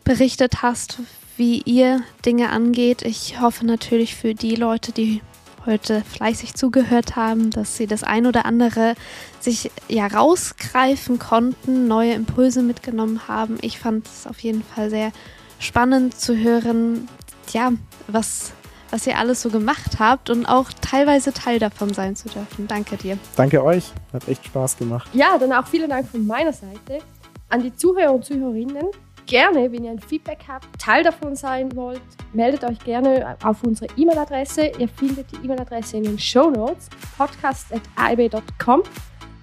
berichtet 0.05 0.63
hast, 0.63 0.99
wie 1.37 1.63
ihr 1.63 2.03
Dinge 2.25 2.51
angeht. 2.51 3.03
Ich 3.03 3.41
hoffe 3.41 3.67
natürlich 3.67 4.15
für 4.15 4.35
die 4.35 4.55
Leute, 4.55 4.93
die 4.93 5.23
heute 5.67 6.03
fleißig 6.03 6.55
zugehört 6.55 7.17
haben, 7.17 7.51
dass 7.51 7.77
sie 7.77 7.87
das 7.87 8.03
ein 8.03 8.27
oder 8.27 8.47
andere 8.47 8.95
sich 9.41 9.71
ja 9.89 10.07
rausgreifen 10.07 11.19
konnten, 11.19 11.87
neue 11.87 12.15
Impulse 12.15 12.63
mitgenommen 12.63 13.29
haben. 13.29 13.59
Ich 13.61 13.79
fand 13.79 14.07
es 14.07 14.27
auf 14.27 14.41
jeden 14.41 14.63
Fall 14.63 14.91
sehr 14.91 15.13
spannend 15.59 16.19
zu 16.19 16.37
hören, 16.37 17.09
ja, 17.53 17.73
was, 18.09 18.53
was 18.91 19.07
ihr 19.07 19.19
alles 19.19 19.43
so 19.43 19.51
gemacht 19.51 19.99
habt 19.99 20.31
und 20.31 20.47
auch 20.47 20.71
teilweise 20.81 21.33
Teil 21.33 21.59
davon 21.59 21.95
sein 21.95 22.17
zu 22.17 22.29
dürfen. 22.29 22.67
Danke 22.67 22.97
dir. 22.97 23.19
Danke 23.37 23.63
euch. 23.63 23.93
Hat 24.13 24.27
echt 24.29 24.45
Spaß 24.47 24.77
gemacht. 24.79 25.09
Ja, 25.13 25.39
dann 25.39 25.53
auch 25.53 25.67
vielen 25.67 25.91
Dank 25.91 26.09
von 26.09 26.27
meiner 26.27 26.53
Seite 26.53 27.01
an 27.53 27.63
die 27.63 27.75
Zuhörer 27.75 28.13
und 28.13 28.25
Zuhörerinnen. 28.25 28.87
Gerne, 29.27 29.71
wenn 29.71 29.85
ihr 29.85 29.93
ein 29.93 30.01
Feedback 30.01 30.41
habt, 30.49 30.67
Teil 30.81 31.05
davon 31.05 31.37
sein 31.37 31.75
wollt, 31.77 32.01
meldet 32.33 32.65
euch 32.65 32.79
gerne 32.81 33.37
auf 33.45 33.63
unsere 33.63 33.93
E-Mail-Adresse. 33.97 34.73
Ihr 34.79 34.89
findet 34.89 35.31
die 35.31 35.37
E-Mail-Adresse 35.37 35.99
in 35.99 36.05
den 36.05 36.19
Show 36.19 36.51
Notes, 36.51 36.89
podcast.aib.com. 37.17 38.83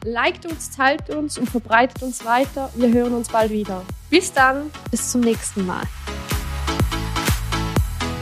Liked 0.04 0.46
uns, 0.46 0.72
teilt 0.76 1.10
uns 1.10 1.38
und 1.38 1.50
verbreitet 1.50 2.02
uns 2.04 2.26
weiter. 2.26 2.70
Wir 2.76 2.92
hören 2.92 3.14
uns 3.14 3.30
bald 3.30 3.52
wieder. 3.52 3.84
Bis 4.10 4.34
dann. 4.34 4.70
Bis 4.92 5.12
zum 5.12 5.22
nächsten 5.22 5.66
Mal. 5.66 5.84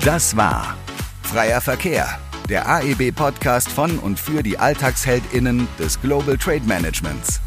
Das 0.03 0.35
war 0.37 0.77
Freier 1.23 1.59
Verkehr, 1.59 2.07
der 2.49 2.67
AEB-Podcast 2.67 3.69
von 3.69 3.99
und 3.99 4.19
für 4.19 4.43
die 4.43 4.57
AlltagsheldInnen 4.57 5.67
des 5.79 5.99
Global 6.01 6.37
Trade 6.37 6.63
Managements. 6.65 7.41